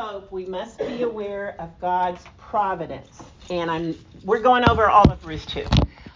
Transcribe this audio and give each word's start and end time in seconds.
hope, 0.00 0.30
we 0.30 0.44
must 0.44 0.78
be 0.78 1.02
aware 1.02 1.56
of 1.58 1.68
God's 1.80 2.22
providence. 2.36 3.20
And 3.50 3.68
I'm 3.68 3.98
we're 4.22 4.38
going 4.38 4.62
over 4.70 4.88
all 4.88 5.10
of 5.10 5.26
Ruth 5.26 5.44
2. 5.48 5.66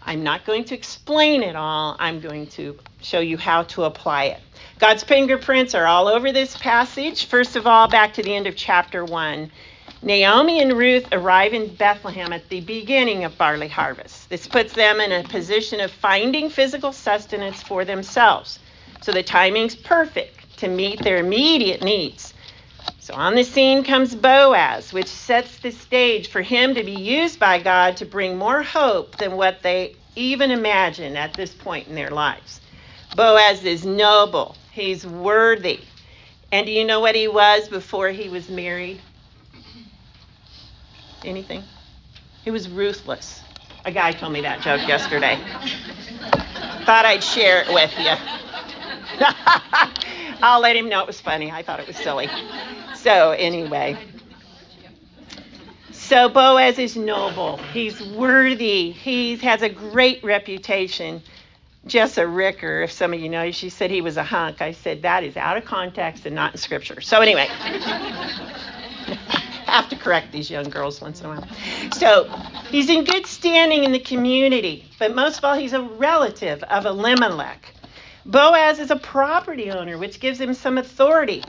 I'm 0.05 0.23
not 0.23 0.45
going 0.45 0.63
to 0.67 0.75
explain 0.77 1.43
it 1.43 1.57
all. 1.57 1.97
I'm 1.99 2.21
going 2.21 2.47
to 2.51 2.79
show 3.01 3.19
you 3.19 3.37
how 3.37 3.65
to 3.65 3.83
apply 3.83 4.27
it. 4.27 4.41
God's 4.79 5.03
fingerprints 5.03 5.75
are 5.75 5.85
all 5.85 6.07
over 6.07 6.31
this 6.31 6.57
passage. 6.57 7.27
First 7.27 7.57
of 7.57 7.67
all, 7.67 7.89
back 7.89 8.15
to 8.15 8.23
the 8.23 8.33
end 8.33 8.47
of 8.47 8.55
chapter 8.55 9.05
1. 9.05 9.51
Naomi 10.01 10.63
and 10.63 10.75
Ruth 10.75 11.09
arrive 11.11 11.53
in 11.53 11.75
Bethlehem 11.75 12.33
at 12.33 12.49
the 12.51 12.61
beginning 12.61 13.25
of 13.25 13.37
barley 13.37 13.67
harvest. 13.67 14.31
This 14.31 14.47
puts 14.47 14.75
them 14.75 15.01
in 15.01 15.11
a 15.11 15.29
position 15.29 15.81
of 15.81 15.91
finding 15.91 16.51
physical 16.51 16.93
sustenance 16.93 17.61
for 17.61 17.85
themselves. 17.85 18.61
So 19.01 19.11
the 19.11 19.25
timing's 19.25 19.75
perfect 19.75 20.59
to 20.59 20.69
meet 20.69 21.03
their 21.03 21.19
immediate 21.19 21.83
needs. 21.83 22.32
So 23.03 23.15
on 23.15 23.35
the 23.35 23.43
scene 23.43 23.83
comes 23.83 24.15
Boaz, 24.15 24.93
which 24.93 25.09
sets 25.09 25.59
the 25.59 25.73
stage 25.73 26.29
for 26.29 26.41
him 26.41 26.77
to 26.77 26.85
be 26.85 26.93
used 26.93 27.41
by 27.41 27.59
God 27.59 27.97
to 27.97 28.07
bring 28.07 28.39
more 28.39 28.63
hope 28.63 29.17
than 29.17 29.33
what 29.33 29.61
they 29.61 29.97
even 30.15 30.53
imagine 30.53 31.17
at 31.17 31.35
this 31.35 31.53
point 31.53 31.89
in 31.89 31.97
their 31.97 32.13
lives. 32.13 32.61
Boaz 33.17 33.65
is 33.65 33.85
noble, 33.85 34.55
he's 34.71 35.05
worthy. 35.05 35.81
And 36.53 36.65
do 36.65 36.71
you 36.71 36.85
know 36.85 37.01
what 37.01 37.17
he 37.17 37.27
was 37.27 37.69
before 37.69 38.11
he 38.11 38.29
was 38.29 38.49
married? 38.49 39.01
Anything? 41.25 41.65
He 42.45 42.53
was 42.53 42.69
ruthless. 42.69 43.41
A 43.85 43.91
guy 43.91 44.13
told 44.13 44.33
me 44.33 44.43
that 44.43 44.61
joke 44.61 44.87
yesterday. 44.87 45.41
Thought 46.85 47.05
I'd 47.05 47.25
share 47.25 47.63
it 47.63 47.75
with 47.75 47.99
you. 47.99 48.15
I'll 50.45 50.61
let 50.61 50.77
him 50.77 50.89
know 50.89 51.01
it 51.01 51.07
was 51.09 51.21
funny. 51.21 51.51
I 51.51 51.63
thought 51.63 51.81
it 51.81 51.87
was 51.89 51.97
silly. 51.97 52.29
So, 53.03 53.33
anyway. 53.33 53.99
So, 55.93 56.29
Boaz 56.29 56.79
is 56.79 56.97
noble. 56.97 57.57
He's 57.73 58.01
worthy. 58.01 58.91
He 58.93 59.37
has 59.37 59.63
a 59.63 59.69
great 59.69 60.23
reputation. 60.23 61.23
Jessa 61.87 62.33
Ricker, 62.33 62.83
if 62.83 62.93
some 62.93 63.13
of 63.13 63.21
you 63.21 63.29
know, 63.29 63.51
she 63.51 63.69
said 63.69 63.91
he 63.91 64.01
was 64.01 64.17
a 64.17 64.23
hunk. 64.23 64.63
I 64.63 64.73
said 64.73 65.03
that 65.03 65.25
is 65.25 65.37
out 65.37 65.57
of 65.57 65.65
context 65.65 66.27
and 66.27 66.35
not 66.35 66.53
in 66.53 66.59
scripture. 66.59 67.01
So, 67.01 67.21
anyway. 67.21 67.49
have 69.73 69.89
to 69.89 69.97
correct 69.97 70.31
these 70.33 70.51
young 70.51 70.69
girls 70.69 71.01
once 71.01 71.21
in 71.21 71.27
a 71.27 71.29
while. 71.31 71.49
So 71.93 72.29
he's 72.71 72.91
in 72.91 73.05
good 73.05 73.27
standing 73.27 73.85
in 73.85 73.93
the 73.93 73.99
community, 73.99 74.85
but 74.99 75.15
most 75.15 75.39
of 75.39 75.45
all, 75.45 75.55
he's 75.55 75.73
a 75.73 75.83
relative 75.83 76.63
of 76.65 76.85
Elimelech. 76.85 77.75
Boaz 78.27 78.79
is 78.79 78.91
a 78.91 78.97
property 78.97 79.71
owner, 79.71 79.99
which 79.99 80.21
gives 80.21 80.41
him 80.41 80.55
some 80.55 80.79
authority, 80.79 81.43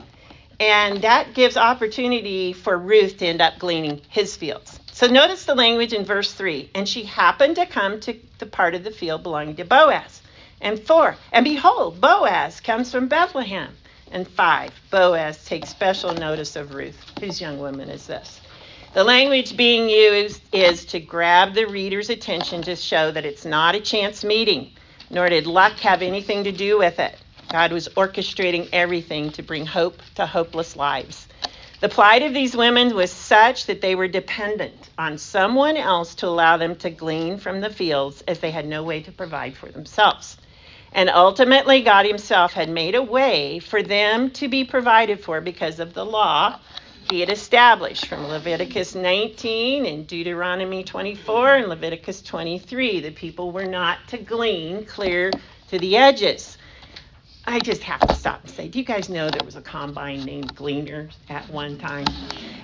and 0.60 1.02
that 1.02 1.34
gives 1.34 1.56
opportunity 1.56 2.52
for 2.52 2.76
Ruth 2.76 3.18
to 3.18 3.26
end 3.26 3.40
up 3.40 3.58
gleaning 3.58 4.00
his 4.08 4.36
fields. 4.36 4.78
So 4.92 5.06
notice 5.06 5.44
the 5.44 5.54
language 5.54 5.92
in 5.92 6.04
verse 6.04 6.32
3 6.32 6.70
and 6.74 6.88
she 6.88 7.04
happened 7.04 7.56
to 7.56 7.66
come 7.66 8.00
to 8.00 8.14
the 8.38 8.46
part 8.46 8.74
of 8.74 8.84
the 8.84 8.90
field 8.90 9.22
belonging 9.22 9.56
to 9.56 9.64
Boaz. 9.64 10.22
And 10.60 10.78
4 10.78 11.16
and 11.32 11.44
behold, 11.44 12.00
Boaz 12.00 12.60
comes 12.60 12.90
from 12.90 13.08
Bethlehem. 13.08 13.76
And 14.12 14.28
5 14.28 14.70
Boaz 14.90 15.44
takes 15.44 15.70
special 15.70 16.14
notice 16.14 16.56
of 16.56 16.74
Ruth. 16.74 16.98
Whose 17.20 17.40
young 17.40 17.58
woman 17.58 17.88
is 17.88 18.06
this? 18.06 18.40
The 18.92 19.02
language 19.02 19.56
being 19.56 19.88
used 19.88 20.40
is 20.52 20.84
to 20.86 21.00
grab 21.00 21.54
the 21.54 21.66
reader's 21.66 22.10
attention 22.10 22.62
to 22.62 22.76
show 22.76 23.10
that 23.10 23.24
it's 23.24 23.44
not 23.44 23.74
a 23.74 23.80
chance 23.80 24.22
meeting 24.22 24.70
nor 25.10 25.28
did 25.28 25.46
luck 25.46 25.74
have 25.74 26.02
anything 26.02 26.44
to 26.44 26.52
do 26.52 26.78
with 26.78 26.98
it. 26.98 27.16
God 27.54 27.72
was 27.72 27.88
orchestrating 27.90 28.68
everything 28.72 29.30
to 29.30 29.42
bring 29.44 29.64
hope 29.64 30.02
to 30.16 30.26
hopeless 30.26 30.74
lives. 30.74 31.28
The 31.78 31.88
plight 31.88 32.22
of 32.22 32.34
these 32.34 32.56
women 32.56 32.96
was 32.96 33.12
such 33.12 33.66
that 33.66 33.80
they 33.80 33.94
were 33.94 34.08
dependent 34.08 34.90
on 34.98 35.18
someone 35.18 35.76
else 35.76 36.16
to 36.16 36.26
allow 36.26 36.56
them 36.56 36.74
to 36.74 36.90
glean 36.90 37.38
from 37.38 37.60
the 37.60 37.70
fields 37.70 38.24
as 38.26 38.40
they 38.40 38.50
had 38.50 38.66
no 38.66 38.82
way 38.82 39.02
to 39.02 39.12
provide 39.12 39.56
for 39.56 39.68
themselves. 39.68 40.36
And 40.94 41.08
ultimately, 41.08 41.82
God 41.82 42.06
Himself 42.06 42.52
had 42.54 42.68
made 42.68 42.96
a 42.96 43.02
way 43.04 43.60
for 43.60 43.84
them 43.84 44.30
to 44.32 44.48
be 44.48 44.64
provided 44.64 45.20
for 45.20 45.40
because 45.40 45.78
of 45.78 45.94
the 45.94 46.04
law 46.04 46.58
he 47.08 47.20
had 47.20 47.30
established 47.30 48.06
from 48.06 48.26
Leviticus 48.26 48.96
19 48.96 49.86
and 49.86 50.08
Deuteronomy 50.08 50.82
24 50.82 51.54
and 51.54 51.68
Leviticus 51.68 52.20
23. 52.20 52.98
The 52.98 53.12
people 53.12 53.52
were 53.52 53.66
not 53.66 53.98
to 54.08 54.18
glean 54.18 54.86
clear 54.86 55.30
to 55.68 55.78
the 55.78 55.96
edges. 55.96 56.53
I 57.46 57.60
just 57.60 57.82
have 57.82 58.00
to 58.00 58.14
stop 58.14 58.42
and 58.42 58.50
say, 58.50 58.68
do 58.68 58.78
you 58.78 58.84
guys 58.84 59.08
know 59.08 59.28
there 59.28 59.44
was 59.44 59.56
a 59.56 59.62
combine 59.62 60.24
named 60.24 60.54
Gleaner 60.56 61.10
at 61.28 61.48
one 61.50 61.78
time? 61.78 62.06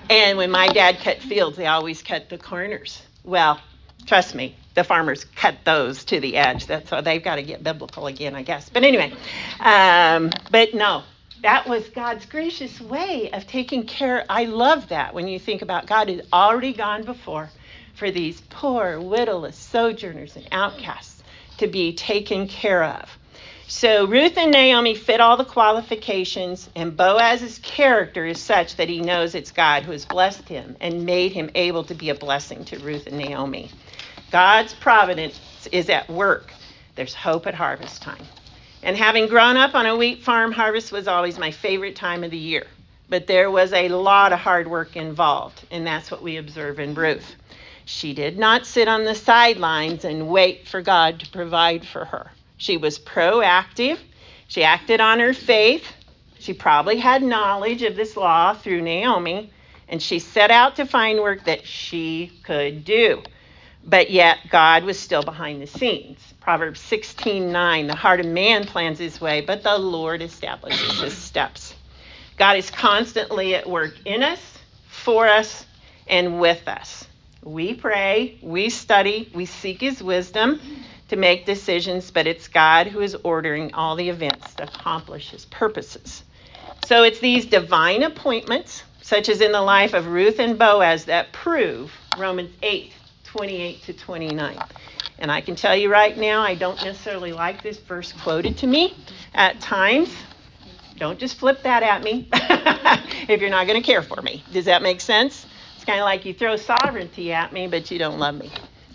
And 0.09 0.37
when 0.37 0.49
my 0.49 0.67
dad 0.67 0.99
cut 0.99 1.21
fields, 1.21 1.55
they 1.57 1.67
always 1.67 2.01
cut 2.01 2.29
the 2.29 2.37
corners. 2.37 3.01
Well, 3.23 3.59
trust 4.07 4.33
me, 4.33 4.55
the 4.73 4.83
farmers 4.83 5.23
cut 5.23 5.57
those 5.65 6.03
to 6.05 6.19
the 6.19 6.35
edge. 6.35 6.65
That's 6.65 6.89
so 6.89 7.01
they've 7.01 7.23
got 7.23 7.35
to 7.35 7.43
get 7.43 7.63
biblical 7.63 8.07
again, 8.07 8.35
I 8.35 8.41
guess. 8.41 8.69
But 8.69 8.83
anyway, 8.83 9.13
um, 9.59 10.31
but 10.49 10.73
no, 10.73 11.03
that 11.43 11.67
was 11.67 11.87
God's 11.89 12.25
gracious 12.25 12.81
way 12.81 13.29
of 13.31 13.45
taking 13.45 13.85
care. 13.85 14.25
I 14.29 14.45
love 14.45 14.89
that 14.89 15.13
when 15.13 15.27
you 15.27 15.39
think 15.39 15.61
about 15.61 15.85
God 15.85 16.09
had 16.09 16.25
already 16.33 16.73
gone 16.73 17.03
before 17.03 17.49
for 17.93 18.09
these 18.09 18.41
poor, 18.49 18.99
widowless 18.99 19.55
sojourners 19.55 20.35
and 20.35 20.47
outcasts 20.51 21.21
to 21.57 21.67
be 21.67 21.93
taken 21.93 22.47
care 22.47 22.83
of. 22.83 23.17
So 23.73 24.05
Ruth 24.05 24.37
and 24.37 24.51
Naomi 24.51 24.95
fit 24.95 25.21
all 25.21 25.37
the 25.37 25.45
qualifications, 25.45 26.69
and 26.75 26.95
Boaz's 26.95 27.57
character 27.59 28.25
is 28.25 28.37
such 28.37 28.75
that 28.75 28.89
he 28.89 28.99
knows 28.99 29.33
it's 29.33 29.51
God 29.51 29.83
who 29.83 29.93
has 29.93 30.03
blessed 30.03 30.49
him 30.49 30.75
and 30.81 31.05
made 31.05 31.31
him 31.31 31.49
able 31.55 31.85
to 31.85 31.95
be 31.95 32.09
a 32.09 32.15
blessing 32.15 32.65
to 32.65 32.79
Ruth 32.79 33.07
and 33.07 33.17
Naomi. 33.17 33.71
God's 34.29 34.73
providence 34.73 35.39
is 35.71 35.89
at 35.89 36.09
work. 36.09 36.51
There's 36.95 37.13
hope 37.13 37.47
at 37.47 37.53
harvest 37.53 38.01
time. 38.01 38.25
And 38.83 38.97
having 38.97 39.27
grown 39.27 39.55
up 39.55 39.73
on 39.73 39.85
a 39.85 39.95
wheat 39.95 40.21
farm, 40.21 40.51
harvest 40.51 40.91
was 40.91 41.07
always 41.07 41.39
my 41.39 41.51
favorite 41.51 41.95
time 41.95 42.25
of 42.25 42.31
the 42.31 42.37
year. 42.37 42.67
But 43.07 43.25
there 43.25 43.49
was 43.49 43.71
a 43.71 43.87
lot 43.87 44.33
of 44.33 44.39
hard 44.39 44.67
work 44.67 44.97
involved, 44.97 45.65
and 45.71 45.87
that's 45.87 46.11
what 46.11 46.21
we 46.21 46.35
observe 46.35 46.77
in 46.81 46.93
Ruth. 46.93 47.35
She 47.85 48.13
did 48.13 48.37
not 48.37 48.65
sit 48.65 48.89
on 48.89 49.05
the 49.05 49.15
sidelines 49.15 50.03
and 50.03 50.27
wait 50.27 50.67
for 50.67 50.81
God 50.81 51.21
to 51.21 51.29
provide 51.31 51.87
for 51.87 52.03
her. 52.03 52.31
She 52.61 52.77
was 52.77 52.99
proactive. 52.99 53.97
She 54.47 54.63
acted 54.63 55.01
on 55.01 55.19
her 55.19 55.33
faith. 55.33 55.83
She 56.37 56.53
probably 56.53 56.97
had 56.97 57.23
knowledge 57.23 57.81
of 57.81 57.95
this 57.95 58.15
law 58.15 58.53
through 58.53 58.83
Naomi, 58.83 59.51
and 59.87 59.99
she 59.99 60.19
set 60.19 60.51
out 60.51 60.75
to 60.75 60.85
find 60.85 61.21
work 61.21 61.43
that 61.45 61.65
she 61.65 62.31
could 62.43 62.85
do. 62.85 63.23
But 63.83 64.11
yet, 64.11 64.37
God 64.51 64.83
was 64.83 64.99
still 64.99 65.23
behind 65.23 65.59
the 65.59 65.65
scenes. 65.65 66.19
Proverbs 66.39 66.79
16:9 66.81 67.87
The 67.87 67.95
heart 67.95 68.19
of 68.19 68.27
man 68.27 68.67
plans 68.67 68.99
his 68.99 69.19
way, 69.19 69.41
but 69.41 69.63
the 69.63 69.79
Lord 69.79 70.21
establishes 70.21 71.01
his 71.01 71.17
steps. 71.17 71.73
God 72.37 72.57
is 72.57 72.69
constantly 72.69 73.55
at 73.55 73.67
work 73.67 73.95
in 74.05 74.21
us, 74.21 74.39
for 74.87 75.27
us, 75.27 75.65
and 76.07 76.39
with 76.39 76.67
us. 76.67 77.07
We 77.43 77.73
pray, 77.73 78.37
we 78.43 78.69
study, 78.69 79.31
we 79.33 79.47
seek 79.47 79.81
his 79.81 80.03
wisdom 80.03 80.61
to 81.11 81.17
make 81.17 81.45
decisions, 81.45 82.09
but 82.09 82.25
it's 82.25 82.47
God 82.47 82.87
who 82.87 83.01
is 83.01 83.15
ordering 83.15 83.73
all 83.73 83.97
the 83.97 84.07
events 84.07 84.53
to 84.55 84.63
accomplish 84.63 85.29
his 85.31 85.43
purposes. 85.43 86.23
So 86.85 87.03
it's 87.03 87.19
these 87.19 87.45
divine 87.45 88.03
appointments, 88.03 88.83
such 89.01 89.27
as 89.27 89.41
in 89.41 89.51
the 89.51 89.61
life 89.61 89.93
of 89.93 90.07
Ruth 90.07 90.39
and 90.39 90.57
Boaz, 90.57 91.03
that 91.05 91.33
prove 91.33 91.91
Romans 92.17 92.51
8 92.63 92.93
28 93.25 93.83
to 93.83 93.93
29. 93.93 94.57
And 95.19 95.29
I 95.29 95.41
can 95.41 95.57
tell 95.57 95.75
you 95.75 95.91
right 95.91 96.17
now, 96.17 96.43
I 96.43 96.55
don't 96.55 96.81
necessarily 96.81 97.33
like 97.33 97.61
this 97.61 97.77
verse 97.77 98.13
quoted 98.13 98.57
to 98.59 98.67
me 98.67 98.95
at 99.33 99.59
times. 99.59 100.15
Don't 100.95 101.19
just 101.19 101.35
flip 101.35 101.63
that 101.63 101.83
at 101.83 102.03
me 102.03 102.29
if 103.27 103.41
you're 103.41 103.49
not 103.49 103.67
going 103.67 103.81
to 103.81 103.85
care 103.85 104.01
for 104.01 104.21
me. 104.21 104.45
Does 104.53 104.65
that 104.65 104.81
make 104.81 105.01
sense? 105.01 105.45
It's 105.75 105.83
kind 105.83 105.99
of 105.99 106.05
like 106.05 106.23
you 106.23 106.33
throw 106.33 106.55
sovereignty 106.55 107.33
at 107.33 107.51
me, 107.51 107.67
but 107.67 107.91
you 107.91 107.99
don't 107.99 108.17
love 108.17 108.35
me. 108.35 108.49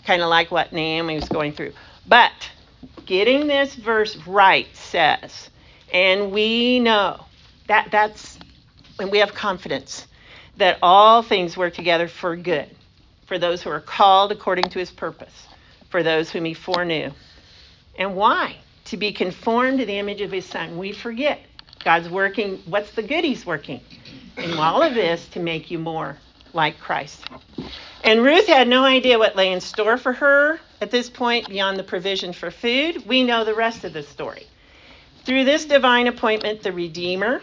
Kind 0.06 0.22
of 0.22 0.30
like 0.30 0.50
what 0.50 0.72
Naomi 0.72 1.16
was 1.16 1.28
going 1.28 1.52
through. 1.52 1.72
But 2.08 2.32
getting 3.04 3.46
this 3.46 3.74
verse 3.74 4.16
right 4.26 4.68
says, 4.76 5.50
and 5.92 6.32
we 6.32 6.80
know 6.80 7.24
that 7.66 7.88
that's, 7.90 8.38
and 8.98 9.10
we 9.10 9.18
have 9.18 9.34
confidence 9.34 10.06
that 10.56 10.78
all 10.82 11.22
things 11.22 11.56
work 11.56 11.74
together 11.74 12.08
for 12.08 12.36
good 12.36 12.70
for 13.26 13.38
those 13.38 13.62
who 13.62 13.70
are 13.70 13.80
called 13.80 14.32
according 14.32 14.70
to 14.70 14.78
his 14.78 14.90
purpose 14.90 15.46
for 15.90 16.02
those 16.02 16.30
whom 16.30 16.44
he 16.44 16.54
foreknew. 16.54 17.10
And 17.98 18.14
why? 18.14 18.56
To 18.86 18.96
be 18.96 19.12
conformed 19.12 19.78
to 19.78 19.86
the 19.86 19.98
image 19.98 20.20
of 20.20 20.30
his 20.30 20.44
son. 20.44 20.78
We 20.78 20.92
forget. 20.92 21.40
God's 21.84 22.08
working. 22.08 22.58
What's 22.66 22.92
the 22.92 23.02
good 23.02 23.24
he's 23.24 23.46
working? 23.46 23.80
In 24.36 24.52
all 24.54 24.82
of 24.82 24.94
this 24.94 25.26
to 25.30 25.40
make 25.40 25.70
you 25.70 25.78
more 25.78 26.18
like 26.56 26.80
Christ. 26.80 27.22
And 28.02 28.24
Ruth 28.24 28.48
had 28.48 28.66
no 28.66 28.84
idea 28.84 29.18
what 29.18 29.36
lay 29.36 29.52
in 29.52 29.60
store 29.60 29.96
for 29.96 30.12
her 30.14 30.58
at 30.80 30.90
this 30.90 31.08
point 31.08 31.48
beyond 31.48 31.78
the 31.78 31.84
provision 31.84 32.32
for 32.32 32.50
food. 32.50 33.06
We 33.06 33.22
know 33.22 33.44
the 33.44 33.54
rest 33.54 33.84
of 33.84 33.92
the 33.92 34.02
story. 34.02 34.46
Through 35.24 35.44
this 35.44 35.64
divine 35.64 36.06
appointment, 36.06 36.62
the 36.62 36.72
Redeemer, 36.72 37.42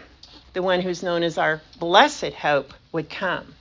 the 0.54 0.62
one 0.62 0.82
who's 0.82 1.04
known 1.04 1.24
as 1.24 1.38
our 1.38 1.62
blessed 1.80 2.34
hope, 2.34 2.74
would 2.92 3.10
come. 3.10 3.56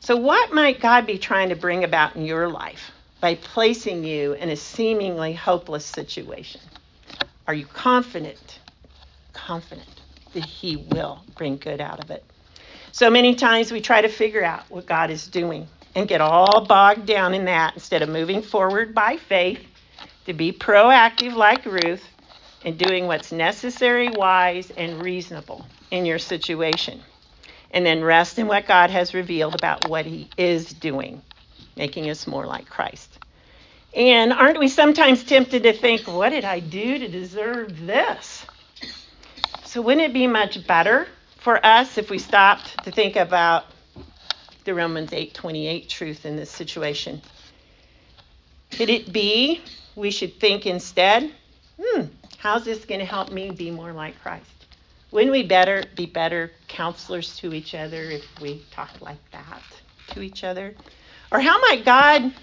So, 0.00 0.16
what 0.16 0.52
might 0.52 0.80
God 0.80 1.06
be 1.06 1.18
trying 1.18 1.48
to 1.48 1.56
bring 1.56 1.82
about 1.82 2.14
in 2.14 2.24
your 2.24 2.48
life 2.48 2.92
by 3.20 3.34
placing 3.34 4.04
you 4.04 4.34
in 4.34 4.50
a 4.50 4.56
seemingly 4.56 5.32
hopeless 5.32 5.84
situation? 5.84 6.60
Are 7.48 7.54
you 7.54 7.66
confident, 7.66 8.60
confident 9.32 9.88
that 10.32 10.44
He 10.44 10.76
will 10.76 11.24
bring 11.36 11.56
good 11.56 11.80
out 11.80 12.04
of 12.04 12.10
it? 12.10 12.24
So 12.96 13.10
many 13.10 13.34
times 13.34 13.70
we 13.70 13.82
try 13.82 14.00
to 14.00 14.08
figure 14.08 14.42
out 14.42 14.70
what 14.70 14.86
God 14.86 15.10
is 15.10 15.26
doing 15.26 15.68
and 15.94 16.08
get 16.08 16.22
all 16.22 16.64
bogged 16.64 17.04
down 17.04 17.34
in 17.34 17.44
that 17.44 17.74
instead 17.74 18.00
of 18.00 18.08
moving 18.08 18.40
forward 18.40 18.94
by 18.94 19.18
faith 19.18 19.60
to 20.24 20.32
be 20.32 20.50
proactive 20.50 21.34
like 21.34 21.66
Ruth 21.66 22.02
and 22.64 22.78
doing 22.78 23.06
what's 23.06 23.32
necessary, 23.32 24.08
wise, 24.08 24.70
and 24.70 25.02
reasonable 25.02 25.66
in 25.90 26.06
your 26.06 26.18
situation. 26.18 27.02
And 27.70 27.84
then 27.84 28.02
rest 28.02 28.38
in 28.38 28.46
what 28.46 28.66
God 28.66 28.88
has 28.88 29.12
revealed 29.12 29.54
about 29.54 29.90
what 29.90 30.06
He 30.06 30.30
is 30.38 30.72
doing, 30.72 31.20
making 31.76 32.08
us 32.08 32.26
more 32.26 32.46
like 32.46 32.66
Christ. 32.66 33.18
And 33.94 34.32
aren't 34.32 34.58
we 34.58 34.68
sometimes 34.68 35.22
tempted 35.22 35.64
to 35.64 35.74
think, 35.74 36.08
what 36.08 36.30
did 36.30 36.46
I 36.46 36.60
do 36.60 36.98
to 36.98 37.08
deserve 37.08 37.86
this? 37.86 38.46
So 39.66 39.82
wouldn't 39.82 40.06
it 40.06 40.14
be 40.14 40.26
much 40.26 40.66
better 40.66 41.06
for 41.46 41.64
us 41.64 41.96
if 41.96 42.10
we 42.10 42.18
stopped 42.18 42.82
to 42.82 42.90
think 42.90 43.14
about 43.14 43.66
the 44.64 44.74
Romans 44.74 45.12
8:28 45.12 45.88
truth 45.88 46.26
in 46.26 46.34
this 46.34 46.50
situation? 46.50 47.22
Could 48.72 48.90
it 48.90 49.12
be 49.12 49.60
we 49.94 50.10
should 50.10 50.40
think 50.40 50.66
instead, 50.66 51.32
hmm, 51.80 52.06
how's 52.38 52.64
this 52.64 52.84
going 52.84 52.98
to 52.98 53.06
help 53.06 53.30
me 53.30 53.52
be 53.52 53.70
more 53.70 53.92
like 53.92 54.20
Christ? 54.22 54.66
Wouldn't 55.12 55.30
we 55.30 55.44
better 55.44 55.84
be 55.94 56.04
better 56.04 56.50
counselors 56.66 57.36
to 57.36 57.54
each 57.54 57.76
other 57.76 58.02
if 58.02 58.24
we 58.40 58.64
talked 58.72 59.00
like 59.00 59.30
that 59.30 59.62
to 60.14 60.22
each 60.22 60.42
other? 60.42 60.74
Or 61.30 61.38
how 61.38 61.60
might 61.60 61.84
God 61.84 62.34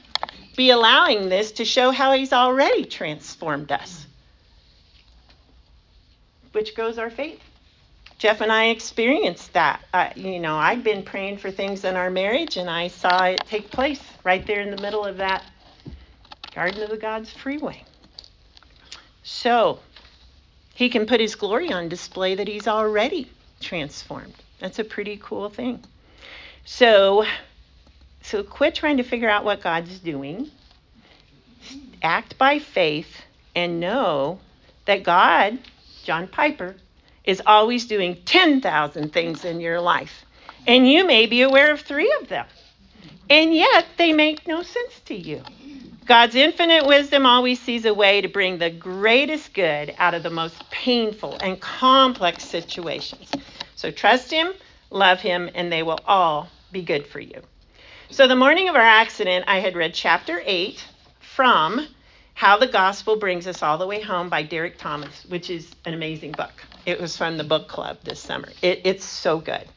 be 0.55 0.69
allowing 0.69 1.27
this 1.27 1.51
to 1.59 1.65
show 1.65 1.91
how 1.91 2.13
He's 2.13 2.31
already 2.31 2.85
transformed 2.85 3.73
us? 3.73 4.07
Which 6.53 6.73
grows 6.73 6.97
our 6.97 7.09
faith. 7.09 7.41
Jeff 8.23 8.39
and 8.39 8.53
I 8.53 8.67
experienced 8.67 9.51
that. 9.51 9.83
Uh, 9.93 10.07
you 10.15 10.39
know, 10.39 10.55
I'd 10.55 10.81
been 10.81 11.03
praying 11.03 11.39
for 11.39 11.51
things 11.51 11.83
in 11.83 11.97
our 11.97 12.09
marriage, 12.09 12.55
and 12.55 12.69
I 12.69 12.87
saw 12.87 13.25
it 13.25 13.41
take 13.45 13.69
place 13.69 13.99
right 14.23 14.47
there 14.47 14.61
in 14.61 14.71
the 14.71 14.81
middle 14.81 15.03
of 15.03 15.17
that 15.17 15.43
Garden 16.55 16.83
of 16.83 16.89
the 16.89 16.95
Gods 16.95 17.33
freeway. 17.33 17.83
So, 19.23 19.79
he 20.73 20.87
can 20.87 21.05
put 21.05 21.19
his 21.19 21.35
glory 21.35 21.73
on 21.73 21.89
display 21.89 22.35
that 22.35 22.47
he's 22.47 22.65
already 22.65 23.29
transformed. 23.59 24.35
That's 24.59 24.79
a 24.79 24.85
pretty 24.85 25.19
cool 25.21 25.49
thing. 25.49 25.83
So, 26.63 27.25
so 28.21 28.41
quit 28.41 28.73
trying 28.73 28.95
to 28.95 29.03
figure 29.03 29.29
out 29.29 29.43
what 29.43 29.59
God's 29.59 29.99
doing. 29.99 30.49
Act 32.01 32.37
by 32.37 32.59
faith 32.59 33.21
and 33.53 33.81
know 33.81 34.39
that 34.85 35.03
God, 35.03 35.59
John 36.05 36.29
Piper, 36.29 36.77
is 37.23 37.41
always 37.45 37.85
doing 37.85 38.17
10,000 38.25 39.13
things 39.13 39.45
in 39.45 39.59
your 39.59 39.79
life. 39.79 40.25
And 40.67 40.89
you 40.89 41.05
may 41.05 41.25
be 41.25 41.41
aware 41.41 41.71
of 41.71 41.81
three 41.81 42.13
of 42.21 42.29
them. 42.29 42.45
And 43.29 43.53
yet 43.53 43.85
they 43.97 44.13
make 44.13 44.47
no 44.47 44.61
sense 44.63 44.99
to 45.05 45.15
you. 45.15 45.41
God's 46.05 46.35
infinite 46.35 46.85
wisdom 46.85 47.25
always 47.25 47.61
sees 47.61 47.85
a 47.85 47.93
way 47.93 48.19
to 48.19 48.27
bring 48.27 48.57
the 48.57 48.69
greatest 48.69 49.53
good 49.53 49.95
out 49.97 50.13
of 50.13 50.23
the 50.23 50.29
most 50.29 50.69
painful 50.69 51.37
and 51.41 51.59
complex 51.61 52.43
situations. 52.43 53.31
So 53.75 53.89
trust 53.89 54.29
Him, 54.29 54.51
love 54.89 55.21
Him, 55.21 55.49
and 55.55 55.71
they 55.71 55.81
will 55.81 55.99
all 56.05 56.49
be 56.73 56.81
good 56.81 57.07
for 57.07 57.21
you. 57.21 57.41
So 58.09 58.27
the 58.27 58.35
morning 58.35 58.67
of 58.67 58.75
our 58.75 58.81
accident, 58.81 59.45
I 59.47 59.59
had 59.59 59.75
read 59.75 59.93
chapter 59.93 60.41
8 60.45 60.83
from 61.21 61.87
How 62.33 62.57
the 62.57 62.67
Gospel 62.67 63.15
Brings 63.15 63.47
Us 63.47 63.63
All 63.63 63.77
the 63.77 63.87
Way 63.87 64.01
Home 64.01 64.27
by 64.27 64.43
Derek 64.43 64.77
Thomas, 64.77 65.23
which 65.29 65.49
is 65.49 65.73
an 65.85 65.93
amazing 65.93 66.33
book. 66.33 66.51
It 66.85 66.99
was 66.99 67.15
from 67.15 67.37
the 67.37 67.43
book 67.43 67.67
club 67.67 67.97
this 68.03 68.19
summer. 68.19 68.49
It, 68.61 68.81
it's 68.83 69.05
so 69.05 69.39
good. 69.39 69.67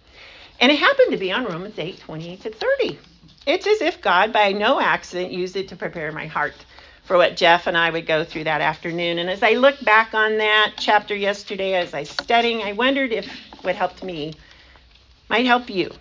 And 0.61 0.73
it 0.73 0.79
happened 0.79 1.13
to 1.13 1.17
be 1.17 1.33
on 1.33 1.45
Romans 1.45 1.79
8 1.79 2.01
28 2.01 2.41
to 2.43 2.51
30. 2.51 2.99
It's 3.47 3.67
as 3.67 3.81
if 3.81 4.01
God, 4.01 4.33
by 4.33 4.53
no 4.53 4.81
accident, 4.81 5.33
used 5.33 5.57
it 5.57 5.69
to 5.69 5.77
prepare 5.77 6.11
my 6.11 6.27
heart 6.27 6.55
for 7.05 7.17
what 7.17 7.37
Jeff 7.37 7.69
and 7.69 7.77
I 7.77 7.91
would 7.91 8.07
go 8.07 8.25
through 8.25 8.45
that 8.45 8.61
afternoon. 8.61 9.21
And 9.21 9.31
as 9.31 9.43
I 9.43 9.53
look 9.53 9.81
back 9.85 10.15
on 10.15 10.39
that 10.39 10.75
chapter 10.77 11.15
yesterday, 11.15 11.75
as 11.75 11.95
I 11.95 12.03
studying, 12.03 12.63
I 12.63 12.73
wondered 12.73 13.13
if 13.13 13.29
what 13.63 13.77
helped 13.77 14.03
me 14.03 14.35
might 15.29 15.47
help 15.47 15.71
you. 15.71 15.93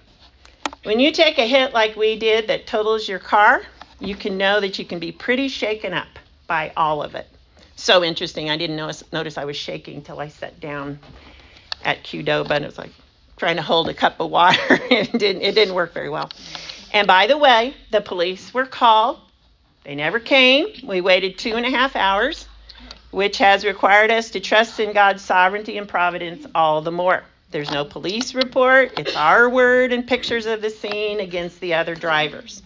When 0.83 0.99
you 0.99 1.11
take 1.11 1.37
a 1.37 1.47
hit 1.47 1.73
like 1.73 1.95
we 1.95 2.17
did 2.17 2.47
that 2.47 2.65
totals 2.65 3.07
your 3.07 3.19
car, 3.19 3.61
you 3.99 4.15
can 4.15 4.37
know 4.37 4.59
that 4.59 4.79
you 4.79 4.85
can 4.85 4.99
be 4.99 5.11
pretty 5.11 5.47
shaken 5.47 5.93
up 5.93 6.07
by 6.47 6.71
all 6.75 7.03
of 7.03 7.13
it. 7.13 7.27
So 7.75 8.03
interesting. 8.03 8.49
I 8.49 8.57
didn't 8.57 8.77
notice, 8.77 9.03
notice 9.11 9.37
I 9.37 9.45
was 9.45 9.57
shaking 9.57 10.01
till 10.01 10.19
I 10.19 10.29
sat 10.29 10.59
down 10.59 10.99
at 11.83 12.03
Qdoba 12.03 12.51
and 12.51 12.63
it 12.63 12.67
was 12.67 12.77
like 12.77 12.91
trying 13.37 13.57
to 13.57 13.61
hold 13.61 13.89
a 13.89 13.93
cup 13.93 14.19
of 14.19 14.31
water. 14.31 14.59
it 14.69 15.11
didn't 15.11 15.41
it 15.41 15.55
didn't 15.55 15.75
work 15.75 15.93
very 15.93 16.09
well. 16.09 16.29
And 16.93 17.07
by 17.07 17.27
the 17.27 17.37
way, 17.37 17.73
the 17.91 18.01
police 18.01 18.53
were 18.53 18.65
called. 18.65 19.19
They 19.83 19.95
never 19.95 20.19
came. 20.19 20.67
We 20.83 21.01
waited 21.01 21.37
two 21.37 21.55
and 21.55 21.65
a 21.65 21.69
half 21.69 21.95
hours, 21.95 22.47
which 23.11 23.37
has 23.37 23.65
required 23.65 24.09
us 24.09 24.31
to 24.31 24.39
trust 24.39 24.79
in 24.79 24.93
God's 24.93 25.21
sovereignty 25.21 25.77
and 25.77 25.87
providence 25.87 26.45
all 26.55 26.81
the 26.81 26.91
more. 26.91 27.23
There's 27.51 27.69
no 27.69 27.85
police 27.85 28.33
report. 28.33 28.97
It's 28.97 29.15
our 29.15 29.47
word 29.49 29.93
and 29.93 30.07
pictures 30.07 30.45
of 30.45 30.61
the 30.61 30.69
scene 30.69 31.19
against 31.19 31.59
the 31.59 31.75
other 31.75 31.93
drivers. 31.93 32.63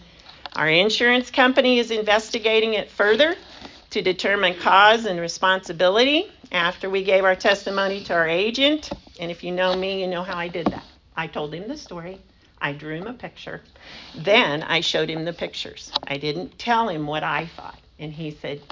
Our 0.56 0.68
insurance 0.68 1.30
company 1.30 1.78
is 1.78 1.90
investigating 1.90 2.74
it 2.74 2.90
further 2.90 3.36
to 3.90 4.02
determine 4.02 4.54
cause 4.54 5.06
and 5.06 5.20
responsibility 5.20 6.32
after 6.52 6.90
we 6.90 7.04
gave 7.04 7.24
our 7.24 7.36
testimony 7.36 8.02
to 8.04 8.14
our 8.14 8.28
agent. 8.28 8.92
And 9.20 9.30
if 9.30 9.44
you 9.44 9.52
know 9.52 9.74
me, 9.74 10.00
you 10.00 10.08
know 10.08 10.24
how 10.24 10.36
I 10.36 10.48
did 10.48 10.66
that. 10.68 10.86
I 11.16 11.28
told 11.28 11.54
him 11.54 11.68
the 11.68 11.78
story. 11.78 12.20
I 12.60 12.72
drew 12.72 12.96
him 12.96 13.06
a 13.08 13.14
picture. 13.14 13.62
Then 14.14 14.62
I 14.62 14.80
showed 14.80 15.10
him 15.10 15.24
the 15.24 15.32
pictures. 15.32 15.92
I 16.06 16.18
didn't 16.18 16.58
tell 16.58 16.88
him 16.88 17.06
what 17.06 17.24
I 17.24 17.46
thought. 17.46 17.80
And 17.98 18.12
he 18.12 18.32
said, 18.32 18.62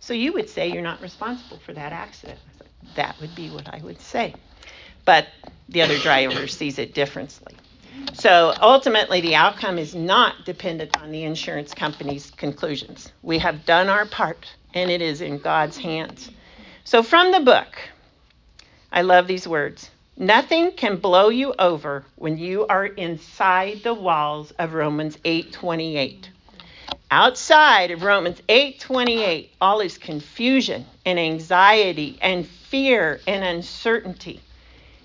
So 0.00 0.14
you 0.14 0.32
would 0.34 0.50
say 0.50 0.68
you're 0.68 0.82
not 0.82 1.02
responsible 1.02 1.58
for 1.58 1.72
that 1.74 1.92
accident? 1.92 2.40
I 2.48 2.58
said, 2.58 2.68
That 2.96 3.20
would 3.20 3.34
be 3.34 3.50
what 3.50 3.68
I 3.72 3.80
would 3.82 4.00
say. 4.00 4.36
But 5.06 5.28
the 5.68 5.82
other 5.82 5.98
driver 5.98 6.48
sees 6.48 6.78
it 6.78 6.94
differently. 6.94 7.59
So 8.12 8.54
ultimately, 8.60 9.20
the 9.20 9.34
outcome 9.34 9.78
is 9.78 9.94
not 9.94 10.44
dependent 10.44 10.96
on 11.00 11.10
the 11.10 11.24
insurance 11.24 11.74
company's 11.74 12.30
conclusions. 12.30 13.12
We 13.22 13.38
have 13.38 13.64
done 13.64 13.88
our 13.88 14.06
part, 14.06 14.46
and 14.74 14.90
it 14.90 15.00
is 15.00 15.20
in 15.20 15.38
God's 15.38 15.78
hands. 15.78 16.30
So, 16.84 17.02
from 17.02 17.32
the 17.32 17.40
book, 17.40 17.78
I 18.92 19.02
love 19.02 19.26
these 19.26 19.46
words 19.46 19.90
Nothing 20.16 20.72
can 20.72 20.96
blow 20.96 21.30
you 21.30 21.54
over 21.58 22.04
when 22.16 22.36
you 22.36 22.66
are 22.66 22.84
inside 22.84 23.82
the 23.82 23.94
walls 23.94 24.50
of 24.58 24.74
Romans 24.74 25.16
8:28. 25.24 26.28
Outside 27.10 27.90
of 27.90 28.02
Romans 28.02 28.42
8:28, 28.48 29.48
all 29.62 29.80
is 29.80 29.96
confusion 29.96 30.84
and 31.06 31.18
anxiety 31.18 32.18
and 32.20 32.46
fear 32.46 33.20
and 33.26 33.42
uncertainty. 33.42 34.40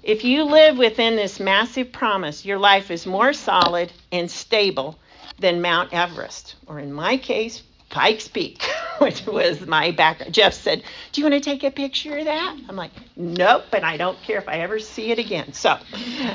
If 0.06 0.24
you 0.24 0.44
live 0.44 0.78
within 0.78 1.16
this 1.16 1.40
massive 1.40 1.92
promise, 1.92 2.46
your 2.46 2.60
life 2.60 2.92
is 2.92 3.08
more 3.08 3.34
solid 3.34 3.92
and 4.12 4.30
stable 4.30 5.00
than 5.40 5.64
Mount 5.64 5.94
Everest, 5.94 6.54
or 6.68 6.78
in 6.78 6.94
my 6.94 7.18
case, 7.18 7.64
Pikes 7.90 8.28
Peak, 8.28 8.62
which 9.00 9.26
was 9.26 9.66
my 9.66 9.90
background. 9.90 10.32
Jeff 10.32 10.54
said, 10.54 10.84
Do 11.12 11.22
you 11.22 11.26
want 11.28 11.44
to 11.44 11.50
take 11.50 11.64
a 11.64 11.72
picture 11.72 12.20
of 12.20 12.26
that? 12.26 12.56
I'm 12.70 12.76
like, 12.76 12.92
Nope, 13.16 13.64
and 13.74 13.84
I 13.84 13.98
don't 13.98 14.22
care 14.22 14.38
if 14.38 14.48
I 14.48 14.60
ever 14.60 14.78
see 14.78 15.10
it 15.10 15.18
again. 15.18 15.54
So, 15.54 15.76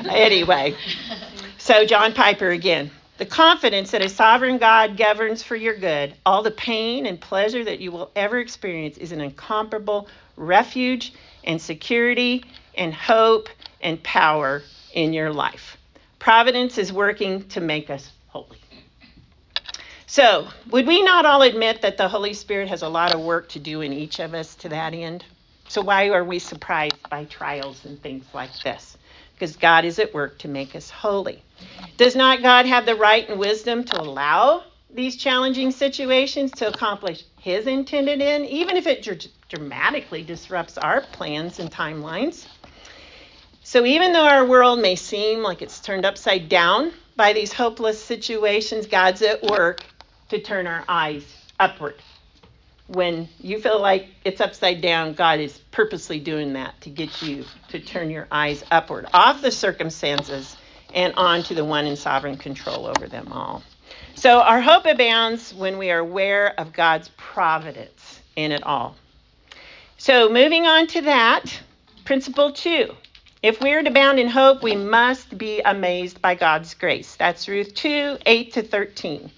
anyway, 0.09 0.75
so 1.57 1.85
John 1.85 2.11
Piper 2.13 2.49
again. 2.49 2.91
The 3.19 3.25
confidence 3.25 3.91
that 3.91 4.01
a 4.01 4.09
sovereign 4.09 4.57
God 4.57 4.97
governs 4.97 5.43
for 5.43 5.55
your 5.55 5.77
good, 5.77 6.13
all 6.25 6.43
the 6.43 6.51
pain 6.51 7.05
and 7.05 7.21
pleasure 7.21 7.63
that 7.63 7.79
you 7.79 7.93
will 7.93 8.11
ever 8.17 8.39
experience 8.39 8.97
is 8.97 9.13
an 9.13 9.21
incomparable 9.21 10.09
refuge 10.35 11.13
and 11.45 11.61
security 11.61 12.43
and 12.75 12.93
hope 12.93 13.47
and 13.81 14.01
power 14.03 14.63
in 14.93 15.13
your 15.13 15.31
life. 15.33 15.77
Providence 16.19 16.77
is 16.77 16.93
working 16.93 17.47
to 17.49 17.61
make 17.61 17.89
us 17.89 18.11
holy. 18.27 18.59
So, 20.05 20.49
would 20.69 20.87
we 20.87 21.01
not 21.01 21.25
all 21.25 21.41
admit 21.41 21.81
that 21.83 21.97
the 21.97 22.09
Holy 22.09 22.33
Spirit 22.33 22.67
has 22.67 22.81
a 22.81 22.89
lot 22.89 23.15
of 23.15 23.21
work 23.21 23.47
to 23.49 23.59
do 23.59 23.81
in 23.81 23.93
each 23.93 24.19
of 24.19 24.33
us 24.33 24.55
to 24.55 24.69
that 24.69 24.93
end? 24.93 25.23
So, 25.69 25.81
why 25.81 26.09
are 26.09 26.25
we 26.25 26.37
surprised 26.37 26.97
by 27.09 27.23
trials 27.25 27.85
and 27.85 28.01
things 28.01 28.25
like 28.33 28.51
this? 28.61 28.97
Because 29.33 29.55
God 29.55 29.85
is 29.85 29.99
at 29.99 30.13
work 30.13 30.37
to 30.39 30.49
make 30.49 30.75
us 30.75 30.89
holy. 30.89 31.41
Does 31.97 32.15
not 32.15 32.41
God 32.41 32.65
have 32.65 32.85
the 32.85 32.95
right 32.95 33.27
and 33.29 33.39
wisdom 33.39 33.85
to 33.85 34.01
allow 34.01 34.63
these 34.93 35.15
challenging 35.15 35.71
situations 35.71 36.51
to 36.53 36.67
accomplish 36.67 37.23
His 37.39 37.65
intended 37.65 38.21
end, 38.21 38.47
even 38.47 38.75
if 38.75 38.87
it 38.87 39.03
dr- 39.03 39.31
dramatically 39.47 40.23
disrupts 40.23 40.77
our 40.77 41.01
plans 41.01 41.59
and 41.59 41.71
timelines? 41.71 42.47
So, 43.71 43.85
even 43.85 44.11
though 44.11 44.27
our 44.27 44.43
world 44.43 44.81
may 44.81 44.97
seem 44.97 45.43
like 45.43 45.61
it's 45.61 45.79
turned 45.79 46.05
upside 46.05 46.49
down 46.49 46.91
by 47.15 47.31
these 47.31 47.53
hopeless 47.53 48.03
situations, 48.03 48.85
God's 48.85 49.21
at 49.21 49.43
work 49.43 49.81
to 50.27 50.39
turn 50.41 50.67
our 50.67 50.83
eyes 50.89 51.23
upward. 51.57 51.95
When 52.87 53.29
you 53.39 53.61
feel 53.61 53.79
like 53.79 54.09
it's 54.25 54.41
upside 54.41 54.81
down, 54.81 55.13
God 55.13 55.39
is 55.39 55.57
purposely 55.71 56.19
doing 56.19 56.51
that 56.51 56.81
to 56.81 56.89
get 56.89 57.21
you 57.21 57.45
to 57.69 57.79
turn 57.79 58.09
your 58.09 58.27
eyes 58.29 58.61
upward, 58.71 59.05
off 59.13 59.41
the 59.41 59.51
circumstances 59.51 60.57
and 60.93 61.13
on 61.15 61.43
to 61.43 61.55
the 61.55 61.63
one 61.63 61.85
in 61.85 61.95
sovereign 61.95 62.35
control 62.35 62.87
over 62.87 63.07
them 63.07 63.31
all. 63.31 63.63
So 64.15 64.41
our 64.41 64.59
hope 64.59 64.85
abounds 64.85 65.53
when 65.53 65.77
we 65.77 65.91
are 65.91 65.99
aware 65.99 66.59
of 66.59 66.73
God's 66.73 67.09
providence 67.15 68.19
in 68.35 68.51
it 68.51 68.63
all. 68.63 68.97
So 69.97 70.27
moving 70.27 70.65
on 70.65 70.87
to 70.87 71.03
that, 71.03 71.57
principle 72.03 72.51
two. 72.51 72.93
If 73.43 73.59
we 73.59 73.71
are 73.71 73.81
to 73.81 73.89
abound 73.89 74.19
in 74.19 74.27
hope, 74.27 74.61
we 74.61 74.75
must 74.75 75.35
be 75.35 75.61
amazed 75.61 76.21
by 76.21 76.35
God's 76.35 76.75
grace. 76.75 77.15
That's 77.15 77.47
Ruth 77.47 77.73
2 77.73 78.19
8 78.23 78.53
to 78.53 78.61
13. 78.61 79.31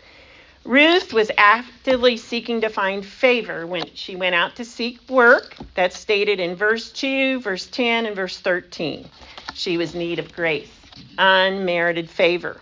Ruth 0.65 1.13
was 1.13 1.31
actively 1.37 2.17
seeking 2.17 2.59
to 2.61 2.69
find 2.69 3.05
favor 3.05 3.65
when 3.65 3.85
she 3.93 4.17
went 4.17 4.35
out 4.35 4.57
to 4.57 4.65
seek 4.65 4.99
work. 5.09 5.55
That's 5.75 5.97
stated 5.97 6.41
in 6.41 6.53
verse 6.53 6.91
2, 6.91 7.39
verse 7.39 7.67
10, 7.67 8.05
and 8.05 8.13
verse 8.13 8.37
13. 8.41 9.07
She 9.53 9.77
was 9.77 9.93
in 9.93 9.99
need 9.99 10.19
of 10.19 10.33
grace, 10.33 10.69
unmerited 11.17 12.09
favor. 12.09 12.59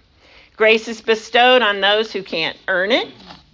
Grace 0.57 0.87
is 0.87 1.01
bestowed 1.01 1.63
on 1.63 1.81
those 1.81 2.11
who 2.11 2.21
can't 2.21 2.57
earn 2.67 2.91
it, 2.91 3.07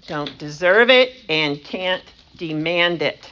don't 0.08 0.38
deserve 0.38 0.90
it, 0.90 1.14
and 1.30 1.64
can't 1.64 2.04
demand 2.36 3.02
it. 3.02 3.32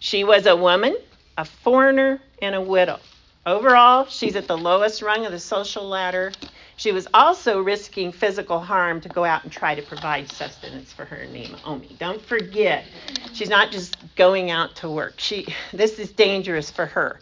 She 0.00 0.22
was 0.22 0.44
a 0.44 0.54
woman, 0.54 0.98
a 1.38 1.46
foreigner, 1.46 2.20
and 2.42 2.54
a 2.54 2.60
widow. 2.60 3.00
Overall, 3.46 4.06
she's 4.06 4.36
at 4.36 4.48
the 4.48 4.58
lowest 4.58 5.00
rung 5.00 5.24
of 5.24 5.32
the 5.32 5.38
social 5.38 5.86
ladder 5.86 6.32
she 6.78 6.92
was 6.92 7.08
also 7.14 7.60
risking 7.60 8.12
physical 8.12 8.60
harm 8.60 9.00
to 9.00 9.08
go 9.08 9.24
out 9.24 9.44
and 9.44 9.52
try 9.52 9.74
to 9.74 9.80
provide 9.80 10.30
sustenance 10.30 10.92
for 10.92 11.06
her 11.06 11.24
Naomi. 11.24 11.96
Don't 11.98 12.20
forget, 12.20 12.84
she's 13.32 13.48
not 13.48 13.70
just 13.70 13.96
going 14.14 14.50
out 14.50 14.76
to 14.76 14.90
work. 14.90 15.14
She, 15.16 15.46
this 15.72 15.98
is 15.98 16.12
dangerous 16.12 16.70
for 16.70 16.84
her. 16.86 17.18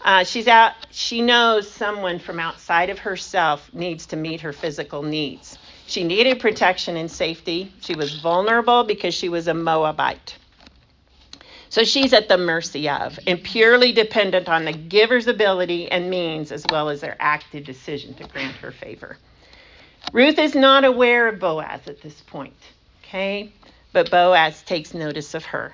Uh, 0.00 0.24
she's 0.24 0.48
out. 0.48 0.72
She 0.90 1.22
knows 1.22 1.70
someone 1.70 2.18
from 2.18 2.38
outside 2.40 2.90
of 2.90 2.98
herself 2.98 3.72
needs 3.72 4.06
to 4.06 4.16
meet 4.16 4.40
her 4.40 4.52
physical 4.52 5.02
needs. 5.02 5.58
She 5.86 6.02
needed 6.02 6.40
protection 6.40 6.96
and 6.96 7.10
safety. 7.10 7.72
She 7.80 7.94
was 7.94 8.18
vulnerable 8.20 8.84
because 8.84 9.14
she 9.14 9.28
was 9.28 9.48
a 9.48 9.54
Moabite. 9.54 10.36
So 11.74 11.82
she's 11.82 12.12
at 12.12 12.28
the 12.28 12.38
mercy 12.38 12.88
of 12.88 13.18
and 13.26 13.42
purely 13.42 13.90
dependent 13.90 14.48
on 14.48 14.64
the 14.64 14.72
giver's 14.72 15.26
ability 15.26 15.90
and 15.90 16.08
means 16.08 16.52
as 16.52 16.64
well 16.68 16.88
as 16.88 17.00
their 17.00 17.16
active 17.18 17.64
decision 17.64 18.14
to 18.14 18.22
grant 18.22 18.54
her 18.58 18.70
favor. 18.70 19.16
Ruth 20.12 20.38
is 20.38 20.54
not 20.54 20.84
aware 20.84 21.26
of 21.26 21.40
Boaz 21.40 21.80
at 21.88 22.00
this 22.00 22.20
point, 22.28 22.54
okay? 23.02 23.50
But 23.92 24.08
Boaz 24.08 24.62
takes 24.62 24.94
notice 24.94 25.34
of 25.34 25.46
her 25.46 25.72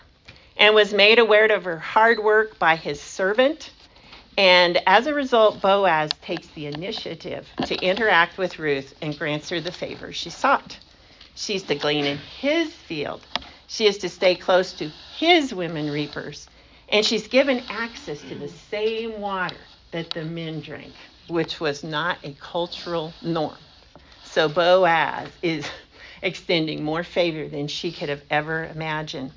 and 0.57 0.75
was 0.75 0.95
made 0.95 1.19
aware 1.19 1.53
of 1.53 1.65
her 1.65 1.79
hard 1.79 2.25
work 2.25 2.59
by 2.59 2.77
his 2.77 2.99
servant. 2.99 3.71
And 4.39 4.81
as 4.87 5.07
a 5.07 5.13
result, 5.13 5.61
Boaz 5.61 6.13
takes 6.23 6.47
the 6.47 6.65
initiative 6.65 7.47
to 7.67 7.75
interact 7.75 8.39
with 8.39 8.59
Ruth 8.59 8.95
and 9.03 9.19
grants 9.19 9.51
her 9.51 9.61
the 9.61 9.71
favor 9.71 10.15
she 10.15 10.31
sought. 10.31 10.79
She's 11.35 11.65
to 11.65 11.75
glean 11.75 12.07
in 12.07 12.17
his 12.17 12.73
field 12.73 13.21
she 13.71 13.87
is 13.87 13.99
to 13.99 14.09
stay 14.09 14.35
close 14.35 14.73
to 14.73 14.91
his 15.17 15.55
women 15.55 15.89
reapers, 15.89 16.49
and 16.89 17.07
she's 17.07 17.29
given 17.29 17.63
access 17.69 18.21
to 18.23 18.35
the 18.35 18.49
same 18.49 19.21
water 19.21 19.57
that 19.93 20.11
the 20.11 20.25
men 20.25 20.61
drank, 20.61 20.93
which 21.29 21.61
was 21.61 21.85
not 21.85 22.19
a 22.25 22.33
cultural 22.33 23.15
norm. 23.23 23.57
So 24.25 24.49
Boaz 24.49 25.29
is 25.41 25.71
extending 26.23 26.83
more 26.83 27.05
favor 27.05 27.47
than 27.49 27.69
she 27.69 27.93
could 27.93 28.09
have 28.09 28.25
ever 28.29 28.65
imagined. 28.65 29.31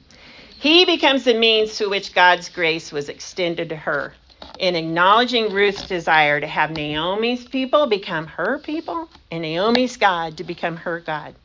He 0.57 0.83
becomes 0.85 1.25
the 1.25 1.35
means 1.35 1.77
through 1.77 1.91
which 1.91 2.15
God's 2.15 2.49
grace 2.49 2.91
was 2.91 3.09
extended 3.09 3.69
to 3.69 3.75
her. 3.75 4.15
In 4.57 4.75
acknowledging 4.75 5.51
Ruth's 5.53 5.83
desire 5.83 6.41
to 6.41 6.47
have 6.47 6.71
Naomi's 6.71 7.45
people 7.45 7.85
become 7.85 8.25
her 8.25 8.57
people 8.59 9.09
and 9.29 9.43
Naomi's 9.43 9.97
God 9.97 10.37
to 10.37 10.43
become 10.43 10.77
her 10.77 10.99
God. 11.01 11.35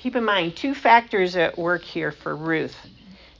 Keep 0.00 0.16
in 0.16 0.24
mind 0.24 0.56
two 0.56 0.74
factors 0.74 1.36
at 1.36 1.58
work 1.58 1.84
here 1.84 2.10
for 2.10 2.34
Ruth 2.34 2.74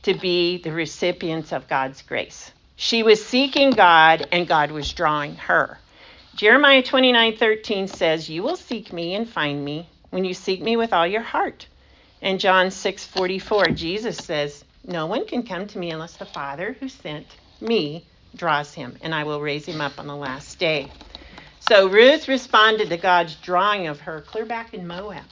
to 0.03 0.13
be 0.13 0.59
the 0.59 0.71
recipients 0.71 1.53
of 1.53 1.67
God's 1.69 2.03
grace. 2.03 2.53
She 2.77 3.03
was 3.03 3.25
seeking 3.25 3.73
God 3.73 4.29
and 4.31 4.47
God 4.47 4.71
was 4.71 4.93
drawing 4.93 5.37
her. 5.37 5.79
Jeremiah 6.35 6.83
29:13 6.83 7.89
says, 7.89 8.29
"You 8.29 8.43
will 8.43 8.57
seek 8.57 8.93
me 8.93 9.15
and 9.15 9.27
find 9.27 9.65
me 9.65 9.89
when 10.11 10.27
you 10.27 10.35
seek 10.35 10.61
me 10.61 10.77
with 10.77 10.93
all 10.93 11.07
your 11.07 11.23
heart." 11.23 11.67
And 12.21 12.39
John 12.39 12.67
6:44, 12.67 13.71
Jesus 13.75 14.19
says, 14.19 14.63
"No 14.85 15.07
one 15.07 15.27
can 15.27 15.43
come 15.43 15.67
to 15.69 15.79
me 15.79 15.91
unless 15.91 16.17
the 16.17 16.27
Father 16.27 16.77
who 16.79 16.91
sent 16.91 17.39
me 17.63 18.05
draws 18.37 18.75
him, 18.75 18.99
and 19.01 19.15
I 19.15 19.25
will 19.25 19.41
raise 19.41 19.65
him 19.65 19.81
up 19.81 19.99
on 19.99 20.07
the 20.07 20.15
last 20.15 20.59
day." 20.59 20.93
So 21.59 21.87
Ruth 21.89 22.29
responded 22.29 22.91
to 22.91 22.99
God's 22.99 23.37
drawing 23.37 23.87
of 23.87 24.01
her 24.01 24.21
clear 24.21 24.45
back 24.45 24.75
in 24.75 24.87
Moab 24.87 25.25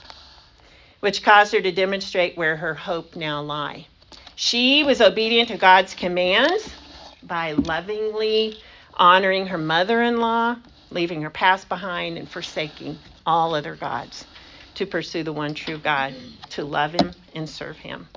which 1.01 1.23
caused 1.23 1.53
her 1.53 1.61
to 1.61 1.73
demonstrate 1.73 2.37
where 2.37 2.57
her 2.57 2.75
hope 2.75 3.17
now 3.17 3.41
lie. 3.43 3.87
She 4.35 4.85
was 4.85 5.01
obedient 5.01 5.49
to 5.49 5.57
God's 5.59 5.95
commands 5.95 6.75
by 7.23 7.53
lovingly 7.53 8.61
honoring 8.95 9.47
her 9.49 9.59
mother 9.59 10.03
in 10.03 10.21
law, 10.21 10.57
leaving 10.91 11.23
her 11.23 11.31
past 11.31 11.69
behind, 11.69 12.19
and 12.19 12.29
forsaking 12.31 13.03
all 13.27 13.55
other 13.55 13.77
gods 13.77 14.27
to 14.75 14.87
pursue 14.87 15.23
the 15.23 15.33
one 15.33 15.55
true 15.55 15.79
God, 15.79 16.15
to 16.51 16.65
love 16.65 16.93
Him 16.93 17.15
and 17.35 17.49
serve 17.49 17.79
Him. 17.79 18.09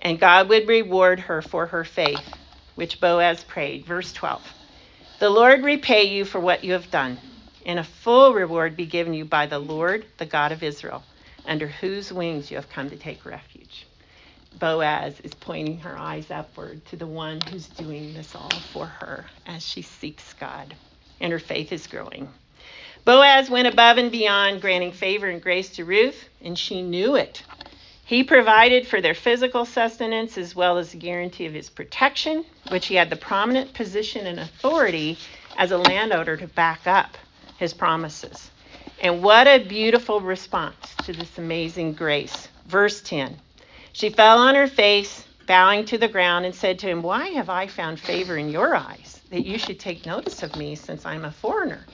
And 0.00 0.20
God 0.20 0.48
would 0.48 0.68
reward 0.68 1.20
her 1.20 1.42
for 1.42 1.66
her 1.66 1.84
faith, 1.84 2.38
which 2.76 3.00
Boaz 3.00 3.44
prayed. 3.44 3.86
Verse 3.86 4.12
12 4.12 4.54
The 5.18 5.30
Lord 5.30 5.64
repay 5.64 6.04
you 6.04 6.24
for 6.24 6.40
what 6.40 6.64
you 6.64 6.72
have 6.74 6.90
done, 6.90 7.20
and 7.66 7.78
a 7.78 7.84
full 7.84 8.34
reward 8.34 8.76
be 8.76 8.86
given 8.86 9.14
you 9.14 9.24
by 9.24 9.46
the 9.46 9.58
Lord, 9.58 10.06
the 10.18 10.26
God 10.26 10.52
of 10.52 10.62
Israel 10.62 11.04
under 11.46 11.66
whose 11.66 12.12
wings 12.12 12.50
you 12.50 12.56
have 12.56 12.68
come 12.68 12.90
to 12.90 12.96
take 12.96 13.24
refuge. 13.24 13.86
Boaz 14.58 15.20
is 15.20 15.34
pointing 15.34 15.78
her 15.78 15.96
eyes 15.96 16.30
upward 16.30 16.84
to 16.86 16.96
the 16.96 17.06
one 17.06 17.40
who's 17.40 17.68
doing 17.68 18.12
this 18.14 18.34
all 18.34 18.50
for 18.72 18.86
her 18.86 19.26
as 19.46 19.66
she 19.66 19.82
seeks 19.82 20.34
God, 20.34 20.74
and 21.20 21.32
her 21.32 21.38
faith 21.38 21.72
is 21.72 21.86
growing. 21.86 22.28
Boaz 23.04 23.48
went 23.48 23.68
above 23.68 23.96
and 23.96 24.10
beyond, 24.10 24.60
granting 24.60 24.92
favor 24.92 25.26
and 25.28 25.40
grace 25.40 25.70
to 25.76 25.84
Ruth, 25.84 26.28
and 26.42 26.58
she 26.58 26.82
knew 26.82 27.14
it. 27.16 27.42
He 28.04 28.24
provided 28.24 28.88
for 28.88 29.00
their 29.00 29.14
physical 29.14 29.64
sustenance 29.64 30.36
as 30.36 30.56
well 30.56 30.78
as 30.78 30.90
the 30.90 30.98
guarantee 30.98 31.46
of 31.46 31.54
his 31.54 31.70
protection, 31.70 32.44
which 32.68 32.86
he 32.86 32.96
had 32.96 33.08
the 33.08 33.16
prominent 33.16 33.72
position 33.72 34.26
and 34.26 34.40
authority 34.40 35.16
as 35.56 35.70
a 35.70 35.78
landowner 35.78 36.36
to 36.36 36.48
back 36.48 36.86
up 36.86 37.16
his 37.56 37.72
promises. 37.72 38.49
And 39.00 39.22
what 39.22 39.48
a 39.48 39.64
beautiful 39.64 40.20
response 40.20 40.98
to 41.04 41.14
this 41.14 41.38
amazing 41.38 41.94
grace. 41.94 42.48
Verse 42.66 43.02
10 43.02 43.40
She 43.92 44.10
fell 44.10 44.38
on 44.38 44.56
her 44.56 44.68
face, 44.68 45.26
bowing 45.46 45.86
to 45.86 45.98
the 45.98 46.08
ground, 46.08 46.46
and 46.46 46.54
said 46.54 46.78
to 46.80 46.88
him, 46.88 47.02
Why 47.02 47.28
have 47.28 47.48
I 47.48 47.66
found 47.68 48.00
favor 48.00 48.36
in 48.36 48.50
your 48.50 48.74
eyes, 48.76 49.22
that 49.30 49.44
you 49.46 49.58
should 49.58 49.80
take 49.80 50.06
notice 50.06 50.42
of 50.42 50.56
me, 50.56 50.74
since 50.76 51.06
I'm 51.06 51.24
a 51.24 51.32
foreigner? 51.32 51.88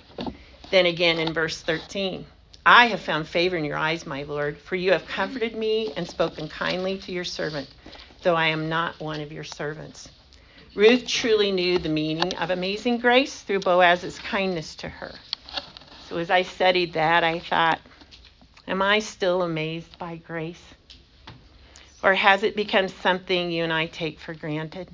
Then 0.71 0.87
again 0.87 1.21
in 1.21 1.33
verse 1.33 1.63
13 1.63 2.27
I 2.67 2.87
have 2.89 3.01
found 3.03 3.29
favor 3.29 3.57
in 3.57 3.65
your 3.65 3.79
eyes, 3.79 4.07
my 4.07 4.25
Lord, 4.25 4.59
for 4.61 4.77
you 4.77 4.93
have 4.93 5.07
comforted 5.07 5.55
me 5.57 5.93
and 5.97 6.09
spoken 6.09 6.49
kindly 6.49 6.99
to 6.99 7.13
your 7.13 7.25
servant, 7.25 7.69
though 8.23 8.35
I 8.37 8.49
am 8.49 8.69
not 8.69 9.01
one 9.01 9.21
of 9.21 9.33
your 9.33 9.45
servants. 9.45 10.11
Ruth 10.75 11.07
truly 11.07 11.53
knew 11.53 11.79
the 11.79 11.89
meaning 11.89 12.35
of 12.37 12.51
amazing 12.51 12.99
grace 12.99 13.43
through 13.43 13.61
Boaz's 13.61 14.19
kindness 14.19 14.75
to 14.77 14.89
her. 14.89 15.15
So 16.09 16.19
as 16.19 16.31
I 16.31 16.43
studied 16.43 16.93
that, 16.93 17.25
I 17.25 17.41
thought, 17.41 17.81
am 18.69 18.81
I 18.81 19.01
still 19.01 19.43
amazed 19.43 19.99
by 19.99 20.17
grace? 20.17 20.63
Or 22.03 22.15
has 22.15 22.45
it 22.45 22.55
become 22.55 22.89
something 22.89 23.51
you 23.51 23.65
and 23.65 23.73
I 23.73 23.87
take 23.87 24.21
for 24.21 24.33
granted? 24.33 24.89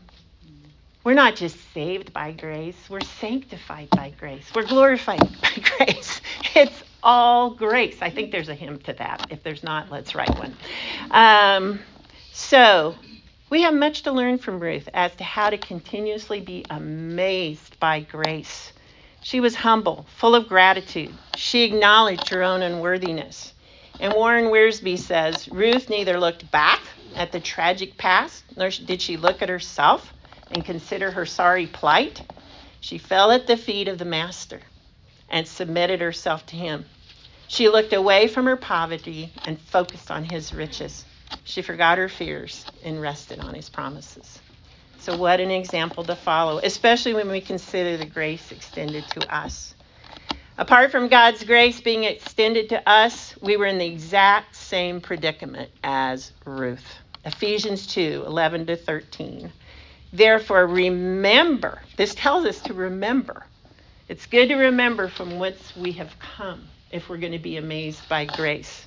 We're 1.04 1.14
not 1.14 1.36
just 1.36 1.56
saved 1.74 2.12
by 2.12 2.32
grace, 2.32 2.76
we're 2.88 3.00
sanctified 3.00 3.90
by 3.90 4.14
grace. 4.18 4.50
We're 4.54 4.66
glorified 4.66 5.20
by 5.42 5.62
grace. 5.76 6.20
It's 6.54 6.82
all 7.02 7.50
grace. 7.50 7.98
I 8.00 8.10
think 8.10 8.30
there's 8.30 8.48
a 8.48 8.54
hymn 8.54 8.78
to 8.80 8.92
that. 8.94 9.26
If 9.30 9.42
there's 9.42 9.62
not, 9.62 9.90
let's 9.90 10.14
write 10.14 10.34
one. 10.38 10.56
Um, 11.10 11.80
so, 12.32 12.94
we 13.50 13.62
have 13.62 13.74
much 13.74 14.02
to 14.04 14.12
learn 14.12 14.38
from 14.38 14.60
Ruth 14.60 14.88
as 14.94 15.14
to 15.16 15.24
how 15.24 15.50
to 15.50 15.58
continuously 15.58 16.40
be 16.40 16.64
amazed 16.70 17.78
by 17.80 18.00
grace. 18.00 18.71
She 19.22 19.40
was 19.40 19.54
humble, 19.54 20.04
full 20.16 20.34
of 20.34 20.48
gratitude. 20.48 21.16
She 21.34 21.62
acknowledged 21.62 22.28
her 22.30 22.42
own 22.42 22.62
unworthiness. 22.62 23.52
And 24.00 24.12
Warren 24.12 24.46
Wiersbe 24.50 24.98
says 24.98 25.48
Ruth 25.48 25.88
neither 25.88 26.18
looked 26.18 26.50
back 26.50 26.80
at 27.14 27.30
the 27.32 27.40
tragic 27.40 27.96
past, 27.96 28.44
nor 28.56 28.70
did 28.70 29.00
she 29.00 29.16
look 29.16 29.40
at 29.40 29.48
herself 29.48 30.12
and 30.50 30.64
consider 30.64 31.12
her 31.12 31.24
sorry 31.24 31.66
plight. 31.68 32.22
She 32.80 32.98
fell 32.98 33.30
at 33.30 33.46
the 33.46 33.56
feet 33.56 33.86
of 33.88 33.98
the 33.98 34.04
Master 34.04 34.60
and 35.30 35.46
submitted 35.46 36.00
herself 36.00 36.44
to 36.46 36.56
him. 36.56 36.84
She 37.46 37.68
looked 37.68 37.92
away 37.92 38.26
from 38.26 38.46
her 38.46 38.56
poverty 38.56 39.30
and 39.46 39.60
focused 39.60 40.10
on 40.10 40.24
his 40.24 40.52
riches. 40.52 41.04
She 41.44 41.62
forgot 41.62 41.98
her 41.98 42.08
fears 42.08 42.66
and 42.84 43.00
rested 43.00 43.38
on 43.38 43.54
his 43.54 43.70
promises. 43.70 44.41
So, 45.02 45.16
what 45.16 45.40
an 45.40 45.50
example 45.50 46.04
to 46.04 46.14
follow, 46.14 46.60
especially 46.62 47.14
when 47.14 47.28
we 47.28 47.40
consider 47.40 47.96
the 47.96 48.06
grace 48.06 48.52
extended 48.52 49.08
to 49.08 49.34
us. 49.34 49.74
Apart 50.56 50.92
from 50.92 51.08
God's 51.08 51.42
grace 51.42 51.80
being 51.80 52.04
extended 52.04 52.68
to 52.68 52.88
us, 52.88 53.34
we 53.42 53.56
were 53.56 53.66
in 53.66 53.78
the 53.78 53.86
exact 53.86 54.54
same 54.54 55.00
predicament 55.00 55.72
as 55.82 56.32
Ruth. 56.46 57.00
Ephesians 57.24 57.88
2 57.88 58.22
11 58.26 58.66
to 58.66 58.76
13. 58.76 59.52
Therefore, 60.12 60.68
remember, 60.68 61.82
this 61.96 62.14
tells 62.14 62.44
us 62.44 62.60
to 62.62 62.74
remember. 62.74 63.44
It's 64.08 64.26
good 64.26 64.50
to 64.50 64.56
remember 64.56 65.08
from 65.08 65.40
whence 65.40 65.74
we 65.76 65.92
have 65.94 66.16
come 66.20 66.68
if 66.92 67.08
we're 67.08 67.18
going 67.18 67.32
to 67.32 67.40
be 67.40 67.56
amazed 67.56 68.08
by 68.08 68.26
grace. 68.26 68.86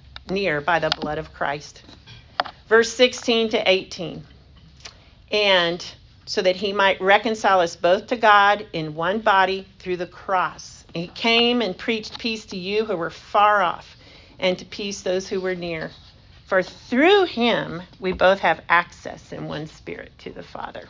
near 0.33 0.61
by 0.61 0.79
the 0.79 0.89
blood 0.89 1.17
of 1.17 1.33
Christ. 1.33 1.83
Verse 2.67 2.91
16 2.93 3.49
to 3.49 3.69
18. 3.69 4.23
And 5.31 5.85
so 6.25 6.41
that 6.41 6.55
he 6.55 6.71
might 6.71 7.01
reconcile 7.01 7.59
us 7.59 7.75
both 7.75 8.07
to 8.07 8.15
God 8.15 8.65
in 8.73 8.95
one 8.95 9.19
body 9.19 9.67
through 9.79 9.97
the 9.97 10.07
cross. 10.07 10.85
He 10.93 11.07
came 11.07 11.61
and 11.61 11.77
preached 11.77 12.19
peace 12.19 12.45
to 12.47 12.57
you 12.57 12.85
who 12.85 12.95
were 12.95 13.09
far 13.09 13.61
off, 13.61 13.97
and 14.39 14.57
to 14.59 14.65
peace 14.65 15.01
those 15.01 15.27
who 15.27 15.41
were 15.41 15.55
near. 15.55 15.91
For 16.45 16.63
through 16.63 17.25
him 17.25 17.81
we 17.99 18.11
both 18.11 18.39
have 18.39 18.61
access 18.69 19.31
in 19.31 19.47
one 19.47 19.67
spirit 19.67 20.11
to 20.19 20.31
the 20.31 20.43
Father. 20.43 20.87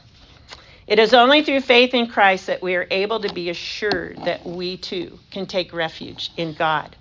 It 0.88 1.00
is 1.00 1.14
only 1.14 1.44
through 1.44 1.62
faith 1.62 1.94
in 1.94 2.08
Christ 2.08 2.48
that 2.48 2.62
we 2.62 2.76
are 2.76 2.88
able 2.92 3.22
to 3.22 3.34
be 3.34 3.50
assured 3.50 4.18
that 4.26 4.46
we 4.46 4.78
too 4.78 5.20
can 5.30 5.46
take 5.46 5.74
refuge 5.74 6.32
in 6.38 6.54
God 6.54 6.96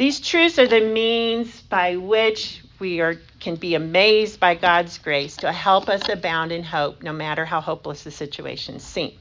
these 0.00 0.18
truths 0.18 0.58
are 0.58 0.66
the 0.66 0.80
means 0.80 1.60
by 1.60 1.96
which 1.96 2.62
we 2.78 3.02
are, 3.02 3.16
can 3.38 3.56
be 3.56 3.74
amazed 3.74 4.40
by 4.40 4.54
God's 4.54 4.96
grace 4.96 5.36
to 5.36 5.52
help 5.52 5.90
us 5.90 6.08
abound 6.08 6.52
in 6.52 6.62
hope, 6.62 7.02
no 7.02 7.12
matter 7.12 7.44
how 7.44 7.60
hopeless 7.60 8.04
the 8.04 8.10
situation 8.10 8.80
seems. 8.80 9.12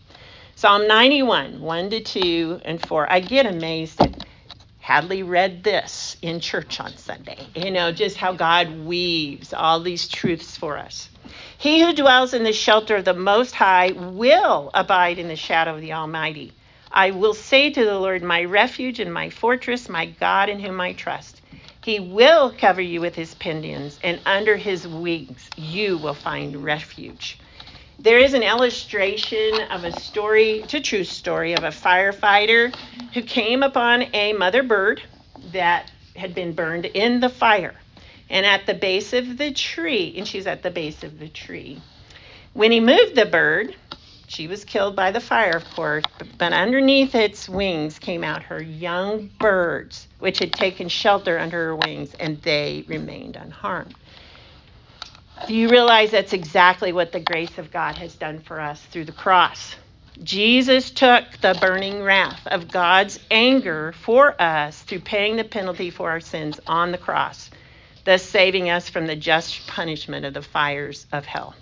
Psalm 0.55 0.87
91, 0.87 1.59
1 1.59 1.89
to 1.89 1.99
2 1.99 2.61
and 2.63 2.87
4. 2.87 3.11
I 3.11 3.19
get 3.19 3.45
amazed 3.45 3.97
that 3.97 4.25
Hadley 4.79 5.21
read 5.21 5.65
this 5.65 6.15
in 6.21 6.39
church 6.39 6.79
on 6.79 6.95
Sunday. 6.95 7.45
You 7.55 7.71
know, 7.71 7.91
just 7.91 8.15
how 8.15 8.31
God 8.31 8.85
weaves 8.85 9.51
all 9.51 9.81
these 9.81 10.07
truths 10.07 10.55
for 10.55 10.77
us. 10.77 11.09
He 11.57 11.81
who 11.81 11.91
dwells 11.91 12.33
in 12.33 12.45
the 12.45 12.53
shelter 12.53 12.95
of 12.95 13.03
the 13.03 13.13
Most 13.13 13.53
High 13.53 13.91
will 13.91 14.71
abide 14.73 15.19
in 15.19 15.27
the 15.27 15.35
shadow 15.35 15.75
of 15.75 15.81
the 15.81 15.91
Almighty. 15.91 16.53
I 16.91 17.11
will 17.11 17.33
say 17.33 17.69
to 17.69 17.85
the 17.85 17.99
Lord, 17.99 18.23
my 18.23 18.43
refuge 18.43 18.99
and 18.99 19.13
my 19.13 19.29
fortress, 19.29 19.89
my 19.89 20.07
God 20.07 20.49
in 20.49 20.59
whom 20.59 20.81
I 20.81 20.93
trust. 20.93 21.41
He 21.81 21.99
will 21.99 22.51
cover 22.51 22.81
you 22.81 22.99
with 23.01 23.15
his 23.15 23.33
pinions, 23.35 23.99
and 24.03 24.19
under 24.25 24.57
his 24.57 24.87
wings 24.87 25.49
you 25.55 25.97
will 25.97 26.13
find 26.13 26.63
refuge. 26.63 27.37
There 27.99 28.19
is 28.19 28.33
an 28.33 28.43
illustration 28.43 29.61
of 29.69 29.83
a 29.83 29.99
story, 29.99 30.61
a 30.61 30.79
true 30.79 31.03
story, 31.03 31.53
of 31.53 31.63
a 31.63 31.69
firefighter 31.69 32.73
who 33.13 33.21
came 33.21 33.61
upon 33.63 34.03
a 34.13 34.33
mother 34.33 34.63
bird 34.63 35.01
that 35.51 35.91
had 36.15 36.33
been 36.33 36.53
burned 36.53 36.85
in 36.85 37.19
the 37.19 37.29
fire. 37.29 37.75
And 38.29 38.45
at 38.45 38.65
the 38.65 38.73
base 38.73 39.13
of 39.13 39.37
the 39.37 39.51
tree, 39.51 40.13
and 40.17 40.27
she's 40.27 40.47
at 40.47 40.63
the 40.63 40.69
base 40.69 41.03
of 41.03 41.19
the 41.19 41.27
tree. 41.29 41.81
When 42.53 42.71
he 42.71 42.79
moved 42.79 43.15
the 43.15 43.25
bird, 43.25 43.75
she 44.29 44.47
was 44.47 44.63
killed 44.63 44.95
by 44.95 45.11
the 45.11 45.19
fire, 45.19 45.57
of 45.57 45.65
course, 45.71 46.03
but 46.37 46.53
underneath 46.53 47.15
its 47.15 47.49
wings 47.49 47.97
came 47.97 48.23
out 48.23 48.43
her 48.43 48.61
young 48.61 49.27
birds, 49.39 50.07
which 50.19 50.37
had 50.37 50.53
taken 50.53 50.87
shelter 50.87 51.39
under 51.39 51.57
her 51.57 51.75
wings, 51.75 52.13
and 52.19 52.39
they 52.43 52.83
remained 52.87 53.35
unharmed. 53.35 53.95
Do 55.47 55.55
you 55.55 55.67
realize 55.69 56.11
that's 56.11 56.33
exactly 56.33 56.93
what 56.93 57.11
the 57.11 57.19
grace 57.19 57.57
of 57.57 57.71
God 57.71 57.97
has 57.97 58.13
done 58.13 58.39
for 58.39 58.59
us 58.59 58.79
through 58.79 59.05
the 59.05 59.11
cross? 59.11 59.75
Jesus 60.21 60.91
took 60.91 61.23
the 61.41 61.57
burning 61.59 62.03
wrath 62.03 62.45
of 62.45 62.69
God's 62.69 63.19
anger 63.31 63.93
for 63.93 64.39
us 64.39 64.79
through 64.83 64.99
paying 64.99 65.37
the 65.37 65.43
penalty 65.43 65.89
for 65.89 66.11
our 66.11 66.19
sins 66.19 66.59
on 66.67 66.91
the 66.91 66.97
cross, 66.99 67.49
thus 68.05 68.21
saving 68.21 68.69
us 68.69 68.89
from 68.89 69.07
the 69.07 69.15
just 69.15 69.65
punishment 69.65 70.25
of 70.25 70.35
the 70.35 70.41
fires 70.43 71.07
of 71.11 71.25
hell. 71.25 71.55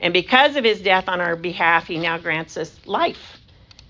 And 0.00 0.12
because 0.12 0.56
of 0.56 0.64
his 0.64 0.80
death 0.80 1.08
on 1.08 1.20
our 1.20 1.36
behalf, 1.36 1.86
he 1.86 1.98
now 1.98 2.18
grants 2.18 2.56
us 2.56 2.74
life, 2.86 3.38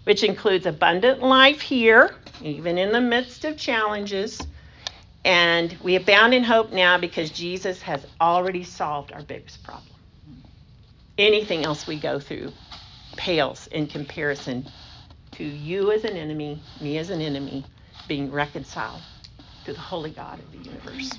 which 0.05 0.25
includes 0.25 0.67
abundant 0.67 1.23
life 1.23 1.61
here, 1.61 2.15
even 2.41 2.79
in 2.79 2.93
the 2.93 3.01
midst 3.01 3.45
of 3.45 3.57
challenges. 3.59 4.41
And 5.25 5.77
we 5.83 5.97
abound 5.97 6.33
in 6.33 6.45
hope 6.45 6.73
now 6.73 6.99
because 6.99 7.31
Jesus 7.31 7.83
has 7.83 8.07
already 8.21 8.65
solved 8.65 9.13
our 9.13 9.23
biggest 9.23 9.63
problem. 9.63 9.93
Anything 11.19 11.65
else 11.65 11.87
we 11.87 11.99
go 11.99 12.19
through 12.21 12.53
pales 13.17 13.67
in 13.67 13.87
comparison 13.87 14.67
to 15.33 15.45
you 15.45 15.93
as 15.93 16.05
an 16.05 16.17
enemy, 16.17 16.63
me 16.81 16.99
as 16.99 17.11
an 17.11 17.21
enemy, 17.21 17.67
being 18.07 18.31
reconciled 18.31 19.03
to 19.65 19.73
the 19.73 19.81
holy 19.81 20.11
God 20.11 20.39
of 20.39 20.51
the 20.53 20.59
universe. 20.59 21.11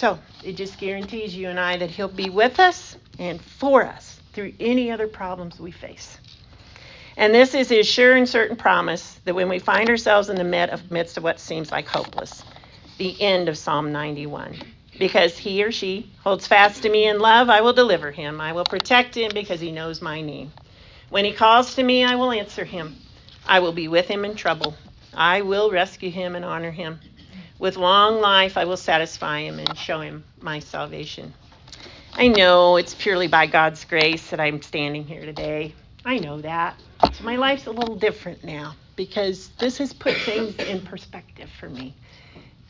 So 0.00 0.18
it 0.42 0.54
just 0.54 0.78
guarantees 0.78 1.36
you 1.36 1.50
and 1.50 1.60
I 1.60 1.76
that 1.76 1.90
He'll 1.90 2.08
be 2.08 2.30
with 2.30 2.58
us 2.58 2.96
and 3.18 3.38
for 3.38 3.84
us 3.84 4.18
through 4.32 4.54
any 4.58 4.90
other 4.90 5.06
problems 5.06 5.60
we 5.60 5.72
face. 5.72 6.16
And 7.18 7.34
this 7.34 7.52
is 7.52 7.68
His 7.68 7.86
sure 7.86 8.16
and 8.16 8.26
certain 8.26 8.56
promise 8.56 9.20
that 9.26 9.34
when 9.34 9.50
we 9.50 9.58
find 9.58 9.90
ourselves 9.90 10.30
in 10.30 10.36
the 10.36 10.78
midst 10.90 11.18
of 11.18 11.22
what 11.22 11.38
seems 11.38 11.70
like 11.70 11.86
hopeless, 11.86 12.42
the 12.96 13.20
end 13.20 13.50
of 13.50 13.58
Psalm 13.58 13.92
91. 13.92 14.56
Because 14.98 15.36
he 15.36 15.62
or 15.62 15.70
she 15.70 16.10
holds 16.24 16.46
fast 16.46 16.80
to 16.80 16.88
me 16.88 17.06
in 17.06 17.18
love, 17.18 17.50
I 17.50 17.60
will 17.60 17.74
deliver 17.74 18.10
him. 18.10 18.40
I 18.40 18.54
will 18.54 18.64
protect 18.64 19.14
him 19.14 19.32
because 19.34 19.60
he 19.60 19.70
knows 19.70 20.00
my 20.00 20.22
name. 20.22 20.50
When 21.10 21.26
he 21.26 21.32
calls 21.32 21.74
to 21.74 21.82
me, 21.82 22.04
I 22.04 22.14
will 22.14 22.32
answer 22.32 22.64
him. 22.64 22.96
I 23.46 23.60
will 23.60 23.72
be 23.72 23.86
with 23.86 24.08
him 24.08 24.24
in 24.24 24.34
trouble. 24.34 24.74
I 25.12 25.42
will 25.42 25.70
rescue 25.70 26.10
him 26.10 26.36
and 26.36 26.44
honor 26.46 26.70
him. 26.70 27.00
With 27.60 27.76
long 27.76 28.22
life, 28.22 28.56
I 28.56 28.64
will 28.64 28.78
satisfy 28.78 29.40
him 29.42 29.58
and 29.58 29.76
show 29.76 30.00
him 30.00 30.24
my 30.40 30.60
salvation. 30.60 31.34
I 32.14 32.28
know 32.28 32.78
it's 32.78 32.94
purely 32.94 33.28
by 33.28 33.46
God's 33.48 33.84
grace 33.84 34.30
that 34.30 34.40
I'm 34.40 34.62
standing 34.62 35.04
here 35.04 35.26
today. 35.26 35.74
I 36.02 36.16
know 36.16 36.40
that. 36.40 36.80
So 37.12 37.22
my 37.22 37.36
life's 37.36 37.66
a 37.66 37.70
little 37.70 37.96
different 37.96 38.44
now 38.44 38.76
because 38.96 39.50
this 39.58 39.76
has 39.76 39.92
put 39.92 40.16
things 40.16 40.56
in 40.56 40.80
perspective 40.80 41.50
for 41.60 41.68
me. 41.68 41.94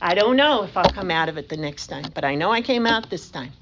I 0.03 0.17
don't 0.17 0.37
know 0.37 0.65
if 0.65 0.77
I'll 0.77 0.91
come 0.91 1.13
out 1.13 1.29
of 1.29 1.39
it 1.39 1.49
the 1.49 1.57
next 1.57 1.87
time, 1.87 2.11
but 2.13 2.25
I 2.25 2.35
know 2.35 2.51
I 2.51 2.61
came 2.61 2.85
out 2.85 3.11
this 3.11 3.31
time. 3.31 3.53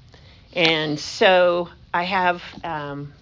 And 0.53 0.99
so 0.99 1.69
I 1.93 2.05
have 2.05 2.41
um, 2.63 3.13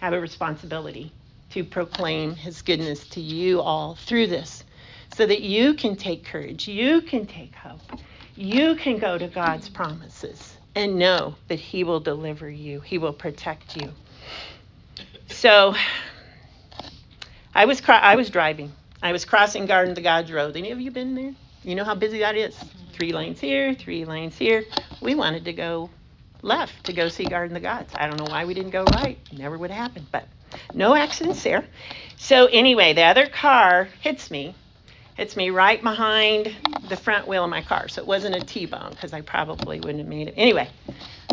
have 0.00 0.14
a 0.14 0.20
responsibility 0.20 1.12
to 1.50 1.64
proclaim 1.64 2.34
his 2.34 2.62
goodness 2.62 3.06
to 3.08 3.20
you 3.20 3.60
all 3.60 3.96
through 3.96 4.28
this 4.28 4.64
so 5.14 5.26
that 5.26 5.40
you 5.40 5.74
can 5.74 5.96
take 5.96 6.24
courage, 6.24 6.68
you 6.68 7.02
can 7.02 7.26
take 7.26 7.54
hope, 7.54 7.80
you 8.36 8.74
can 8.76 8.98
go 8.98 9.18
to 9.18 9.28
God's 9.28 9.68
promises 9.68 10.56
and 10.74 10.98
know 10.98 11.34
that 11.48 11.58
He 11.58 11.84
will 11.84 12.00
deliver 12.00 12.48
you, 12.48 12.80
He 12.80 12.98
will 12.98 13.12
protect 13.12 13.76
you. 13.76 13.90
So 15.28 15.74
I 17.54 17.64
was 17.64 17.82
I 17.86 18.16
was 18.16 18.30
driving. 18.30 18.72
I 19.02 19.12
was 19.12 19.24
crossing 19.24 19.66
Garden 19.66 19.94
to 19.94 20.02
God's 20.02 20.30
Road. 20.30 20.56
Any 20.56 20.72
of 20.72 20.80
you 20.80 20.90
been 20.90 21.14
there? 21.14 21.34
You 21.62 21.74
know 21.74 21.84
how 21.84 21.94
busy 21.94 22.18
that 22.20 22.36
is? 22.36 22.56
Three 22.92 23.12
lanes 23.12 23.40
here, 23.40 23.74
three 23.74 24.04
lanes 24.04 24.36
here. 24.36 24.64
We 25.00 25.14
wanted 25.14 25.44
to 25.46 25.52
go 25.52 25.90
left 26.42 26.84
to 26.84 26.92
go 26.92 27.08
see 27.08 27.24
Garden 27.24 27.56
of 27.56 27.62
the 27.62 27.66
Gods. 27.66 27.92
I 27.94 28.06
don't 28.06 28.18
know 28.18 28.30
why 28.30 28.44
we 28.44 28.54
didn't 28.54 28.70
go 28.70 28.84
right. 28.84 29.18
Never 29.32 29.56
would 29.56 29.70
happen, 29.70 30.06
but 30.12 30.26
no 30.74 30.94
accidents 30.94 31.42
there. 31.42 31.64
So 32.16 32.46
anyway, 32.46 32.92
the 32.92 33.04
other 33.04 33.26
car 33.26 33.88
hits 34.00 34.30
me 34.30 34.54
hits 35.20 35.36
me 35.36 35.50
right 35.50 35.82
behind 35.82 36.56
the 36.88 36.96
front 36.96 37.28
wheel 37.28 37.44
of 37.44 37.50
my 37.50 37.60
car. 37.60 37.88
So 37.88 38.00
it 38.00 38.08
wasn't 38.08 38.34
a 38.34 38.40
T 38.40 38.64
bone 38.64 38.92
because 38.92 39.12
I 39.12 39.20
probably 39.20 39.78
wouldn't 39.78 39.98
have 39.98 40.08
made 40.08 40.28
it. 40.28 40.34
Anyway, 40.34 40.70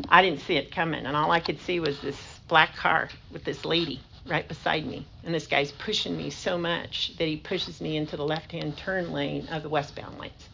I 0.09 0.21
didn't 0.21 0.41
see 0.41 0.57
it 0.57 0.73
coming, 0.75 1.05
and 1.05 1.15
all 1.15 1.31
I 1.31 1.39
could 1.39 1.61
see 1.61 1.79
was 1.79 2.01
this 2.01 2.17
black 2.49 2.75
car 2.75 3.07
with 3.31 3.45
this 3.45 3.63
lady 3.63 4.01
right 4.25 4.45
beside 4.45 4.85
me. 4.85 5.07
And 5.23 5.33
this 5.33 5.47
guy's 5.47 5.71
pushing 5.71 6.17
me 6.17 6.31
so 6.31 6.57
much 6.57 7.15
that 7.17 7.29
he 7.29 7.37
pushes 7.37 7.79
me 7.79 7.95
into 7.95 8.17
the 8.17 8.25
left 8.25 8.51
hand 8.51 8.77
turn 8.77 9.13
lane 9.13 9.47
of 9.47 9.63
the 9.63 9.69
westbound 9.69 10.19
lanes. 10.19 10.49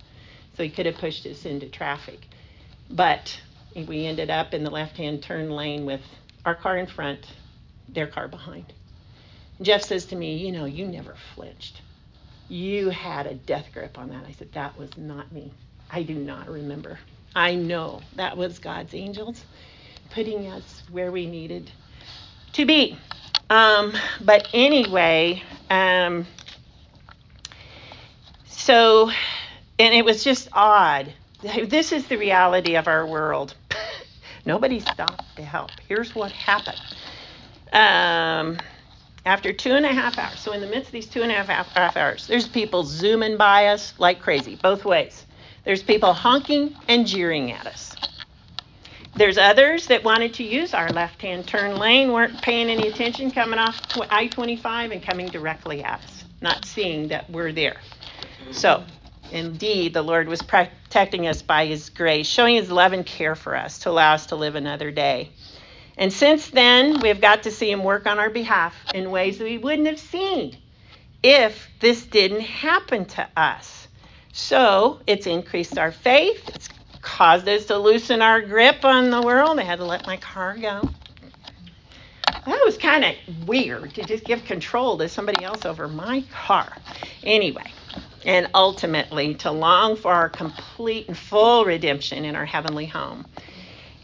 So 0.55 0.61
he 0.61 0.69
could 0.69 0.85
have 0.85 0.99
pushed 0.99 1.25
us 1.25 1.43
into 1.43 1.67
traffic. 1.67 2.27
But 2.87 3.41
we 3.75 4.05
ended 4.05 4.29
up 4.29 4.53
in 4.53 4.63
the 4.63 4.69
left 4.69 4.95
hand 4.97 5.23
turn 5.23 5.49
lane 5.49 5.87
with 5.87 6.01
our 6.45 6.53
car 6.53 6.77
in 6.77 6.85
front, 6.85 7.25
their 7.89 8.05
car 8.05 8.27
behind. 8.27 8.73
Jeff 9.59 9.81
says 9.81 10.05
to 10.05 10.15
me, 10.15 10.37
You 10.37 10.51
know, 10.51 10.65
you 10.65 10.85
never 10.85 11.15
flinched. 11.33 11.81
You 12.49 12.89
had 12.89 13.27
a 13.27 13.33
death 13.33 13.69
grip 13.73 13.97
on 13.97 14.09
that. 14.09 14.25
I 14.27 14.31
said, 14.33 14.51
That 14.53 14.77
was 14.77 14.95
not 14.97 15.31
me. 15.31 15.51
I 15.89 16.03
do 16.03 16.15
not 16.15 16.49
remember. 16.49 16.99
I 17.35 17.55
know 17.55 18.01
that 18.15 18.37
was 18.37 18.59
God's 18.59 18.93
angels 18.93 19.43
putting 20.11 20.47
us 20.47 20.83
where 20.91 21.11
we 21.11 21.25
needed 21.25 21.71
to 22.53 22.65
be. 22.65 22.97
Um, 23.49 23.93
but 24.21 24.47
anyway, 24.53 25.43
um, 25.69 26.25
so, 28.45 29.09
and 29.79 29.93
it 29.93 30.05
was 30.05 30.23
just 30.23 30.49
odd. 30.53 31.13
This 31.41 31.91
is 31.91 32.07
the 32.07 32.17
reality 32.17 32.75
of 32.75 32.87
our 32.87 33.05
world. 33.05 33.55
Nobody 34.45 34.79
stopped 34.79 35.35
to 35.35 35.43
help. 35.43 35.71
Here's 35.87 36.15
what 36.15 36.31
happened. 36.31 36.79
Um, 37.73 38.57
after 39.25 39.53
two 39.53 39.71
and 39.71 39.85
a 39.85 39.93
half 39.93 40.17
hours, 40.17 40.39
so 40.39 40.51
in 40.51 40.61
the 40.61 40.67
midst 40.67 40.87
of 40.87 40.91
these 40.91 41.07
two 41.07 41.21
and 41.21 41.31
a 41.31 41.35
half, 41.35 41.47
half 41.69 41.95
hours, 41.95 42.27
there's 42.27 42.47
people 42.47 42.83
zooming 42.83 43.37
by 43.37 43.67
us 43.67 43.93
like 43.97 44.21
crazy, 44.21 44.55
both 44.55 44.83
ways. 44.83 45.25
There's 45.63 45.81
people 45.81 46.13
honking 46.13 46.75
and 46.89 47.07
jeering 47.07 47.51
at 47.51 47.65
us. 47.65 47.95
There's 49.15 49.37
others 49.37 49.87
that 49.87 50.03
wanted 50.03 50.33
to 50.35 50.43
use 50.43 50.73
our 50.73 50.89
left 50.89 51.21
hand 51.21 51.47
turn 51.47 51.77
lane, 51.77 52.11
weren't 52.11 52.41
paying 52.41 52.69
any 52.69 52.87
attention, 52.87 53.31
coming 53.31 53.59
off 53.59 53.79
I 54.09 54.27
25 54.27 54.91
and 54.91 55.01
coming 55.03 55.27
directly 55.27 55.83
at 55.83 56.01
us, 56.03 56.23
not 56.41 56.65
seeing 56.65 57.07
that 57.09 57.29
we're 57.29 57.53
there. 57.53 57.77
So, 58.51 58.83
indeed, 59.31 59.93
the 59.93 60.01
Lord 60.01 60.27
was 60.27 60.41
protecting 60.41 61.27
us 61.27 61.41
by 61.41 61.67
His 61.67 61.89
grace, 61.89 62.27
showing 62.27 62.55
His 62.55 62.71
love 62.71 62.91
and 62.91 63.05
care 63.05 63.35
for 63.35 63.55
us 63.55 63.79
to 63.79 63.91
allow 63.91 64.15
us 64.15 64.25
to 64.27 64.35
live 64.35 64.55
another 64.55 64.91
day. 64.91 65.29
And 65.97 66.11
since 66.11 66.49
then, 66.49 66.99
we've 67.01 67.21
got 67.21 67.43
to 67.43 67.51
see 67.51 67.71
Him 67.71 67.83
work 67.83 68.07
on 68.07 68.19
our 68.19 68.29
behalf 68.29 68.75
in 68.93 69.11
ways 69.11 69.37
that 69.37 69.43
we 69.45 69.57
wouldn't 69.57 69.87
have 69.87 69.99
seen 69.99 70.57
if 71.21 71.69
this 71.79 72.05
didn't 72.05 72.41
happen 72.41 73.05
to 73.05 73.27
us. 73.37 73.87
So, 74.33 74.99
it's 75.05 75.27
increased 75.27 75.77
our 75.77 75.91
faith, 75.91 76.49
it's 76.49 76.69
caused 77.01 77.47
us 77.47 77.65
to 77.65 77.77
loosen 77.77 78.21
our 78.21 78.41
grip 78.41 78.83
on 78.83 79.11
the 79.11 79.21
world. 79.21 79.59
I 79.59 79.63
had 79.63 79.79
to 79.79 79.85
let 79.85 80.07
my 80.07 80.17
car 80.17 80.57
go. 80.57 80.89
That 82.45 82.61
was 82.65 82.77
kind 82.77 83.05
of 83.05 83.47
weird 83.47 83.93
to 83.95 84.03
just 84.03 84.25
give 84.25 84.43
control 84.43 84.97
to 84.97 85.07
somebody 85.07 85.43
else 85.43 85.65
over 85.65 85.87
my 85.87 86.23
car. 86.31 86.73
Anyway, 87.23 87.71
and 88.25 88.49
ultimately 88.53 89.35
to 89.35 89.51
long 89.51 89.95
for 89.95 90.11
our 90.11 90.29
complete 90.29 91.07
and 91.07 91.17
full 91.17 91.65
redemption 91.65 92.25
in 92.25 92.35
our 92.35 92.45
heavenly 92.45 92.85
home. 92.85 93.25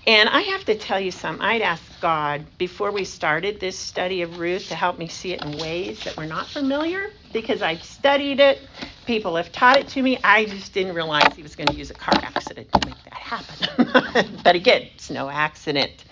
And 0.08 0.30
I 0.30 0.42
have 0.42 0.66
to 0.66 0.76
tell 0.76 1.00
you 1.00 1.12
something. 1.12 1.46
I'd 1.46 1.62
asked 1.62 2.00
God 2.00 2.46
before 2.58 2.92
we 2.92 3.04
started 3.04 3.60
this 3.60 3.78
study 3.78 4.22
of 4.22 4.40
Ruth 4.40 4.70
to 4.70 4.76
help 4.76 4.98
me 4.98 5.08
see 5.08 5.34
it 5.34 5.44
in 5.44 5.58
ways 5.58 6.04
that 6.04 6.18
were 6.18 6.26
not 6.26 6.48
familiar 6.48 7.08
because 7.34 7.62
I'd 7.62 7.84
studied 7.84 8.40
it. 8.40 8.62
People 9.06 9.36
have 9.36 9.52
taught 9.52 9.78
it 9.78 9.88
to 9.90 10.02
me. 10.02 10.18
I 10.24 10.46
just 10.46 10.74
didn't 10.74 10.96
realize 10.96 11.36
he 11.36 11.44
was 11.44 11.56
going 11.56 11.68
to 11.68 11.76
use 11.76 11.92
a 11.92 11.96
car 11.96 12.16
accident 12.24 12.72
to 12.72 12.86
make 12.88 13.04
that 13.04 13.14
happen. 13.14 14.40
but 14.44 14.56
again, 14.56 14.90
it's 14.96 15.10
no 15.10 15.30
accident. 15.30 16.06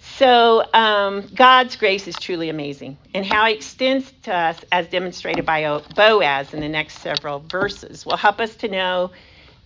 So, 0.00 0.64
um, 0.72 1.28
God's 1.34 1.76
grace 1.76 2.08
is 2.08 2.16
truly 2.16 2.48
amazing, 2.48 2.96
and 3.14 3.24
how 3.26 3.46
He 3.46 3.54
extends 3.54 4.10
to 4.22 4.34
us, 4.34 4.58
as 4.72 4.88
demonstrated 4.88 5.44
by 5.44 5.80
Boaz 5.94 6.54
in 6.54 6.60
the 6.60 6.68
next 6.68 6.98
several 7.00 7.40
verses, 7.40 8.06
will 8.06 8.16
help 8.16 8.40
us 8.40 8.56
to 8.56 8.68
know 8.68 9.12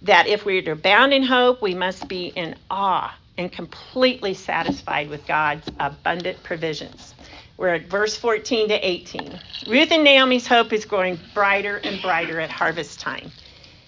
that 0.02 0.26
if 0.26 0.44
we 0.44 0.58
are 0.58 0.62
to 0.62 0.72
abound 0.72 1.14
in 1.14 1.22
hope, 1.22 1.62
we 1.62 1.74
must 1.74 2.08
be 2.08 2.26
in 2.26 2.56
awe 2.70 3.14
and 3.38 3.50
completely 3.50 4.34
satisfied 4.34 5.08
with 5.08 5.26
God's 5.26 5.68
abundant 5.80 6.42
provisions. 6.42 7.14
We're 7.56 7.74
at 7.74 7.86
verse 7.86 8.16
14 8.16 8.68
to 8.68 8.74
18. 8.74 9.40
Ruth 9.68 9.92
and 9.92 10.04
Naomi's 10.04 10.46
hope 10.46 10.72
is 10.72 10.84
growing 10.84 11.18
brighter 11.34 11.76
and 11.76 12.00
brighter 12.02 12.40
at 12.40 12.50
harvest 12.50 13.00
time. 13.00 13.30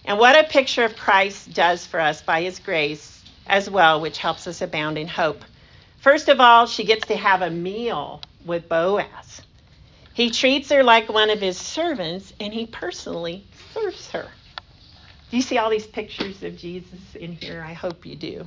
And 0.04 0.18
what 0.18 0.38
a 0.38 0.48
picture 0.48 0.85
of 0.85 0.96
Christ 0.96 1.54
does 1.54 1.87
for 1.87 1.98
us 1.98 2.22
by 2.22 2.42
his 2.42 2.59
grace 2.59 3.22
as 3.46 3.68
well, 3.68 4.00
which 4.00 4.18
helps 4.18 4.46
us 4.46 4.62
abound 4.62 4.98
in 4.98 5.09
hope. 5.09 5.42
First 5.98 6.28
of 6.28 6.40
all, 6.40 6.66
she 6.66 6.85
gets 6.85 7.07
to 7.09 7.16
have 7.16 7.42
a 7.42 7.50
meal 7.50 8.20
with 8.44 8.68
Boaz. 8.68 9.42
He 10.12 10.30
treats 10.30 10.70
her 10.70 10.85
like 10.85 11.09
one 11.09 11.30
of 11.30 11.40
his 11.40 11.59
servants 11.59 12.33
and 12.38 12.52
he 12.52 12.66
personally 12.66 13.44
serves 13.72 14.11
her. 14.11 14.28
Do 15.30 15.37
you 15.37 15.42
see 15.42 15.59
all 15.59 15.70
these 15.70 15.87
pictures 15.87 16.42
of 16.42 16.57
Jesus 16.57 17.16
in 17.16 17.33
here? 17.33 17.64
I 17.66 17.72
hope 17.72 18.07
you 18.07 18.14
do. 18.14 18.46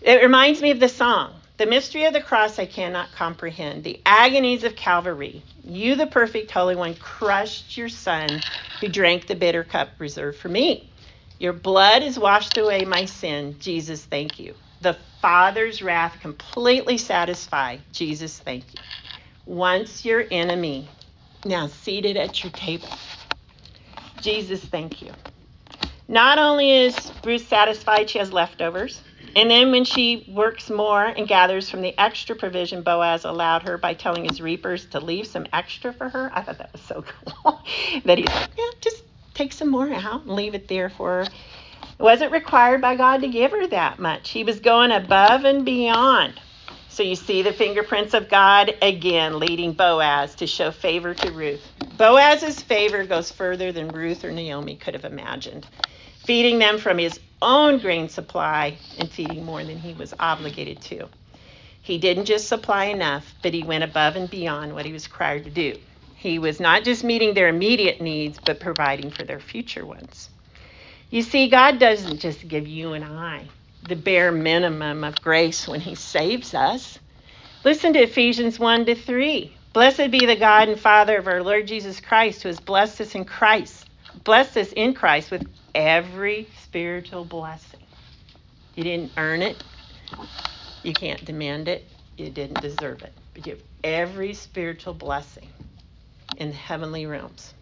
It 0.00 0.22
reminds 0.22 0.62
me 0.62 0.70
of 0.70 0.80
the 0.80 0.88
song, 0.88 1.34
The 1.58 1.66
mystery 1.66 2.04
of 2.04 2.12
the 2.12 2.22
cross 2.22 2.58
I 2.58 2.66
cannot 2.66 3.12
comprehend, 3.12 3.84
the 3.84 4.00
agonies 4.06 4.64
of 4.64 4.76
Calvary. 4.76 5.42
You, 5.64 5.96
the 5.96 6.06
perfect 6.06 6.52
Holy 6.52 6.76
One, 6.76 6.94
crushed 6.94 7.76
your 7.76 7.88
Son 7.88 8.44
who 8.80 8.88
drank 8.88 9.26
the 9.26 9.34
bitter 9.34 9.64
cup 9.64 9.90
reserved 9.98 10.38
for 10.38 10.48
me. 10.48 10.92
Your 11.38 11.52
blood 11.52 12.02
has 12.02 12.18
washed 12.18 12.56
away 12.58 12.84
my 12.84 13.06
sin. 13.06 13.56
Jesus, 13.58 14.04
thank 14.04 14.38
you. 14.38 14.54
The 14.80 14.96
Father's 15.20 15.82
wrath 15.82 16.20
completely 16.20 16.96
satisfied. 16.98 17.82
Jesus, 17.92 18.38
thank 18.38 18.74
you. 18.74 18.80
Once 19.46 20.04
your 20.04 20.24
enemy, 20.30 20.88
now 21.44 21.66
seated 21.66 22.16
at 22.16 22.44
your 22.44 22.52
table. 22.52 23.00
Jesus, 24.20 24.64
thank 24.64 25.02
you. 25.02 25.12
Not 26.08 26.38
only 26.38 26.72
is 26.72 27.12
Ruth 27.24 27.48
satisfied 27.48 28.10
she 28.10 28.18
has 28.18 28.32
leftovers, 28.32 29.02
and 29.36 29.50
then 29.50 29.70
when 29.70 29.84
she 29.84 30.24
works 30.28 30.70
more 30.70 31.04
and 31.04 31.28
gathers 31.28 31.70
from 31.70 31.82
the 31.82 31.98
extra 32.00 32.34
provision 32.36 32.82
Boaz 32.82 33.24
allowed 33.24 33.62
her 33.62 33.78
by 33.78 33.94
telling 33.94 34.24
his 34.24 34.40
reapers 34.40 34.86
to 34.86 35.00
leave 35.00 35.26
some 35.26 35.46
extra 35.52 35.92
for 35.92 36.08
her, 36.08 36.30
I 36.34 36.42
thought 36.42 36.58
that 36.58 36.72
was 36.72 36.82
so 36.82 37.04
cool. 37.42 37.60
that 38.04 38.18
he's 38.18 38.28
like, 38.28 38.50
yeah, 38.56 38.64
just 38.80 39.02
take 39.34 39.52
some 39.52 39.68
more 39.68 39.92
out 39.92 40.22
and 40.22 40.32
leave 40.32 40.54
it 40.54 40.68
there 40.68 40.90
for 40.90 41.08
her. 41.08 41.22
It 41.22 42.02
wasn't 42.02 42.32
required 42.32 42.80
by 42.80 42.96
God 42.96 43.22
to 43.22 43.28
give 43.28 43.50
her 43.50 43.66
that 43.68 43.98
much. 43.98 44.30
He 44.30 44.44
was 44.44 44.60
going 44.60 44.92
above 44.92 45.44
and 45.44 45.64
beyond. 45.64 46.40
So 46.88 47.02
you 47.02 47.16
see 47.16 47.42
the 47.42 47.52
fingerprints 47.52 48.14
of 48.14 48.28
God 48.28 48.74
again 48.82 49.38
leading 49.38 49.72
Boaz 49.72 50.34
to 50.36 50.46
show 50.46 50.70
favor 50.70 51.14
to 51.14 51.30
Ruth. 51.32 51.64
Boaz's 51.96 52.62
favor 52.62 53.04
goes 53.04 53.30
further 53.30 53.72
than 53.72 53.92
Ruth 53.92 54.24
or 54.24 54.32
Naomi 54.32 54.76
could 54.76 54.94
have 54.94 55.04
imagined 55.04 55.66
feeding 56.28 56.58
them 56.58 56.76
from 56.76 56.98
his 56.98 57.18
own 57.40 57.78
grain 57.78 58.06
supply 58.06 58.76
and 58.98 59.10
feeding 59.10 59.46
more 59.46 59.64
than 59.64 59.78
he 59.78 59.94
was 59.94 60.12
obligated 60.20 60.78
to. 60.82 61.08
He 61.80 61.96
didn't 61.96 62.26
just 62.26 62.48
supply 62.48 62.84
enough, 62.84 63.34
but 63.40 63.54
he 63.54 63.62
went 63.62 63.82
above 63.82 64.14
and 64.14 64.28
beyond 64.28 64.74
what 64.74 64.84
he 64.84 64.92
was 64.92 65.08
required 65.08 65.44
to 65.44 65.50
do. 65.50 65.78
He 66.16 66.38
was 66.38 66.60
not 66.60 66.84
just 66.84 67.02
meeting 67.02 67.32
their 67.32 67.48
immediate 67.48 68.02
needs, 68.02 68.38
but 68.44 68.60
providing 68.60 69.10
for 69.10 69.24
their 69.24 69.40
future 69.40 69.86
ones. 69.86 70.28
You 71.08 71.22
see, 71.22 71.48
God 71.48 71.78
doesn't 71.78 72.18
just 72.18 72.46
give 72.46 72.68
you 72.68 72.92
and 72.92 73.06
I 73.06 73.48
the 73.82 73.96
bare 73.96 74.30
minimum 74.30 75.04
of 75.04 75.22
grace 75.22 75.66
when 75.66 75.80
he 75.80 75.94
saves 75.94 76.52
us. 76.52 76.98
Listen 77.64 77.94
to 77.94 78.00
Ephesians 78.00 78.58
1 78.58 78.84
to 78.84 78.94
3. 78.94 79.56
Blessed 79.72 80.10
be 80.10 80.26
the 80.26 80.36
God 80.36 80.68
and 80.68 80.78
Father 80.78 81.16
of 81.16 81.26
our 81.26 81.42
Lord 81.42 81.66
Jesus 81.66 82.00
Christ, 82.00 82.42
who 82.42 82.50
has 82.50 82.60
blessed 82.60 83.00
us 83.00 83.14
in 83.14 83.24
Christ, 83.24 83.86
blessed 84.24 84.58
us 84.58 84.72
in 84.72 84.92
Christ 84.92 85.30
with 85.30 85.46
every 85.74 86.48
spiritual 86.62 87.24
blessing. 87.24 87.80
You 88.74 88.84
didn't 88.84 89.12
earn 89.16 89.42
it. 89.42 89.64
You 90.82 90.94
can't 90.94 91.24
demand 91.24 91.68
it. 91.68 91.86
You 92.16 92.30
didn't 92.30 92.60
deserve 92.60 93.02
it. 93.02 93.14
But 93.34 93.46
you 93.46 93.52
have 93.52 93.62
every 93.84 94.34
spiritual 94.34 94.94
blessing 94.94 95.50
in 96.36 96.50
the 96.50 96.56
heavenly 96.56 97.06
realms. 97.06 97.54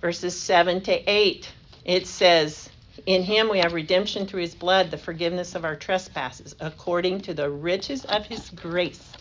Verses 0.00 0.40
7 0.40 0.82
to 0.82 1.10
8, 1.10 1.52
it 1.84 2.06
says, 2.06 2.70
In 3.06 3.22
him 3.22 3.50
we 3.50 3.58
have 3.58 3.74
redemption 3.74 4.26
through 4.26 4.42
his 4.42 4.54
blood, 4.54 4.90
the 4.90 4.98
forgiveness 4.98 5.54
of 5.54 5.64
our 5.64 5.76
trespasses, 5.76 6.56
according 6.60 7.22
to 7.22 7.34
the 7.34 7.50
riches 7.50 8.04
of 8.06 8.26
his 8.26 8.50
grace, 8.50 9.16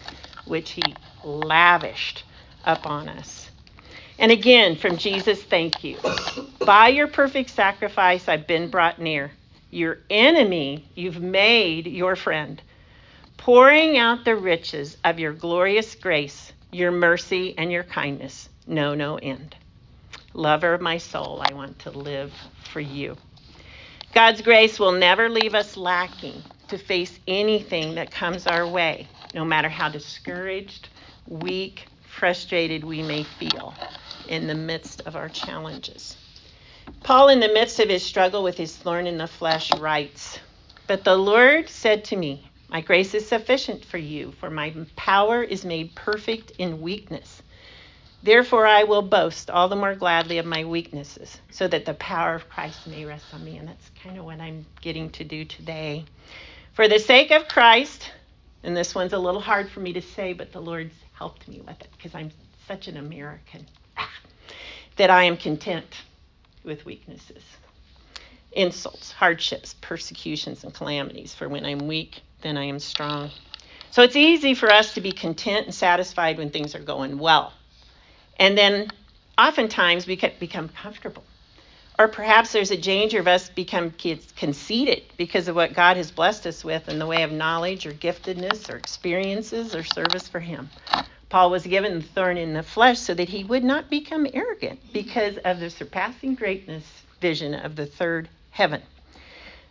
which 0.45 0.71
he 0.71 0.95
lavished 1.23 2.23
upon 2.65 3.09
us. 3.09 3.48
And 4.19 4.33
again, 4.33 4.75
from 4.75 4.97
Jesus, 4.97 5.41
thank 5.41 5.81
you. 5.81 5.97
By 6.65 6.89
your 6.89 7.07
perfect 7.07 7.51
sacrifice, 7.51 8.27
I've 8.27 8.47
been 8.47 8.69
brought 8.69 8.99
near. 8.99 9.31
Your 9.71 9.99
enemy, 10.09 10.85
you've 10.93 11.21
made 11.21 11.87
your 11.87 12.17
friend, 12.17 12.61
pouring 13.37 13.97
out 13.97 14.25
the 14.25 14.35
riches 14.35 14.97
of 15.05 15.19
your 15.19 15.31
glorious 15.31 15.95
grace, 15.95 16.51
your 16.69 16.91
mercy, 16.91 17.57
and 17.57 17.71
your 17.71 17.83
kindness. 17.83 18.49
Know 18.67 18.93
no 18.93 19.15
end. 19.15 19.55
Lover 20.33 20.73
of 20.73 20.81
my 20.81 20.97
soul, 20.97 21.41
I 21.41 21.53
want 21.53 21.79
to 21.79 21.91
live 21.91 22.33
for 22.73 22.81
you. 22.81 23.15
God's 24.13 24.41
grace 24.41 24.77
will 24.79 24.91
never 24.91 25.29
leave 25.29 25.55
us 25.55 25.77
lacking 25.77 26.43
to 26.67 26.77
face 26.77 27.17
anything 27.25 27.95
that 27.95 28.11
comes 28.11 28.47
our 28.47 28.67
way, 28.67 29.07
no 29.33 29.45
matter 29.45 29.69
how 29.69 29.87
discouraged, 29.87 30.89
weak, 31.25 31.87
frustrated 32.03 32.83
we 32.83 33.01
may 33.01 33.23
feel 33.23 33.73
in 34.29 34.47
the 34.47 34.55
midst 34.55 35.01
of 35.01 35.15
our 35.15 35.27
challenges. 35.27 36.15
Paul, 37.03 37.29
in 37.29 37.39
the 37.39 37.53
midst 37.53 37.79
of 37.79 37.89
his 37.89 38.03
struggle 38.03 38.43
with 38.43 38.57
his 38.57 38.75
thorn 38.75 39.07
in 39.07 39.17
the 39.17 39.27
flesh, 39.27 39.71
writes, 39.79 40.39
But 40.87 41.03
the 41.03 41.17
Lord 41.17 41.67
said 41.67 42.05
to 42.05 42.15
me, 42.15 42.49
My 42.69 42.81
grace 42.81 43.13
is 43.13 43.27
sufficient 43.27 43.83
for 43.83 43.97
you, 43.97 44.31
for 44.39 44.49
my 44.49 44.73
power 44.95 45.43
is 45.43 45.65
made 45.65 45.95
perfect 45.95 46.51
in 46.51 46.81
weakness. 46.81 47.41
Therefore, 48.21 48.67
I 48.67 48.83
will 48.83 49.01
boast 49.01 49.49
all 49.49 49.67
the 49.67 49.75
more 49.75 49.95
gladly 49.95 50.37
of 50.37 50.45
my 50.45 50.65
weaknesses, 50.65 51.39
so 51.51 51.67
that 51.67 51.85
the 51.85 51.93
power 51.95 52.35
of 52.35 52.49
Christ 52.49 52.85
may 52.85 53.05
rest 53.05 53.25
on 53.33 53.43
me. 53.43 53.57
And 53.57 53.67
that's 53.67 53.89
kind 54.03 54.17
of 54.17 54.25
what 54.25 54.41
I'm 54.41 54.65
getting 54.81 55.09
to 55.11 55.23
do 55.23 55.45
today. 55.45 56.05
For 56.73 56.87
the 56.87 56.99
sake 56.99 57.31
of 57.31 57.47
Christ, 57.47 58.11
and 58.61 58.75
this 58.75 58.93
one's 58.93 59.13
a 59.13 59.19
little 59.19 59.41
hard 59.41 59.69
for 59.69 59.79
me 59.79 59.93
to 59.93 60.01
say, 60.01 60.33
but 60.33 60.51
the 60.51 60.61
Lord's 60.61 60.95
helped 61.13 61.47
me 61.47 61.61
with 61.61 61.79
it 61.81 61.87
because 61.95 62.13
I'm 62.13 62.31
such 62.67 62.87
an 62.87 62.97
American, 62.97 63.65
that 64.99 65.09
I 65.09 65.23
am 65.23 65.37
content 65.37 65.85
with 66.65 66.83
weaknesses, 66.85 67.41
insults, 68.51 69.13
hardships, 69.13 69.73
persecutions, 69.79 70.65
and 70.65 70.73
calamities. 70.73 71.33
For 71.33 71.47
when 71.47 71.65
I'm 71.65 71.87
weak, 71.87 72.21
then 72.41 72.57
I 72.57 72.65
am 72.65 72.79
strong. 72.79 73.31
So 73.91 74.03
it's 74.03 74.17
easy 74.17 74.53
for 74.53 74.69
us 74.69 74.95
to 74.95 75.01
be 75.01 75.13
content 75.13 75.67
and 75.67 75.73
satisfied 75.73 76.37
when 76.37 76.49
things 76.49 76.75
are 76.75 76.79
going 76.79 77.17
well. 77.17 77.53
And 78.37 78.57
then 78.57 78.89
oftentimes 79.37 80.05
we 80.05 80.17
become 80.17 80.67
comfortable. 80.67 81.23
Or 81.97 82.09
perhaps 82.09 82.51
there's 82.51 82.71
a 82.71 82.77
danger 82.77 83.21
of 83.21 83.27
us 83.29 83.47
become 83.47 83.91
conceited 84.35 85.03
because 85.15 85.47
of 85.47 85.55
what 85.55 85.73
God 85.73 85.95
has 85.95 86.11
blessed 86.11 86.45
us 86.45 86.65
with 86.65 86.89
in 86.89 86.99
the 86.99 87.07
way 87.07 87.23
of 87.23 87.31
knowledge 87.31 87.85
or 87.85 87.93
giftedness 87.93 88.69
or 88.69 88.75
experiences 88.75 89.73
or 89.73 89.85
service 89.85 90.27
for 90.27 90.41
Him. 90.41 90.69
Paul 91.29 91.51
was 91.51 91.65
given 91.65 91.99
the 91.99 92.05
thorn 92.05 92.37
in 92.37 92.53
the 92.53 92.63
flesh 92.63 92.99
so 92.99 93.13
that 93.13 93.29
he 93.29 93.43
would 93.43 93.63
not 93.63 93.89
become 93.89 94.27
arrogant 94.33 94.79
because 94.93 95.37
of 95.37 95.59
the 95.59 95.69
surpassing 95.69 96.35
greatness 96.35 96.85
vision 97.21 97.53
of 97.53 97.75
the 97.75 97.85
third 97.85 98.29
heaven. 98.51 98.81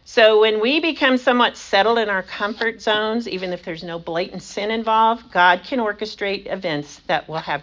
So 0.05 0.41
when 0.41 0.61
we 0.61 0.81
become 0.81 1.19
somewhat 1.19 1.57
settled 1.57 1.99
in 1.99 2.09
our 2.09 2.23
comfort 2.25 2.81
zones, 2.83 3.29
even 3.29 3.53
if 3.53 3.65
there's 3.65 3.85
no 3.85 3.99
blatant 3.99 4.43
sin 4.43 4.71
involved, 4.71 5.31
God 5.33 5.63
can 5.65 5.81
orchestrate 5.81 6.53
events 6.53 7.01
that 7.09 7.29
will 7.29 7.39
have 7.39 7.63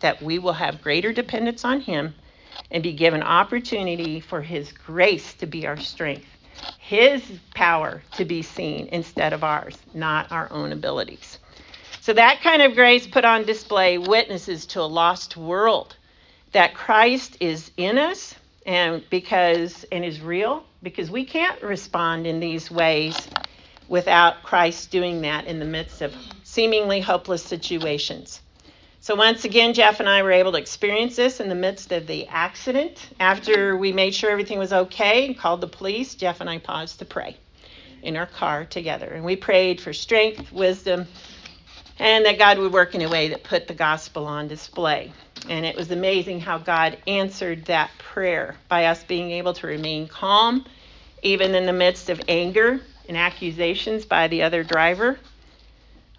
that 0.00 0.22
we 0.22 0.38
will 0.38 0.54
have 0.54 0.82
greater 0.82 1.12
dependence 1.12 1.64
on 1.64 1.80
him 1.80 2.14
and 2.70 2.82
be 2.84 2.94
given 2.94 3.22
opportunity 3.22 4.20
for 4.20 4.42
His 4.42 4.72
grace 4.72 5.34
to 5.36 5.46
be 5.46 5.66
our 5.66 5.78
strength, 5.78 6.26
His 6.78 7.22
power 7.54 8.02
to 8.16 8.26
be 8.26 8.42
seen 8.42 8.88
instead 8.92 9.34
of 9.34 9.44
ours, 9.44 9.78
not 9.94 10.32
our 10.32 10.52
own 10.52 10.72
abilities. 10.72 11.39
So, 12.02 12.14
that 12.14 12.40
kind 12.40 12.62
of 12.62 12.74
grace 12.74 13.06
put 13.06 13.26
on 13.26 13.44
display 13.44 13.98
witnesses 13.98 14.64
to 14.66 14.80
a 14.80 14.88
lost 14.88 15.36
world 15.36 15.96
that 16.52 16.74
Christ 16.74 17.36
is 17.40 17.70
in 17.76 17.98
us 17.98 18.34
and 18.64 19.04
because 19.10 19.84
and 19.92 20.02
is 20.02 20.20
real 20.20 20.64
because 20.82 21.10
we 21.10 21.26
can't 21.26 21.62
respond 21.62 22.26
in 22.26 22.40
these 22.40 22.70
ways 22.70 23.28
without 23.88 24.42
Christ 24.42 24.90
doing 24.90 25.20
that 25.22 25.46
in 25.46 25.58
the 25.58 25.66
midst 25.66 26.00
of 26.00 26.14
seemingly 26.42 27.00
hopeless 27.00 27.42
situations. 27.42 28.40
So 29.00 29.14
once 29.14 29.44
again, 29.44 29.74
Jeff 29.74 30.00
and 30.00 30.08
I 30.08 30.22
were 30.22 30.32
able 30.32 30.52
to 30.52 30.58
experience 30.58 31.16
this 31.16 31.38
in 31.38 31.48
the 31.48 31.54
midst 31.54 31.92
of 31.92 32.06
the 32.06 32.26
accident. 32.28 33.10
After 33.18 33.76
we 33.76 33.92
made 33.92 34.14
sure 34.14 34.30
everything 34.30 34.58
was 34.58 34.72
okay 34.72 35.26
and 35.26 35.36
called 35.36 35.60
the 35.60 35.68
police, 35.68 36.14
Jeff 36.14 36.40
and 36.40 36.48
I 36.48 36.58
paused 36.58 36.98
to 37.00 37.04
pray 37.04 37.36
in 38.02 38.16
our 38.16 38.26
car 38.26 38.64
together. 38.64 39.06
And 39.06 39.24
we 39.24 39.36
prayed 39.36 39.80
for 39.80 39.92
strength, 39.92 40.52
wisdom, 40.52 41.06
and 42.00 42.26
that 42.26 42.40
God 42.40 42.58
would 42.58 42.72
work 42.72 42.96
in 42.96 43.02
a 43.02 43.10
way 43.10 43.30
that 43.30 43.44
put 43.44 43.68
the 43.68 43.74
gospel 43.74 44.26
on 44.26 44.48
display. 44.48 45.14
And 45.50 45.66
it 45.66 45.76
was 45.76 45.92
amazing 45.92 46.40
how 46.40 46.58
God 46.58 46.98
answered 47.08 47.66
that 47.66 47.92
prayer 47.98 48.56
by 48.68 48.86
us 48.86 49.04
being 49.04 49.32
able 49.32 49.54
to 49.56 49.68
remain 49.68 50.08
calm, 50.08 50.66
even 51.22 51.54
in 51.54 51.66
the 51.66 51.74
midst 51.74 52.10
of 52.10 52.22
anger 52.28 52.80
and 53.08 53.18
accusations 53.18 54.06
by 54.06 54.28
the 54.28 54.42
other 54.44 54.64
driver 54.64 55.18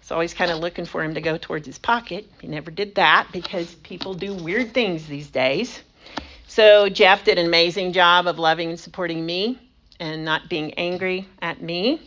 It's 0.02 0.12
always 0.12 0.34
kind 0.34 0.50
of 0.50 0.60
looking 0.60 0.86
for 0.86 1.04
him 1.04 1.14
to 1.14 1.22
go 1.22 1.38
towards 1.38 1.66
his 1.66 1.78
pocket. 1.78 2.30
He 2.40 2.48
never 2.48 2.70
did 2.72 2.96
that 2.96 3.28
because 3.32 3.74
people 3.76 4.14
do 4.14 4.34
weird 4.34 4.74
things 4.74 5.06
these 5.06 5.30
days. 5.30 5.80
So 6.48 6.88
Jeff 6.90 7.24
did 7.24 7.38
an 7.38 7.46
amazing 7.46 7.92
job 7.94 8.26
of 8.26 8.38
loving 8.38 8.70
and 8.70 8.80
supporting 8.80 9.24
me 9.26 9.58
and 10.00 10.24
not 10.24 10.48
being 10.50 10.74
angry 10.74 11.28
at 11.42 11.62
me. 11.62 12.02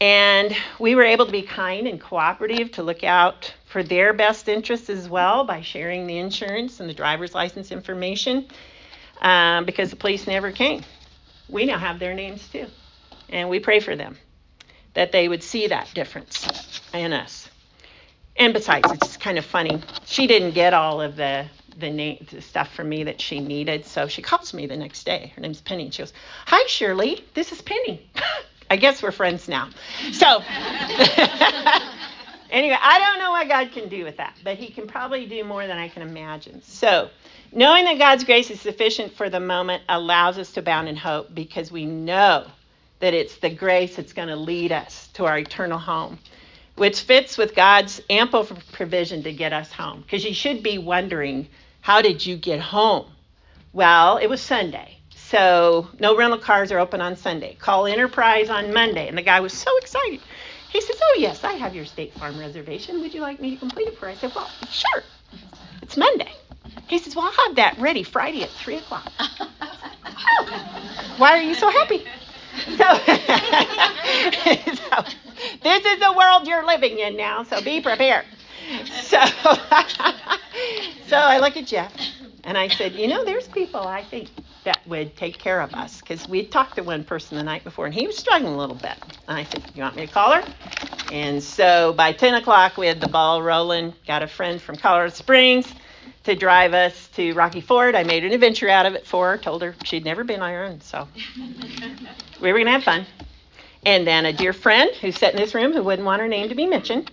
And 0.00 0.54
we 0.78 0.94
were 0.94 1.04
able 1.04 1.24
to 1.26 1.32
be 1.32 1.42
kind 1.42 1.86
and 1.86 2.00
cooperative 2.00 2.72
to 2.72 2.82
look 2.82 3.02
out 3.02 3.54
for 3.64 3.82
their 3.82 4.12
best 4.12 4.48
interests 4.48 4.90
as 4.90 5.08
well 5.08 5.44
by 5.44 5.62
sharing 5.62 6.06
the 6.06 6.18
insurance 6.18 6.80
and 6.80 6.88
the 6.88 6.94
driver's 6.94 7.34
license 7.34 7.72
information 7.72 8.46
um, 9.22 9.64
because 9.64 9.90
the 9.90 9.96
police 9.96 10.26
never 10.26 10.52
came. 10.52 10.82
We 11.48 11.64
now 11.64 11.78
have 11.78 11.98
their 11.98 12.12
names 12.12 12.46
too. 12.48 12.66
And 13.30 13.48
we 13.48 13.58
pray 13.58 13.80
for 13.80 13.96
them 13.96 14.18
that 14.94 15.12
they 15.12 15.28
would 15.28 15.42
see 15.42 15.68
that 15.68 15.90
difference 15.94 16.80
in 16.92 17.12
us. 17.12 17.48
And 18.36 18.52
besides, 18.52 18.90
it's 18.92 19.16
kind 19.16 19.38
of 19.38 19.46
funny. 19.46 19.80
She 20.04 20.26
didn't 20.26 20.52
get 20.52 20.74
all 20.74 21.00
of 21.00 21.16
the 21.16 21.46
the, 21.78 22.18
the 22.30 22.40
stuff 22.40 22.74
from 22.74 22.88
me 22.88 23.04
that 23.04 23.20
she 23.20 23.38
needed, 23.38 23.84
so 23.84 24.08
she 24.08 24.22
calls 24.22 24.54
me 24.54 24.66
the 24.66 24.78
next 24.78 25.04
day. 25.04 25.32
Her 25.34 25.42
name's 25.42 25.60
Penny. 25.60 25.84
And 25.84 25.92
she 25.92 26.00
goes, 26.00 26.14
"Hi, 26.46 26.66
Shirley. 26.68 27.22
This 27.34 27.52
is 27.52 27.60
Penny. 27.60 28.08
I 28.70 28.76
guess 28.76 29.02
we're 29.02 29.12
friends 29.12 29.48
now." 29.48 29.70
So. 30.12 30.26
anyway, 32.50 32.76
I 32.80 32.98
don't 32.98 33.18
know 33.18 33.30
what 33.30 33.48
God 33.48 33.72
can 33.72 33.88
do 33.88 34.04
with 34.04 34.16
that, 34.18 34.36
but 34.44 34.56
He 34.56 34.68
can 34.68 34.86
probably 34.86 35.26
do 35.26 35.44
more 35.44 35.66
than 35.66 35.78
I 35.78 35.88
can 35.88 36.02
imagine. 36.02 36.62
So, 36.62 37.10
knowing 37.52 37.84
that 37.84 37.98
God's 37.98 38.24
grace 38.24 38.50
is 38.50 38.60
sufficient 38.60 39.12
for 39.12 39.30
the 39.30 39.40
moment 39.40 39.82
allows 39.88 40.38
us 40.38 40.52
to 40.52 40.62
bound 40.62 40.88
in 40.88 40.96
hope 40.96 41.34
because 41.34 41.72
we 41.72 41.86
know 41.86 42.46
that 43.00 43.14
it's 43.14 43.36
the 43.36 43.50
grace 43.50 43.96
that's 43.96 44.12
going 44.12 44.28
to 44.28 44.36
lead 44.36 44.72
us 44.72 45.08
to 45.14 45.26
our 45.26 45.38
eternal 45.38 45.78
home 45.78 46.18
which 46.76 47.00
fits 47.00 47.38
with 47.38 47.54
God's 47.54 48.00
ample 48.08 48.44
provision 48.72 49.22
to 49.22 49.32
get 49.32 49.52
us 49.52 49.72
home. 49.72 50.02
Because 50.02 50.24
you 50.24 50.34
should 50.34 50.62
be 50.62 50.78
wondering, 50.78 51.48
how 51.80 52.02
did 52.02 52.24
you 52.24 52.36
get 52.36 52.60
home? 52.60 53.06
Well, 53.72 54.18
it 54.18 54.28
was 54.28 54.40
Sunday. 54.40 54.95
So 55.30 55.88
no 55.98 56.16
rental 56.16 56.38
cars 56.38 56.70
are 56.70 56.78
open 56.78 57.00
on 57.00 57.16
Sunday. 57.16 57.56
Call 57.58 57.86
Enterprise 57.86 58.48
on 58.48 58.72
Monday. 58.72 59.08
And 59.08 59.18
the 59.18 59.22
guy 59.22 59.40
was 59.40 59.52
so 59.52 59.76
excited. 59.78 60.20
He 60.68 60.80
says, 60.80 60.96
Oh, 61.02 61.16
yes, 61.18 61.42
I 61.42 61.54
have 61.54 61.74
your 61.74 61.84
State 61.84 62.12
Farm 62.14 62.38
reservation. 62.38 63.00
Would 63.00 63.12
you 63.12 63.22
like 63.22 63.40
me 63.40 63.50
to 63.50 63.56
complete 63.56 63.88
it 63.88 63.98
for 63.98 64.08
you? 64.08 64.14
I 64.14 64.18
said, 64.18 64.32
Well, 64.36 64.48
sure. 64.70 65.02
It's 65.82 65.96
Monday. 65.96 66.30
He 66.86 66.98
says, 66.98 67.16
Well, 67.16 67.24
I'll 67.24 67.46
have 67.48 67.56
that 67.56 67.76
ready 67.78 68.04
Friday 68.04 68.44
at 68.44 68.50
3 68.50 68.76
o'clock. 68.76 69.10
oh, 69.18 71.14
why 71.18 71.38
are 71.38 71.42
you 71.42 71.54
so 71.54 71.70
happy? 71.70 72.04
So, 72.66 72.74
so 74.74 75.04
this 75.62 75.84
is 75.84 76.00
the 76.00 76.14
world 76.16 76.46
you're 76.46 76.64
living 76.64 77.00
in 77.00 77.16
now, 77.16 77.42
so 77.42 77.60
be 77.62 77.80
prepared. 77.80 78.26
So, 79.02 79.18
so 81.08 81.16
I 81.16 81.38
look 81.40 81.56
at 81.56 81.66
Jeff 81.66 81.92
and 82.44 82.56
I 82.56 82.68
said, 82.68 82.92
you 82.92 83.08
know, 83.08 83.24
there's 83.24 83.48
people 83.48 83.80
I 83.80 84.04
think 84.04 84.28
that 84.66 84.86
would 84.86 85.16
take 85.16 85.38
care 85.38 85.60
of 85.60 85.72
us 85.74 86.00
because 86.00 86.28
we 86.28 86.44
talked 86.44 86.74
to 86.74 86.82
one 86.82 87.04
person 87.04 87.38
the 87.38 87.42
night 87.42 87.62
before 87.62 87.86
and 87.86 87.94
he 87.94 88.06
was 88.06 88.18
struggling 88.18 88.52
a 88.52 88.58
little 88.58 88.74
bit. 88.74 88.96
And 89.28 89.38
I 89.38 89.44
said, 89.44 89.62
you 89.74 89.82
want 89.82 89.94
me 89.96 90.06
to 90.06 90.12
call 90.12 90.32
her? 90.32 90.44
And 91.12 91.42
so 91.42 91.92
by 91.92 92.12
10 92.12 92.34
o'clock, 92.34 92.76
we 92.76 92.88
had 92.88 93.00
the 93.00 93.06
ball 93.06 93.42
rolling. 93.42 93.94
Got 94.08 94.24
a 94.24 94.26
friend 94.26 94.60
from 94.60 94.76
Colorado 94.76 95.14
Springs 95.14 95.72
to 96.24 96.34
drive 96.34 96.74
us 96.74 97.08
to 97.14 97.32
Rocky 97.34 97.60
Ford. 97.60 97.94
I 97.94 98.02
made 98.02 98.24
an 98.24 98.32
adventure 98.32 98.68
out 98.68 98.86
of 98.86 98.94
it 98.94 99.06
for 99.06 99.30
her. 99.30 99.38
Told 99.38 99.62
her 99.62 99.76
she'd 99.84 100.04
never 100.04 100.24
been 100.24 100.42
on 100.42 100.50
her 100.50 100.64
own, 100.64 100.80
so 100.80 101.06
we 102.40 102.52
were 102.52 102.58
gonna 102.58 102.72
have 102.72 102.82
fun. 102.82 103.06
And 103.84 104.04
then 104.04 104.26
a 104.26 104.32
dear 104.32 104.52
friend 104.52 104.90
who 105.00 105.12
sat 105.12 105.32
in 105.32 105.38
this 105.38 105.54
room 105.54 105.72
who 105.72 105.84
wouldn't 105.84 106.04
want 106.04 106.20
her 106.20 106.26
name 106.26 106.48
to 106.48 106.56
be 106.56 106.66
mentioned 106.66 107.08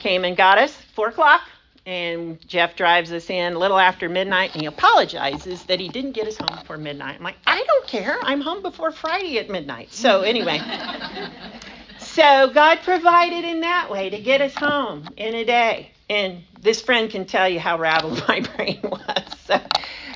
came 0.00 0.24
and 0.24 0.36
got 0.36 0.58
us 0.58 0.74
four 0.96 1.08
o'clock. 1.08 1.42
And 1.86 2.40
Jeff 2.48 2.74
drives 2.74 3.12
us 3.12 3.30
in 3.30 3.52
a 3.52 3.58
little 3.60 3.78
after 3.78 4.08
midnight 4.08 4.50
and 4.54 4.60
he 4.60 4.66
apologizes 4.66 5.62
that 5.66 5.78
he 5.78 5.88
didn't 5.88 6.12
get 6.12 6.26
us 6.26 6.36
home 6.36 6.58
before 6.58 6.78
midnight. 6.78 7.14
I'm 7.16 7.22
like, 7.22 7.36
I 7.46 7.62
don't 7.62 7.86
care. 7.86 8.18
I'm 8.22 8.40
home 8.40 8.60
before 8.60 8.90
Friday 8.90 9.38
at 9.38 9.48
midnight. 9.48 9.92
So, 9.92 10.22
anyway. 10.22 10.60
so, 12.00 12.50
God 12.52 12.80
provided 12.82 13.44
in 13.44 13.60
that 13.60 13.88
way 13.88 14.10
to 14.10 14.18
get 14.18 14.40
us 14.40 14.52
home 14.56 15.08
in 15.16 15.36
a 15.36 15.44
day. 15.44 15.92
And 16.10 16.42
this 16.60 16.82
friend 16.82 17.08
can 17.08 17.24
tell 17.24 17.48
you 17.48 17.60
how 17.60 17.78
rattled 17.78 18.24
my 18.26 18.40
brain 18.56 18.80
was. 18.82 19.38
So, 19.44 19.60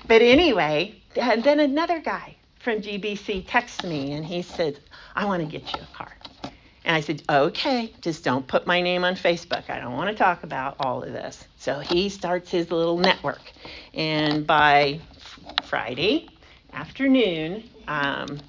but 0.09 0.23
anyway, 0.23 1.01
and 1.15 1.45
then 1.45 1.61
another 1.61 2.01
guy 2.01 2.35
from 2.59 2.83
GBC 2.83 3.45
texts 3.47 3.85
me 3.85 4.13
and 4.13 4.25
he 4.25 4.43
said, 4.43 4.81
I 5.15 5.25
want 5.27 5.43
to 5.43 5.49
get 5.49 5.73
you 5.73 5.83
a 5.83 5.97
car. 5.97 6.13
And 6.85 6.97
I 6.97 7.01
said, 7.01 7.23
okay, 7.31 7.93
just 8.01 8.25
don't 8.25 8.47
put 8.47 8.67
my 8.67 8.81
name 8.81 9.05
on 9.05 9.15
Facebook. 9.15 9.71
I 9.71 9.79
don't 9.79 9.93
want 9.93 10.11
to 10.11 10.17
talk 10.17 10.43
about 10.43 10.77
all 10.81 11.05
of 11.05 11.13
this. 11.13 11.47
So 11.61 11.79
he 11.79 12.09
starts 12.09 12.51
his 12.51 12.71
little 12.71 12.97
network. 12.97 13.53
And 13.93 14.47
by 14.47 15.01
Friday 15.65 16.31
afternoon, 16.73 17.69
um, 17.87 18.41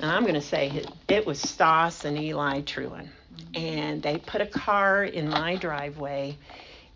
and 0.00 0.10
I'm 0.10 0.22
going 0.22 0.34
to 0.34 0.40
say 0.40 0.84
it, 1.08 1.24
was 1.24 1.40
Stoss 1.40 2.04
and 2.04 2.18
Eli 2.18 2.62
Truin. 2.62 3.10
And 3.54 4.02
they 4.02 4.18
put 4.18 4.40
a 4.40 4.46
car 4.46 5.04
in 5.04 5.30
my 5.30 5.54
driveway 5.54 6.36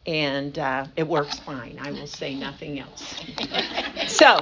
and 0.05 0.59
uh, 0.59 0.87
it 0.97 1.07
works 1.07 1.39
fine. 1.39 1.79
I 1.81 1.93
will 1.93 2.09
say 2.09 2.35
nothing 2.35 2.81
else. 2.81 3.15
so, 4.09 4.41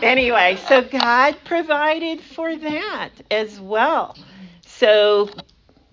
anyway, 0.00 0.58
so 0.68 0.82
God 0.82 1.38
provided 1.44 2.20
for 2.20 2.54
that 2.54 3.10
as 3.32 3.58
well. 3.58 4.16
So, 4.64 5.28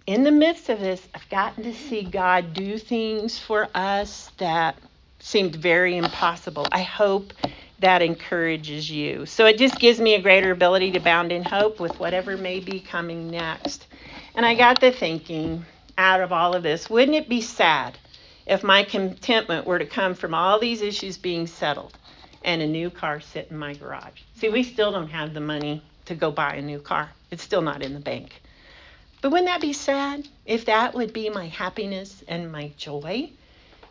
in 0.07 0.23
the 0.23 0.31
midst 0.31 0.69
of 0.69 0.79
this, 0.79 1.05
I've 1.13 1.29
gotten 1.29 1.63
to 1.63 1.73
see 1.73 2.01
God 2.01 2.53
do 2.53 2.77
things 2.77 3.37
for 3.37 3.67
us 3.75 4.31
that 4.37 4.77
seemed 5.19 5.57
very 5.57 5.97
impossible. 5.97 6.65
I 6.71 6.81
hope 6.81 7.33
that 7.79 8.01
encourages 8.01 8.89
you. 8.89 9.25
So 9.25 9.45
it 9.45 9.57
just 9.57 9.77
gives 9.79 9.99
me 9.99 10.15
a 10.15 10.21
greater 10.21 10.51
ability 10.51 10.91
to 10.91 11.01
bound 11.01 11.33
in 11.33 11.43
hope 11.43 11.81
with 11.81 11.99
whatever 11.99 12.37
may 12.37 12.61
be 12.61 12.79
coming 12.79 13.29
next. 13.29 13.87
And 14.33 14.45
I 14.45 14.55
got 14.55 14.79
the 14.79 14.91
thinking 14.91 15.65
out 15.97 16.21
of 16.21 16.31
all 16.31 16.55
of 16.55 16.63
this, 16.63 16.89
wouldn't 16.89 17.17
it 17.17 17.27
be 17.27 17.41
sad 17.41 17.97
if 18.45 18.63
my 18.63 18.83
contentment 18.83 19.67
were 19.67 19.77
to 19.77 19.85
come 19.85 20.13
from 20.13 20.33
all 20.33 20.57
these 20.57 20.81
issues 20.81 21.17
being 21.17 21.47
settled 21.47 21.97
and 22.45 22.61
a 22.61 22.67
new 22.67 22.89
car 22.89 23.19
sit 23.19 23.49
in 23.51 23.57
my 23.57 23.73
garage? 23.73 24.21
See, 24.35 24.47
we 24.47 24.63
still 24.63 24.93
don't 24.93 25.09
have 25.09 25.33
the 25.33 25.41
money 25.41 25.83
to 26.05 26.15
go 26.15 26.31
buy 26.31 26.55
a 26.55 26.61
new 26.61 26.79
car, 26.79 27.11
it's 27.29 27.43
still 27.43 27.61
not 27.61 27.83
in 27.83 27.93
the 27.93 27.99
bank. 27.99 28.41
But 29.21 29.31
wouldn't 29.31 29.47
that 29.47 29.61
be 29.61 29.73
sad 29.73 30.27
if 30.45 30.65
that 30.65 30.93
would 30.93 31.11
be 31.13 31.29
my 31.29 31.47
happiness 31.47 32.23
and 32.27 32.51
my 32.51 32.71
joy? 32.77 33.31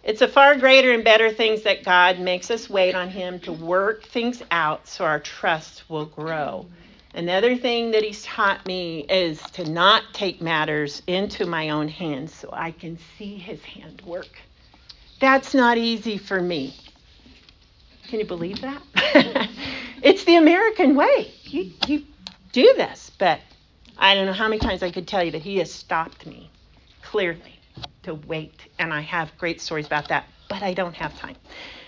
It's 0.05 0.23
a 0.23 0.29
far 0.29 0.57
greater 0.57 0.93
and 0.93 1.03
better 1.03 1.33
things 1.33 1.63
that 1.63 1.83
God 1.83 2.21
makes 2.21 2.49
us 2.51 2.71
wait 2.71 2.95
on 2.95 3.09
Him 3.09 3.41
to 3.41 3.53
work 3.53 4.05
things 4.05 4.41
out 4.53 4.87
so 4.87 5.05
our 5.05 5.19
trust 5.19 5.83
will 5.91 6.07
grow. 6.07 6.67
Another 7.13 7.57
thing 7.57 7.91
that 7.91 8.05
He's 8.05 8.23
taught 8.23 8.65
me 8.67 9.01
is 9.01 9.41
to 9.53 9.69
not 9.69 10.05
take 10.13 10.41
matters 10.41 11.03
into 11.09 11.45
my 11.45 11.71
own 11.71 11.89
hands 11.89 12.33
so 12.33 12.51
I 12.53 12.71
can 12.71 12.99
see 13.19 13.37
His 13.37 13.61
hand 13.65 14.03
work. 14.07 14.39
That's 15.19 15.55
not 15.55 15.77
easy 15.77 16.19
for 16.19 16.41
me. 16.41 16.77
Can 18.07 18.21
you 18.21 18.27
believe 18.27 18.61
that? 18.61 18.83
it's 20.03 20.23
the 20.23 20.37
American 20.37 20.95
way. 20.95 21.33
You, 21.43 21.73
you 21.89 22.05
do 22.53 22.75
this, 22.77 23.11
but 23.19 23.41
I 23.99 24.15
don't 24.15 24.27
know 24.27 24.33
how 24.33 24.49
many 24.49 24.61
times 24.61 24.83
I 24.83 24.91
could 24.91 25.09
tell 25.09 25.23
you 25.25 25.31
that 25.33 25.43
He 25.43 25.59
has 25.59 25.73
stopped 25.73 26.27
me 26.27 26.51
clearly 27.03 27.59
to 28.03 28.15
wait. 28.15 28.61
And 28.79 28.93
I 28.93 29.01
have 29.01 29.37
great 29.39 29.61
stories 29.61 29.87
about 29.87 30.09
that, 30.09 30.27
but 30.49 30.63
I 30.63 30.75
don't 30.75 30.95
have 30.95 31.19
time. 31.19 31.37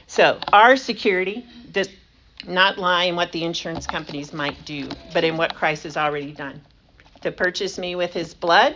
So, 0.06 0.38
our 0.52 0.76
security 0.76 1.46
does 1.70 1.88
not 2.46 2.78
lie 2.78 3.04
in 3.04 3.16
what 3.16 3.32
the 3.32 3.44
insurance 3.44 3.86
companies 3.86 4.32
might 4.32 4.64
do, 4.64 4.88
but 5.12 5.24
in 5.24 5.36
what 5.36 5.54
Christ 5.54 5.84
has 5.84 5.96
already 5.96 6.32
done. 6.32 6.62
To 7.22 7.32
purchase 7.32 7.78
me 7.78 7.94
with 7.94 8.12
his 8.12 8.32
blood, 8.32 8.74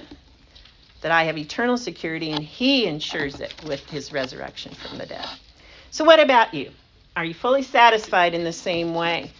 that 1.00 1.12
I 1.12 1.24
have 1.24 1.38
eternal 1.38 1.76
security, 1.76 2.30
and 2.30 2.42
he 2.42 2.86
ensures 2.86 3.40
it 3.40 3.54
with 3.66 3.80
his 3.88 4.12
resurrection 4.12 4.74
from 4.74 4.98
the 4.98 5.06
dead. 5.06 5.26
So, 5.90 6.04
what 6.04 6.20
about 6.20 6.54
you? 6.54 6.70
Are 7.16 7.24
you 7.24 7.34
fully 7.34 7.62
satisfied 7.62 8.34
in 8.34 8.44
the 8.44 8.52
same 8.52 8.94
way? 8.94 9.32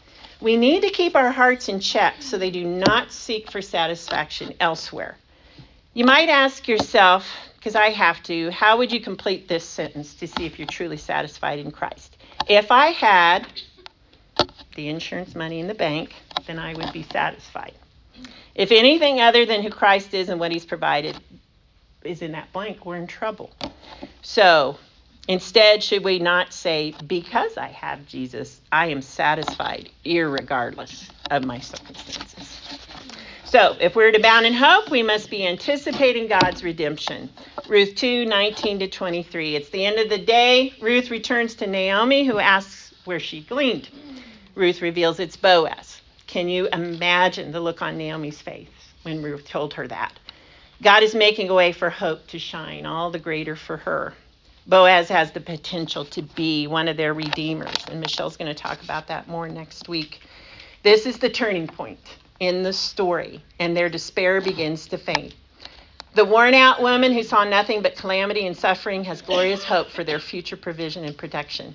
We 0.43 0.57
need 0.57 0.83
to 0.83 0.91
keep 0.91 1.15
our 1.15 1.31
hearts 1.31 1.69
in 1.69 1.79
check 1.79 2.21
so 2.21 2.37
they 2.37 2.51
do 2.51 2.65
not 2.65 3.13
seek 3.13 3.49
for 3.49 3.63
satisfaction 3.63 4.55
elsewhere. 4.59 5.17
You 5.95 6.05
might 6.05 6.29
ask 6.29 6.67
yourself, 6.67 7.25
because 7.57 7.77
I 7.77 7.91
have 7.91 8.21
to, 8.25 8.51
how 8.51 8.79
would 8.79 8.91
you 8.91 9.01
complete 9.01 9.47
this 9.47 9.65
sentence 9.65 10.15
to 10.15 10.27
see 10.27 10.45
if 10.45 10.59
you're 10.59 10.67
truly 10.67 10.97
satisfied 10.97 11.61
in 11.61 11.71
Christ? 11.71 12.17
If 12.49 12.73
I 12.73 12.87
had 12.87 13.47
the 14.75 14.89
insurance 14.89 15.37
money 15.37 15.61
in 15.61 15.69
the 15.69 15.75
bank, 15.75 16.13
then 16.49 16.59
I 16.59 16.75
would 16.75 16.93
be 16.93 17.05
satisfied. 17.05 17.75
If 18.57 18.73
anything 18.73 19.21
other 19.21 19.47
than 19.47 19.63
who 19.63 19.71
Christ 19.71 20.13
is 20.13 20.29
and 20.29 20.41
what 20.41 20.51
he's 20.51 20.65
provided 20.65 21.17
is 22.03 22.21
in 22.21 22.33
that 22.33 22.53
blank, 22.53 22.85
we're 22.85 22.97
in 22.97 23.07
trouble. 23.07 23.53
So 24.23 24.77
instead, 25.29 25.83
should 25.83 26.05
we 26.05 26.19
not 26.19 26.53
say, 26.53 26.95
because 27.07 27.57
I 27.57 27.69
have 27.69 28.07
Jesus, 28.07 28.61
I 28.71 28.87
am 28.87 29.03
satisfied, 29.03 29.91
irregardless 30.05 31.11
of 31.31 31.45
my 31.45 31.61
circumstances? 31.61 32.61
So, 33.45 33.77
if 33.81 33.95
we're 33.95 34.13
to 34.13 34.19
bound 34.19 34.47
in 34.47 34.55
hope, 34.55 34.91
we 34.91 35.03
must 35.03 35.29
be 35.29 35.47
anticipating 35.47 36.27
God's 36.27 36.65
redemption. 36.65 37.29
Ruth 37.69 37.95
2 37.97 38.25
19 38.25 38.79
to 38.79 38.89
23. 38.89 39.57
It's 39.57 39.69
the 39.69 39.85
end 39.85 39.99
of 39.99 40.09
the 40.09 40.17
day. 40.17 40.73
Ruth 40.81 41.11
returns 41.11 41.55
to 41.57 41.67
Naomi, 41.67 42.25
who 42.25 42.39
asks 42.39 42.95
where 43.05 43.21
she 43.21 43.43
gleaned. 43.43 43.91
Ruth 44.55 44.81
reveals 44.81 45.21
it's 45.21 45.37
Boaz. 45.37 46.01
Can 46.27 46.49
you 46.49 46.67
imagine 46.73 47.53
the 47.53 47.61
look 47.61 47.83
on 47.83 47.99
Naomi's 47.99 48.41
face 48.41 48.69
when 49.03 49.23
Ruth 49.23 49.47
told 49.47 49.75
her 49.75 49.87
that? 49.87 50.19
God 50.83 51.03
is 51.03 51.15
making 51.15 51.51
a 51.51 51.55
way 51.55 51.73
for 51.73 51.91
hope 51.91 52.27
to 52.29 52.39
shine, 52.39 52.87
all 52.87 53.11
the 53.11 53.19
greater 53.19 53.55
for 53.55 53.77
her. 53.77 54.15
Boaz 54.67 55.09
has 55.09 55.33
the 55.33 55.41
potential 55.41 56.05
to 56.07 56.23
be 56.23 56.67
one 56.67 56.89
of 56.89 56.97
their 56.97 57.15
redeemers, 57.15 57.87
and 57.91 58.01
Michelle's 58.01 58.37
going 58.37 58.53
to 58.53 58.61
talk 58.61 58.83
about 58.83 59.09
that 59.09 59.29
more 59.29 59.49
next 59.49 59.89
week. 59.89 60.21
This 60.83 61.07
is 61.07 61.19
the 61.19 61.31
turning 61.31 61.67
point 61.67 62.19
in 62.39 62.63
the 62.63 62.73
story, 62.73 63.43
and 63.59 63.77
their 63.77 63.89
despair 63.89 64.41
begins 64.41 64.87
to 64.89 64.99
fade. 64.99 65.35
The 66.15 66.25
worn 66.25 66.55
out 66.55 66.83
woman 66.83 67.13
who 67.13 67.23
saw 67.23 67.45
nothing 67.45 67.83
but 67.83 67.97
calamity 67.97 68.47
and 68.47 68.57
suffering 68.57 69.05
has 69.05 69.23
glorious 69.23 69.65
hope 69.65 69.91
for 69.91 70.05
their 70.05 70.19
future 70.19 70.57
provision 70.57 71.05
and 71.05 71.17
protection. 71.17 71.75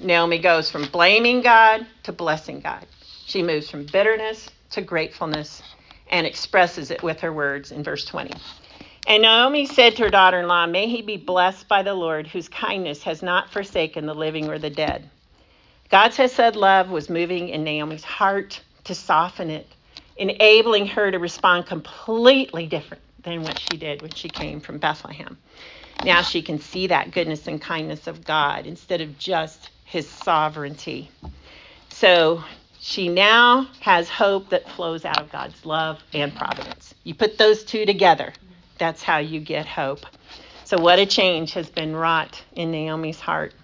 Naomi 0.00 0.38
goes 0.38 0.70
from 0.70 0.86
blaming 0.88 1.40
God 1.40 1.86
to 2.02 2.12
blessing 2.12 2.60
God. 2.60 2.86
She 3.26 3.42
moves 3.42 3.70
from 3.70 3.86
bitterness 3.86 4.50
to 4.70 4.82
gratefulness 4.82 5.62
and 6.10 6.26
expresses 6.26 6.90
it 6.90 7.02
with 7.02 7.20
her 7.20 7.32
words 7.32 7.72
in 7.72 7.82
verse 7.82 8.04
20. 8.04 8.32
And 9.06 9.22
Naomi 9.22 9.66
said 9.66 9.96
to 9.96 10.04
her 10.04 10.10
daughter 10.10 10.40
in 10.40 10.48
law, 10.48 10.66
May 10.66 10.88
he 10.88 11.02
be 11.02 11.16
blessed 11.16 11.68
by 11.68 11.82
the 11.82 11.94
Lord, 11.94 12.26
whose 12.26 12.48
kindness 12.48 13.02
has 13.04 13.22
not 13.22 13.50
forsaken 13.50 14.06
the 14.06 14.14
living 14.14 14.48
or 14.48 14.58
the 14.58 14.70
dead. 14.70 15.08
God's 15.90 16.16
Hesed 16.16 16.56
love 16.56 16.90
was 16.90 17.10
moving 17.10 17.48
in 17.48 17.64
Naomi's 17.64 18.04
heart 18.04 18.60
to 18.84 18.94
soften 18.94 19.50
it 19.50 19.66
enabling 20.20 20.86
her 20.86 21.10
to 21.10 21.18
respond 21.18 21.66
completely 21.66 22.66
different 22.66 23.02
than 23.22 23.42
what 23.42 23.58
she 23.58 23.76
did 23.78 24.02
when 24.02 24.12
she 24.12 24.28
came 24.28 24.60
from 24.60 24.78
Bethlehem. 24.78 25.36
Now 26.04 26.22
she 26.22 26.42
can 26.42 26.60
see 26.60 26.86
that 26.88 27.10
goodness 27.10 27.46
and 27.46 27.60
kindness 27.60 28.06
of 28.06 28.24
God 28.24 28.66
instead 28.66 29.00
of 29.00 29.18
just 29.18 29.70
his 29.84 30.08
sovereignty. 30.08 31.10
So 31.88 32.44
she 32.78 33.08
now 33.08 33.66
has 33.80 34.08
hope 34.08 34.50
that 34.50 34.68
flows 34.70 35.04
out 35.04 35.20
of 35.20 35.32
God's 35.32 35.64
love 35.64 36.02
and 36.12 36.34
providence. 36.34 36.94
You 37.04 37.14
put 37.14 37.38
those 37.38 37.64
two 37.64 37.86
together, 37.86 38.32
that's 38.80 39.04
how 39.04 39.18
you 39.18 39.38
get 39.38 39.66
hope. 39.66 40.04
So, 40.64 40.80
what 40.80 40.98
a 40.98 41.06
change 41.06 41.52
has 41.52 41.70
been 41.70 41.94
wrought 41.94 42.42
in 42.52 42.72
Naomi's 42.72 43.20
heart. 43.20 43.54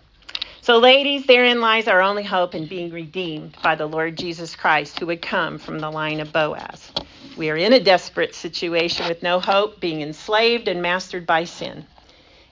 So, 0.60 0.78
ladies, 0.78 1.26
therein 1.26 1.60
lies 1.60 1.88
our 1.88 2.02
only 2.02 2.22
hope 2.22 2.54
in 2.54 2.66
being 2.66 2.92
redeemed 2.92 3.56
by 3.62 3.74
the 3.76 3.86
Lord 3.86 4.16
Jesus 4.18 4.54
Christ, 4.54 5.00
who 5.00 5.06
would 5.06 5.22
come 5.22 5.58
from 5.58 5.78
the 5.78 5.90
line 5.90 6.20
of 6.20 6.32
Boaz. 6.32 6.92
We 7.36 7.50
are 7.50 7.56
in 7.56 7.72
a 7.72 7.80
desperate 7.80 8.34
situation 8.34 9.08
with 9.08 9.22
no 9.22 9.40
hope, 9.40 9.80
being 9.80 10.02
enslaved 10.02 10.68
and 10.68 10.82
mastered 10.82 11.26
by 11.26 11.44
sin. 11.44 11.86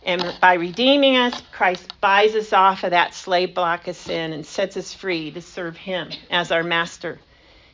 And 0.04 0.36
by 0.40 0.54
redeeming 0.54 1.16
us, 1.16 1.42
Christ 1.52 1.92
buys 2.00 2.34
us 2.34 2.52
off 2.52 2.84
of 2.84 2.90
that 2.90 3.14
slave 3.14 3.54
block 3.54 3.88
of 3.88 3.96
sin 3.96 4.32
and 4.32 4.44
sets 4.44 4.76
us 4.76 4.94
free 4.94 5.30
to 5.32 5.40
serve 5.40 5.76
Him 5.76 6.10
as 6.30 6.52
our 6.52 6.62
master. 6.62 7.18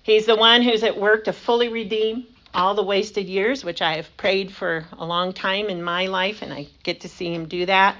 He's 0.03 0.27
the 0.27 0.37
one 0.37 0.63
who's 0.63 0.83
at 0.83 0.99
work 0.99 1.25
to 1.25 1.33
fully 1.33 1.69
redeem 1.69 2.27
all 2.55 2.75
the 2.75 2.83
wasted 2.83 3.27
years, 3.27 3.65
which 3.65 3.83
I 3.83 3.97
have 3.97 4.17
prayed 4.17 4.53
for 4.53 4.85
a 4.99 5.05
long 5.05 5.33
time 5.33 5.69
in 5.69 5.83
my 5.83 6.07
life, 6.07 6.43
and 6.43 6.53
I 6.53 6.69
get 6.83 7.01
to 7.03 7.09
see 7.09 7.33
Him 7.33 7.47
do 7.47 7.67
that. 7.67 7.97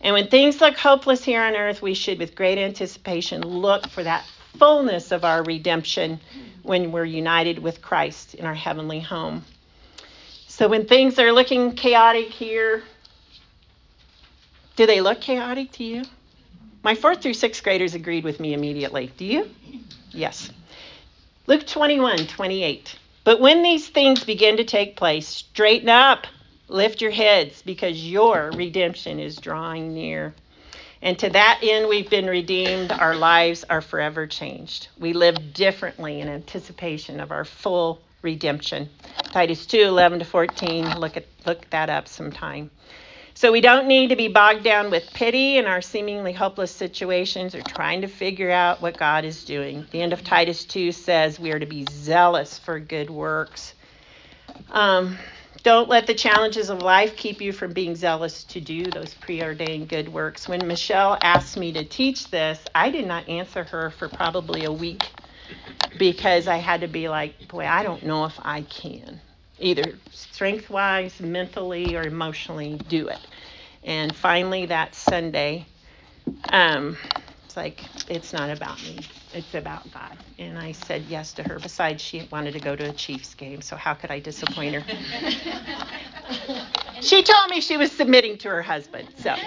And 0.00 0.14
when 0.14 0.28
things 0.28 0.60
look 0.60 0.76
hopeless 0.76 1.24
here 1.24 1.42
on 1.42 1.54
earth, 1.54 1.82
we 1.82 1.94
should, 1.94 2.18
with 2.18 2.34
great 2.34 2.58
anticipation, 2.58 3.42
look 3.42 3.88
for 3.88 4.02
that 4.02 4.24
fullness 4.58 5.12
of 5.12 5.24
our 5.24 5.42
redemption 5.42 6.20
when 6.62 6.92
we're 6.92 7.04
united 7.04 7.58
with 7.58 7.82
Christ 7.82 8.34
in 8.34 8.46
our 8.46 8.54
heavenly 8.54 9.00
home. 9.00 9.44
So 10.48 10.68
when 10.68 10.86
things 10.86 11.18
are 11.18 11.32
looking 11.32 11.74
chaotic 11.74 12.28
here, 12.28 12.82
do 14.76 14.86
they 14.86 15.00
look 15.00 15.20
chaotic 15.20 15.72
to 15.72 15.84
you? 15.84 16.04
My 16.82 16.94
fourth 16.94 17.22
through 17.22 17.34
sixth 17.34 17.62
graders 17.62 17.94
agreed 17.94 18.24
with 18.24 18.40
me 18.40 18.54
immediately. 18.54 19.12
Do 19.16 19.24
you? 19.24 19.50
Yes. 20.10 20.50
Luke 21.46 21.66
21, 21.66 22.26
28. 22.26 22.96
But 23.30 23.38
when 23.38 23.62
these 23.62 23.86
things 23.86 24.24
begin 24.24 24.56
to 24.56 24.64
take 24.64 24.96
place, 24.96 25.28
straighten 25.28 25.88
up 25.88 26.26
Lift 26.70 27.00
your 27.00 27.10
heads 27.10 27.62
because 27.62 28.04
your 28.08 28.52
redemption 28.54 29.18
is 29.18 29.36
drawing 29.36 29.92
near. 29.92 30.34
And 31.02 31.18
to 31.18 31.28
that 31.30 31.58
end, 31.62 31.88
we've 31.88 32.08
been 32.08 32.26
redeemed. 32.26 32.92
Our 32.92 33.16
lives 33.16 33.64
are 33.68 33.80
forever 33.80 34.28
changed. 34.28 34.86
We 34.96 35.12
live 35.12 35.52
differently 35.52 36.20
in 36.20 36.28
anticipation 36.28 37.18
of 37.18 37.32
our 37.32 37.44
full 37.44 38.00
redemption. 38.22 38.88
Titus 39.32 39.66
2 39.66 39.78
11 39.78 40.20
to 40.20 40.24
14. 40.24 41.00
Look, 41.00 41.16
at, 41.16 41.26
look 41.44 41.68
that 41.70 41.90
up 41.90 42.06
sometime. 42.06 42.70
So 43.40 43.50
we 43.50 43.62
don't 43.62 43.86
need 43.86 44.08
to 44.08 44.16
be 44.16 44.28
bogged 44.28 44.64
down 44.64 44.90
with 44.90 45.14
pity 45.14 45.56
in 45.56 45.64
our 45.64 45.80
seemingly 45.80 46.34
hopeless 46.34 46.70
situations 46.70 47.54
or 47.54 47.62
trying 47.62 48.02
to 48.02 48.06
figure 48.06 48.50
out 48.50 48.82
what 48.82 48.98
God 48.98 49.24
is 49.24 49.46
doing. 49.46 49.86
The 49.92 50.02
end 50.02 50.12
of 50.12 50.22
Titus 50.22 50.66
2 50.66 50.92
says 50.92 51.40
we 51.40 51.50
are 51.50 51.58
to 51.58 51.64
be 51.64 51.86
zealous 51.90 52.58
for 52.58 52.78
good 52.78 53.08
works. 53.08 53.72
Um, 54.70 55.16
don't 55.62 55.88
let 55.88 56.06
the 56.06 56.12
challenges 56.12 56.68
of 56.68 56.82
life 56.82 57.16
keep 57.16 57.40
you 57.40 57.54
from 57.54 57.72
being 57.72 57.96
zealous 57.96 58.44
to 58.44 58.60
do 58.60 58.84
those 58.84 59.14
preordained 59.14 59.88
good 59.88 60.12
works. 60.12 60.46
When 60.46 60.66
Michelle 60.68 61.16
asked 61.22 61.56
me 61.56 61.72
to 61.72 61.82
teach 61.82 62.30
this, 62.30 62.62
I 62.74 62.90
did 62.90 63.06
not 63.06 63.26
answer 63.26 63.64
her 63.64 63.88
for 63.88 64.10
probably 64.10 64.64
a 64.64 64.72
week 64.72 65.08
because 65.98 66.46
I 66.46 66.58
had 66.58 66.82
to 66.82 66.88
be 66.88 67.08
like, 67.08 67.48
boy, 67.48 67.64
I 67.64 67.84
don't 67.84 68.04
know 68.04 68.26
if 68.26 68.38
I 68.42 68.60
can, 68.60 69.18
either 69.60 69.98
strength 70.12 70.70
wise, 70.70 71.20
mentally, 71.20 71.96
or 71.96 72.04
emotionally 72.04 72.80
do 72.88 73.08
it. 73.08 73.26
And 73.84 74.14
finally, 74.14 74.66
that 74.66 74.94
Sunday, 74.94 75.66
um, 76.50 76.96
it's 77.44 77.56
like, 77.56 77.84
it's 78.08 78.32
not 78.32 78.50
about 78.50 78.82
me, 78.82 79.04
it's 79.32 79.54
about 79.54 79.90
God. 79.92 80.16
And 80.38 80.58
I 80.58 80.72
said 80.72 81.04
yes 81.08 81.32
to 81.34 81.42
her. 81.42 81.58
Besides, 81.58 82.02
she 82.02 82.26
wanted 82.30 82.52
to 82.52 82.60
go 82.60 82.76
to 82.76 82.84
a 82.84 82.92
Chiefs 82.92 83.34
game, 83.34 83.62
so 83.62 83.76
how 83.76 83.94
could 83.94 84.10
I 84.10 84.20
disappoint 84.20 84.74
her? 84.74 84.82
she 87.00 87.22
told 87.22 87.50
me 87.50 87.60
she 87.60 87.76
was 87.76 87.92
submitting 87.92 88.38
to 88.38 88.48
her 88.48 88.62
husband, 88.62 89.08
so. 89.16 89.34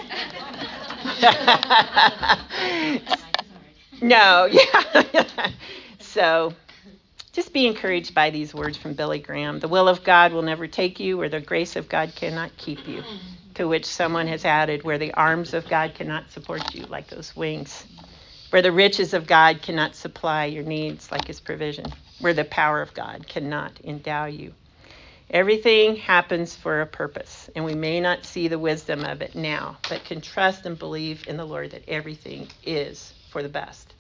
no, 4.02 4.46
yeah. 4.46 5.52
so 6.00 6.54
just 7.34 7.52
be 7.52 7.66
encouraged 7.66 8.14
by 8.14 8.30
these 8.30 8.54
words 8.54 8.78
from 8.78 8.94
Billy 8.94 9.18
Graham. 9.18 9.60
The 9.60 9.68
will 9.68 9.90
of 9.90 10.04
God 10.04 10.32
will 10.32 10.44
never 10.44 10.68
take 10.68 11.00
you 11.00 11.18
where 11.18 11.30
the 11.30 11.42
grace 11.42 11.76
of 11.76 11.90
God 11.90 12.14
cannot 12.16 12.56
keep 12.58 12.88
you 12.88 13.02
mm-hmm. 13.02 13.54
to 13.56 13.68
which 13.68 13.86
someone 13.86 14.28
has 14.28 14.46
added, 14.46 14.84
where 14.84 15.00
the 15.00 15.14
arms 15.16 15.56
of 15.56 15.68
God 15.68 15.96
cannot 15.96 16.32
support 16.32 16.76
you, 16.76 16.86
like 16.86 17.08
those 17.08 17.36
wings, 17.36 17.86
where 18.52 18.62
the 18.62 18.72
riches 18.72 19.16
of 19.16 19.26
God 19.26 19.64
cannot 19.64 19.96
supply 19.96 20.46
your 20.46 20.64
needs, 20.64 21.12
like 21.12 21.26
his 21.26 21.40
provision, 21.40 21.86
where 22.20 22.36
the 22.36 22.46
power 22.46 22.84
of 22.84 22.94
God 22.94 23.28
cannot 23.28 23.80
endow 23.84 24.26
you. 24.26 24.54
Everything 25.32 25.96
happens 25.96 26.56
for 26.56 26.82
a 26.82 26.86
purpose, 26.86 27.50
and 27.56 27.66
we 27.66 27.74
may 27.74 28.00
not 28.00 28.26
see 28.26 28.48
the 28.48 28.60
wisdom 28.60 29.04
of 29.04 29.24
it 29.24 29.34
now, 29.34 29.78
but 29.90 30.06
can 30.06 30.22
trust 30.22 30.68
and 30.68 30.78
believe 30.78 31.28
in 31.28 31.38
the 31.38 31.46
Lord 31.46 31.72
that 31.72 31.90
everything 31.90 32.48
is 32.64 33.12
for 33.32 33.42
the 33.42 33.50
best. 33.50 33.93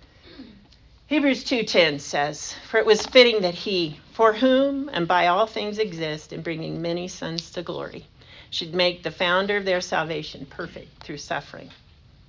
Hebrews 1.14 1.44
2:10 1.44 2.00
says, 2.00 2.56
"For 2.68 2.80
it 2.80 2.88
was 2.88 3.06
fitting 3.06 3.42
that 3.42 3.54
he, 3.54 4.00
for 4.14 4.34
whom 4.34 4.90
and 4.92 5.08
by 5.08 5.28
all 5.28 5.46
things 5.46 5.78
exist, 5.78 6.34
in 6.34 6.42
bringing 6.42 6.82
many 6.82 7.08
sons 7.08 7.52
to 7.52 7.62
glory, 7.62 8.08
should 8.50 8.74
make 8.74 9.04
the 9.04 9.12
founder 9.12 9.58
of 9.58 9.64
their 9.64 9.80
salvation 9.80 10.48
perfect 10.48 11.04
through 11.04 11.20
suffering. 11.20 11.70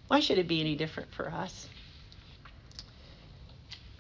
Why 0.09 0.21
should 0.21 0.37
it 0.37 0.47
be 0.47 0.61
any 0.61 0.75
different 0.75 1.15
for 1.15 1.31
us? 1.31 1.67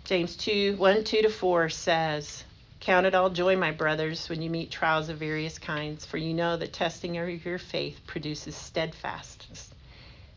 James 0.05 0.37
2 0.37 0.76
1 0.76 1.03
2 1.03 1.22
to 1.22 1.30
4 1.30 1.70
says, 1.70 2.45
Count 2.80 3.07
it 3.07 3.14
all 3.14 3.30
joy, 3.30 3.57
my 3.57 3.70
brothers, 3.70 4.28
when 4.28 4.43
you 4.43 4.51
meet 4.51 4.70
trials 4.70 5.09
of 5.09 5.16
various 5.16 5.59
kinds, 5.59 6.05
for 6.05 6.18
you 6.18 6.35
know 6.35 6.59
that 6.59 6.74
testing 6.74 7.16
of 7.16 7.47
your 7.47 7.59
faith 7.59 8.03
produces 8.07 8.55
steadfastness. 8.55 9.70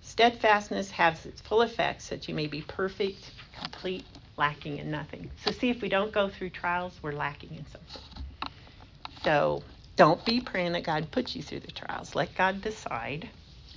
Steadfastness 0.02 0.92
has 0.92 1.26
its 1.26 1.42
full 1.42 1.64
effects 1.64 2.08
that 2.08 2.30
you 2.30 2.34
may 2.34 2.48
be 2.48 2.62
perfect, 2.62 3.32
complete, 3.60 4.06
lacking 4.38 4.78
in 4.78 4.92
nothing. 4.92 5.32
So, 5.46 5.52
see 5.52 5.70
if 5.70 5.82
we 5.82 5.90
don't 5.90 6.12
go 6.14 6.30
through 6.30 6.52
trials, 6.52 7.00
we're 7.02 7.14
lacking 7.14 7.52
in 7.52 7.66
something. 7.68 8.02
So, 9.24 9.64
don't 9.98 10.24
be 10.26 10.42
praying 10.42 10.74
that 10.74 10.84
God 10.84 11.12
puts 11.12 11.36
you 11.36 11.44
through 11.44 11.62
the 11.62 11.72
trials. 11.72 12.16
Let 12.16 12.36
God 12.36 12.62
decide 12.62 13.30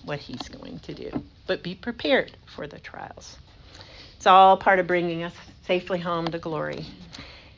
what 0.04 0.20
He's 0.20 0.48
going 0.48 0.80
to 0.80 0.94
do. 0.94 1.24
But 1.46 1.62
be 1.62 1.74
prepared 1.74 2.36
for 2.46 2.66
the 2.66 2.78
trials. 2.78 3.38
It's 4.16 4.26
all 4.26 4.56
part 4.56 4.78
of 4.78 4.86
bringing 4.86 5.22
us 5.22 5.34
safely 5.66 5.98
home 5.98 6.28
to 6.28 6.38
glory. 6.38 6.86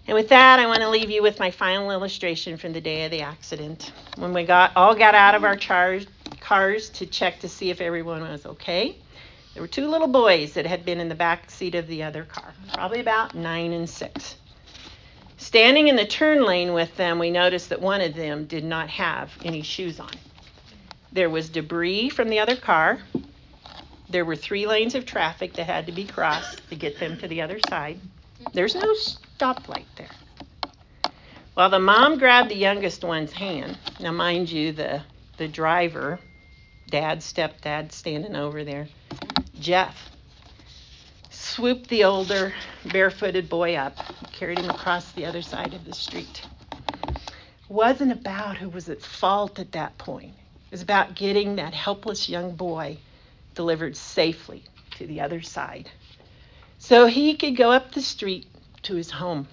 And 0.07 0.15
with 0.17 0.29
that, 0.31 0.59
I 0.61 0.67
want 0.67 0.81
to 0.81 0.91
leave 0.91 1.11
you 1.11 1.23
with 1.23 1.39
my 1.39 1.51
final 1.51 1.91
illustration 1.91 2.57
from 2.57 2.73
the 2.73 2.81
day 2.81 3.05
of 3.05 3.11
the 3.11 3.23
accident. 3.23 3.93
When 4.17 4.35
we 4.35 4.45
got 4.45 4.77
all 4.77 4.95
got 4.95 5.15
out 5.15 5.35
of 5.35 5.45
our 5.45 5.57
char- 5.57 6.01
cars 6.41 6.91
to 6.91 7.07
check 7.07 7.41
to 7.41 7.49
see 7.49 7.71
if 7.71 7.81
everyone 7.81 8.23
was 8.23 8.47
okay, 8.47 8.97
there 9.55 9.63
were 9.63 9.69
two 9.69 9.89
little 9.89 10.09
boys 10.09 10.55
that 10.55 10.67
had 10.67 10.85
been 10.85 11.01
in 11.01 11.09
the 11.09 11.15
back 11.15 11.51
seat 11.51 11.75
of 11.75 11.87
the 11.87 12.03
other 12.03 12.25
car, 12.25 12.55
probably 12.73 13.01
about 13.01 13.35
nine 13.35 13.73
and 13.73 13.89
six. 13.89 14.37
Standing 15.37 15.89
in 15.89 15.97
the 15.97 16.07
turn 16.07 16.45
lane 16.45 16.73
with 16.73 16.97
them, 16.97 17.19
we 17.19 17.31
noticed 17.31 17.69
that 17.69 17.81
one 17.81 18.01
of 18.01 18.15
them 18.15 18.47
did 18.47 18.65
not 18.65 18.89
have 18.89 19.31
any 19.45 19.63
shoes 19.63 20.01
on. 20.01 20.13
There 21.13 21.29
was 21.29 21.49
debris 21.49 22.09
from 22.09 22.29
the 22.29 22.39
other 22.39 22.57
car. 22.57 23.01
There 24.09 24.25
were 24.25 24.37
three 24.37 24.67
lanes 24.67 24.95
of 24.95 25.05
traffic 25.05 25.55
that 25.55 25.67
had 25.67 25.87
to 25.87 25.93
be 25.93 26.05
crossed 26.05 26.67
to 26.71 26.77
get 26.77 26.99
them 26.99 27.19
to 27.19 27.29
the 27.29 27.43
other 27.43 27.59
side. 27.69 27.99
There's 28.53 28.75
no 28.75 28.95
stoplight 28.95 29.87
there. 29.97 30.11
While 31.55 31.71
the 31.71 31.79
mom 31.79 32.19
grabbed 32.19 32.51
the 32.51 32.57
youngest 32.57 33.05
one's 33.05 33.33
hand, 33.33 33.77
now 34.01 34.13
mind 34.13 34.51
you, 34.51 34.73
the 34.73 35.03
the 35.37 35.49
driver, 35.49 36.21
dad, 36.89 37.19
stepdad, 37.19 37.91
standing 37.91 38.37
over 38.37 38.65
there, 38.65 38.87
Jeff, 39.63 40.11
swooped 41.31 41.89
the 41.89 42.03
older 42.03 42.53
barefooted 42.85 43.49
boy 43.49 43.77
up, 43.77 43.97
carried 44.33 44.59
him 44.59 44.69
across 44.69 45.13
the 45.13 45.25
other 45.25 45.41
side 45.41 45.73
of 45.73 45.85
the 45.85 45.93
street. 45.93 46.43
It 47.09 47.71
wasn't 47.71 48.11
about 48.11 48.57
who 48.57 48.69
was 48.69 48.89
at 48.89 49.01
fault 49.01 49.61
at 49.61 49.71
that 49.73 49.97
point. 49.99 50.35
It 50.35 50.73
was 50.73 50.83
about 50.83 51.15
getting 51.15 51.57
that 51.57 51.75
helpless 51.75 52.29
young 52.29 52.57
boy 52.57 52.99
delivered 53.55 53.97
safely 53.97 54.65
to 54.97 55.07
the 55.07 55.21
other 55.21 55.41
side 55.41 55.89
so 56.81 57.07
he 57.07 57.37
could 57.37 57.57
go 57.57 57.71
up 57.71 57.93
the 57.93 58.03
street 58.03 58.49
to 58.83 58.97
his 58.97 59.13
home. 59.13 59.47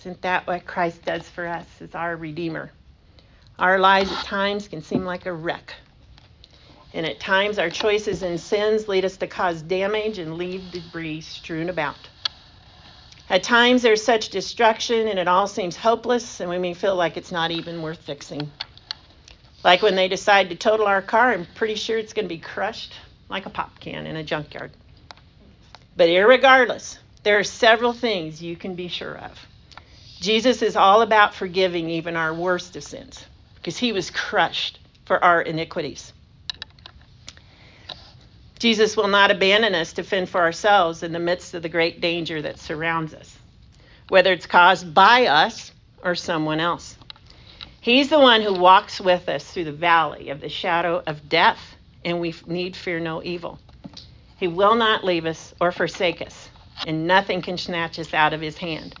Isn't 0.00 0.22
that 0.22 0.46
what 0.46 0.66
Christ 0.66 1.04
does 1.04 1.28
for 1.28 1.46
us 1.46 1.66
as 1.82 1.94
our 1.94 2.16
Redeemer? 2.16 2.70
Our 3.58 3.78
lives 3.78 4.10
at 4.10 4.24
times 4.24 4.68
can 4.68 4.80
seem 4.80 5.04
like 5.04 5.26
a 5.26 5.32
wreck 5.34 5.74
and 6.96 7.04
at 7.04 7.20
times, 7.20 7.58
our 7.58 7.68
choices 7.68 8.22
and 8.22 8.40
sins 8.40 8.88
lead 8.88 9.04
us 9.04 9.18
to 9.18 9.26
cause 9.26 9.60
damage 9.60 10.16
and 10.16 10.38
leave 10.38 10.72
debris 10.72 11.20
strewn 11.20 11.68
about. 11.68 12.08
At 13.28 13.42
times, 13.42 13.82
there's 13.82 14.02
such 14.02 14.30
destruction 14.30 15.06
and 15.06 15.18
it 15.18 15.28
all 15.28 15.46
seems 15.46 15.76
hopeless, 15.76 16.40
and 16.40 16.48
we 16.48 16.56
may 16.56 16.72
feel 16.72 16.96
like 16.96 17.18
it's 17.18 17.30
not 17.30 17.50
even 17.50 17.82
worth 17.82 17.98
fixing. 17.98 18.50
Like 19.62 19.82
when 19.82 19.94
they 19.94 20.08
decide 20.08 20.48
to 20.48 20.56
total 20.56 20.86
our 20.86 21.02
car, 21.02 21.32
I'm 21.32 21.46
pretty 21.54 21.74
sure 21.74 21.98
it's 21.98 22.14
going 22.14 22.24
to 22.24 22.34
be 22.34 22.40
crushed 22.40 22.94
like 23.28 23.44
a 23.44 23.50
pop 23.50 23.78
can 23.78 24.06
in 24.06 24.16
a 24.16 24.24
junkyard. 24.24 24.70
But 25.98 26.08
irregardless, 26.08 26.96
there 27.24 27.38
are 27.38 27.44
several 27.44 27.92
things 27.92 28.40
you 28.40 28.56
can 28.56 28.74
be 28.74 28.88
sure 28.88 29.18
of. 29.18 29.38
Jesus 30.20 30.62
is 30.62 30.76
all 30.76 31.02
about 31.02 31.34
forgiving 31.34 31.90
even 31.90 32.16
our 32.16 32.32
worst 32.32 32.74
of 32.74 32.84
sins 32.84 33.26
because 33.56 33.76
he 33.76 33.92
was 33.92 34.10
crushed 34.10 34.78
for 35.04 35.22
our 35.22 35.42
iniquities. 35.42 36.14
Jesus 38.58 38.96
will 38.96 39.08
not 39.08 39.30
abandon 39.30 39.74
us 39.74 39.92
to 39.94 40.02
fend 40.02 40.28
for 40.28 40.40
ourselves 40.40 41.02
in 41.02 41.12
the 41.12 41.18
midst 41.18 41.52
of 41.54 41.62
the 41.62 41.68
great 41.68 42.00
danger 42.00 42.40
that 42.42 42.58
surrounds 42.58 43.12
us, 43.12 43.36
whether 44.08 44.32
it's 44.32 44.46
caused 44.46 44.94
by 44.94 45.26
us 45.26 45.72
or 46.02 46.14
someone 46.14 46.60
else. 46.60 46.96
He's 47.80 48.08
the 48.08 48.18
one 48.18 48.42
who 48.42 48.54
walks 48.54 49.00
with 49.00 49.28
us 49.28 49.44
through 49.44 49.64
the 49.64 49.72
valley 49.72 50.30
of 50.30 50.40
the 50.40 50.48
shadow 50.48 51.02
of 51.06 51.28
death, 51.28 51.76
and 52.04 52.20
we 52.20 52.34
need 52.46 52.74
fear 52.74 52.98
no 52.98 53.22
evil. 53.22 53.58
He 54.38 54.48
will 54.48 54.74
not 54.74 55.04
leave 55.04 55.26
us 55.26 55.54
or 55.60 55.70
forsake 55.70 56.22
us, 56.22 56.48
and 56.86 57.06
nothing 57.06 57.42
can 57.42 57.58
snatch 57.58 57.98
us 57.98 58.14
out 58.14 58.32
of 58.32 58.40
his 58.40 58.58
hand. 58.58 58.94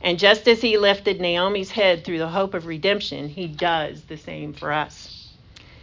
And 0.00 0.18
just 0.18 0.48
as 0.48 0.60
he 0.60 0.78
lifted 0.78 1.20
Naomi's 1.20 1.70
head 1.70 2.04
through 2.04 2.18
the 2.18 2.28
hope 2.28 2.54
of 2.54 2.66
redemption, 2.66 3.28
he 3.28 3.46
does 3.46 4.02
the 4.02 4.16
same 4.16 4.52
for 4.52 4.72
us. 4.72 5.30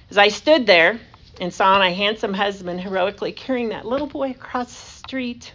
As 0.10 0.18
I 0.18 0.30
stood 0.30 0.66
there, 0.66 1.00
and 1.40 1.54
saw 1.54 1.80
my 1.80 1.92
handsome 1.92 2.34
husband 2.34 2.82
heroically 2.82 3.32
carrying 3.32 3.70
that 3.70 3.86
little 3.86 4.08
boy 4.08 4.32
across 4.32 4.68
the 4.68 5.08
street, 5.08 5.54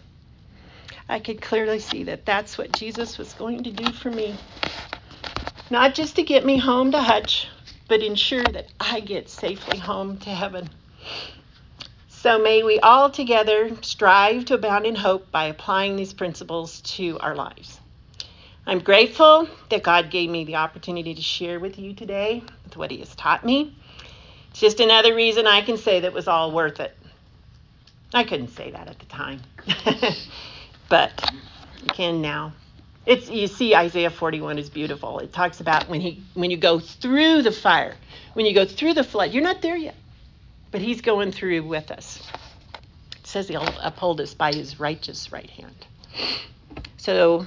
I 1.08 1.18
could 1.18 1.42
clearly 1.42 1.78
see 1.78 2.04
that 2.04 2.24
that's 2.24 2.56
what 2.56 2.72
Jesus 2.72 3.18
was 3.18 3.34
going 3.34 3.62
to 3.64 3.70
do 3.70 3.92
for 3.92 4.10
me. 4.10 4.34
Not 5.70 5.94
just 5.94 6.16
to 6.16 6.22
get 6.22 6.46
me 6.46 6.56
home 6.56 6.92
to 6.92 7.00
Hutch, 7.00 7.48
but 7.88 8.02
ensure 8.02 8.44
that 8.44 8.68
I 8.80 9.00
get 9.00 9.28
safely 9.28 9.78
home 9.78 10.18
to 10.18 10.30
heaven. 10.30 10.70
So 12.08 12.38
may 12.38 12.62
we 12.62 12.80
all 12.80 13.10
together 13.10 13.70
strive 13.82 14.46
to 14.46 14.54
abound 14.54 14.86
in 14.86 14.94
hope 14.94 15.30
by 15.30 15.44
applying 15.44 15.96
these 15.96 16.14
principles 16.14 16.80
to 16.96 17.18
our 17.18 17.34
lives. 17.34 17.80
I'm 18.66 18.78
grateful 18.78 19.46
that 19.68 19.82
God 19.82 20.10
gave 20.10 20.30
me 20.30 20.44
the 20.44 20.56
opportunity 20.56 21.14
to 21.14 21.20
share 21.20 21.60
with 21.60 21.78
you 21.78 21.92
today 21.92 22.42
with 22.64 22.78
what 22.78 22.90
He 22.90 23.00
has 23.00 23.14
taught 23.14 23.44
me. 23.44 23.76
Just 24.54 24.80
another 24.80 25.14
reason 25.14 25.46
I 25.46 25.62
can 25.62 25.76
say 25.76 26.00
that 26.00 26.12
was 26.12 26.28
all 26.28 26.52
worth 26.52 26.80
it. 26.80 26.96
I 28.14 28.24
couldn't 28.24 28.48
say 28.48 28.70
that 28.70 28.88
at 28.88 28.98
the 29.00 29.06
time, 29.06 29.40
but 30.88 31.12
I 31.24 31.92
can 31.92 32.22
now. 32.22 32.54
It's 33.06 33.28
you 33.28 33.48
see 33.48 33.74
Isaiah 33.74 34.10
41 34.10 34.58
is 34.58 34.70
beautiful. 34.70 35.18
It 35.18 35.32
talks 35.32 35.60
about 35.60 35.88
when 35.88 36.00
he 36.00 36.22
when 36.34 36.50
you 36.50 36.56
go 36.56 36.78
through 36.78 37.42
the 37.42 37.52
fire, 37.52 37.96
when 38.34 38.46
you 38.46 38.54
go 38.54 38.64
through 38.64 38.94
the 38.94 39.04
flood, 39.04 39.32
you're 39.32 39.42
not 39.42 39.60
there 39.62 39.76
yet, 39.76 39.96
but 40.70 40.80
he's 40.80 41.00
going 41.00 41.32
through 41.32 41.64
with 41.64 41.90
us. 41.90 42.22
It 43.18 43.26
says 43.26 43.48
he'll 43.48 43.68
uphold 43.82 44.20
us 44.20 44.34
by 44.34 44.52
his 44.52 44.78
righteous 44.78 45.32
right 45.32 45.50
hand. 45.50 45.86
So 46.96 47.46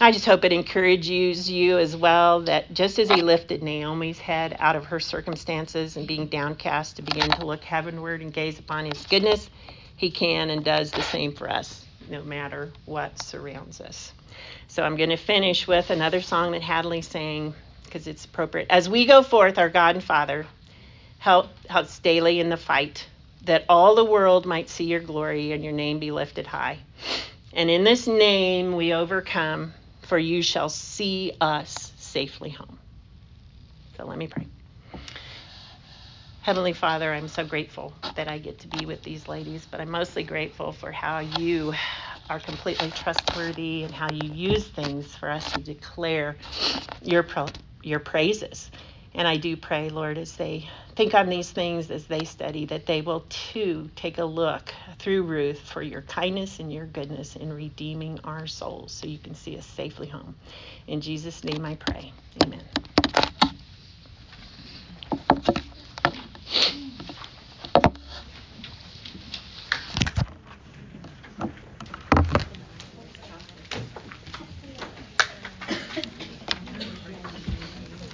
I 0.00 0.12
just 0.12 0.26
hope 0.26 0.44
it 0.44 0.52
encourages 0.52 1.50
you 1.50 1.76
as 1.76 1.96
well 1.96 2.42
that 2.42 2.72
just 2.72 3.00
as 3.00 3.10
he 3.10 3.20
lifted 3.20 3.64
Naomi's 3.64 4.20
head 4.20 4.54
out 4.60 4.76
of 4.76 4.84
her 4.84 5.00
circumstances 5.00 5.96
and 5.96 6.06
being 6.06 6.28
downcast 6.28 6.94
to 6.96 7.02
begin 7.02 7.28
to 7.30 7.44
look 7.44 7.64
heavenward 7.64 8.22
and 8.22 8.32
gaze 8.32 8.60
upon 8.60 8.84
his 8.84 9.04
goodness, 9.06 9.50
he 9.96 10.12
can 10.12 10.50
and 10.50 10.64
does 10.64 10.92
the 10.92 11.02
same 11.02 11.32
for 11.32 11.50
us, 11.50 11.84
no 12.08 12.22
matter 12.22 12.70
what 12.84 13.20
surrounds 13.20 13.80
us. 13.80 14.12
So 14.68 14.84
I'm 14.84 14.96
going 14.96 15.10
to 15.10 15.16
finish 15.16 15.66
with 15.66 15.90
another 15.90 16.20
song 16.20 16.52
that 16.52 16.62
Hadley 16.62 17.02
sang 17.02 17.54
because 17.82 18.06
it's 18.06 18.24
appropriate. 18.24 18.68
As 18.70 18.88
we 18.88 19.04
go 19.04 19.24
forth, 19.24 19.58
our 19.58 19.68
God 19.68 19.96
and 19.96 20.04
Father, 20.04 20.46
help 21.18 21.48
us 21.68 21.98
daily 21.98 22.38
in 22.38 22.50
the 22.50 22.56
fight, 22.56 23.04
that 23.46 23.64
all 23.68 23.96
the 23.96 24.04
world 24.04 24.46
might 24.46 24.68
see 24.68 24.84
your 24.84 25.00
glory 25.00 25.50
and 25.50 25.64
your 25.64 25.72
name 25.72 25.98
be 25.98 26.12
lifted 26.12 26.46
high. 26.46 26.78
And 27.52 27.68
in 27.68 27.82
this 27.82 28.06
name 28.06 28.76
we 28.76 28.94
overcome, 28.94 29.74
for 30.08 30.18
you 30.18 30.42
shall 30.42 30.70
see 30.70 31.34
us 31.40 31.94
safely 31.98 32.50
home. 32.50 32.80
So 33.96 34.06
let 34.06 34.18
me 34.18 34.28
pray. 34.28 34.48
Heavenly 36.40 36.74
Father, 36.74 37.12
I'm 37.12 37.28
so 37.28 37.44
grateful 37.44 37.96
that 38.14 38.28
I 38.28 38.38
get 38.38 38.60
to 38.60 38.68
be 38.68 38.86
with 38.86 39.04
these 39.04 39.28
ladies, 39.28 39.66
but 39.66 39.80
I'm 39.80 39.90
mostly 39.90 40.24
grateful 40.24 40.72
for 40.72 40.92
how 40.92 41.20
you 41.20 41.74
are 42.30 42.40
completely 42.40 42.92
trustworthy 42.92 43.84
and 43.84 43.94
how 43.94 44.08
you 44.08 44.24
use 44.30 44.68
things 44.68 45.14
for 45.16 45.30
us 45.30 45.52
to 45.52 45.62
declare 45.62 46.38
your 47.02 47.24
pro- 47.24 47.54
your 47.82 48.00
praises. 48.00 48.70
And 49.18 49.28
I 49.28 49.36
do 49.36 49.56
pray, 49.56 49.90
Lord, 49.90 50.16
as 50.16 50.36
they 50.36 50.70
think 50.96 51.12
on 51.14 51.28
these 51.28 51.50
things, 51.50 51.90
as 51.90 52.06
they 52.06 52.24
study, 52.24 52.66
that 52.66 52.86
they 52.86 53.02
will 53.02 53.26
too 53.28 53.90
take 53.96 54.18
a 54.18 54.24
look 54.24 54.72
through 55.00 55.24
Ruth 55.24 55.60
for 55.60 55.82
your 55.82 56.02
kindness 56.02 56.60
and 56.60 56.72
your 56.72 56.86
goodness 56.86 57.36
in 57.36 57.52
redeeming 57.52 58.20
our 58.24 58.46
souls 58.46 58.92
so 58.92 59.08
you 59.08 59.18
can 59.18 59.34
see 59.34 59.58
us 59.58 59.66
safely 59.66 60.08
home. 60.08 60.36
In 60.86 61.00
Jesus' 61.02 61.44
name 61.44 61.66
I 61.66 61.74
pray. 61.76 62.14
Amen. 62.44 62.62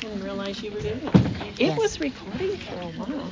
didn't 0.01 0.23
realize 0.23 0.63
you 0.63 0.73
were 0.73 0.81
doing 0.81 1.01
it. 1.03 1.61
It 1.61 1.67
Yes. 1.67 1.79
was 1.79 1.94
recording 2.05 2.59
for 2.69 2.79
a 2.83 2.89
while. 2.91 3.15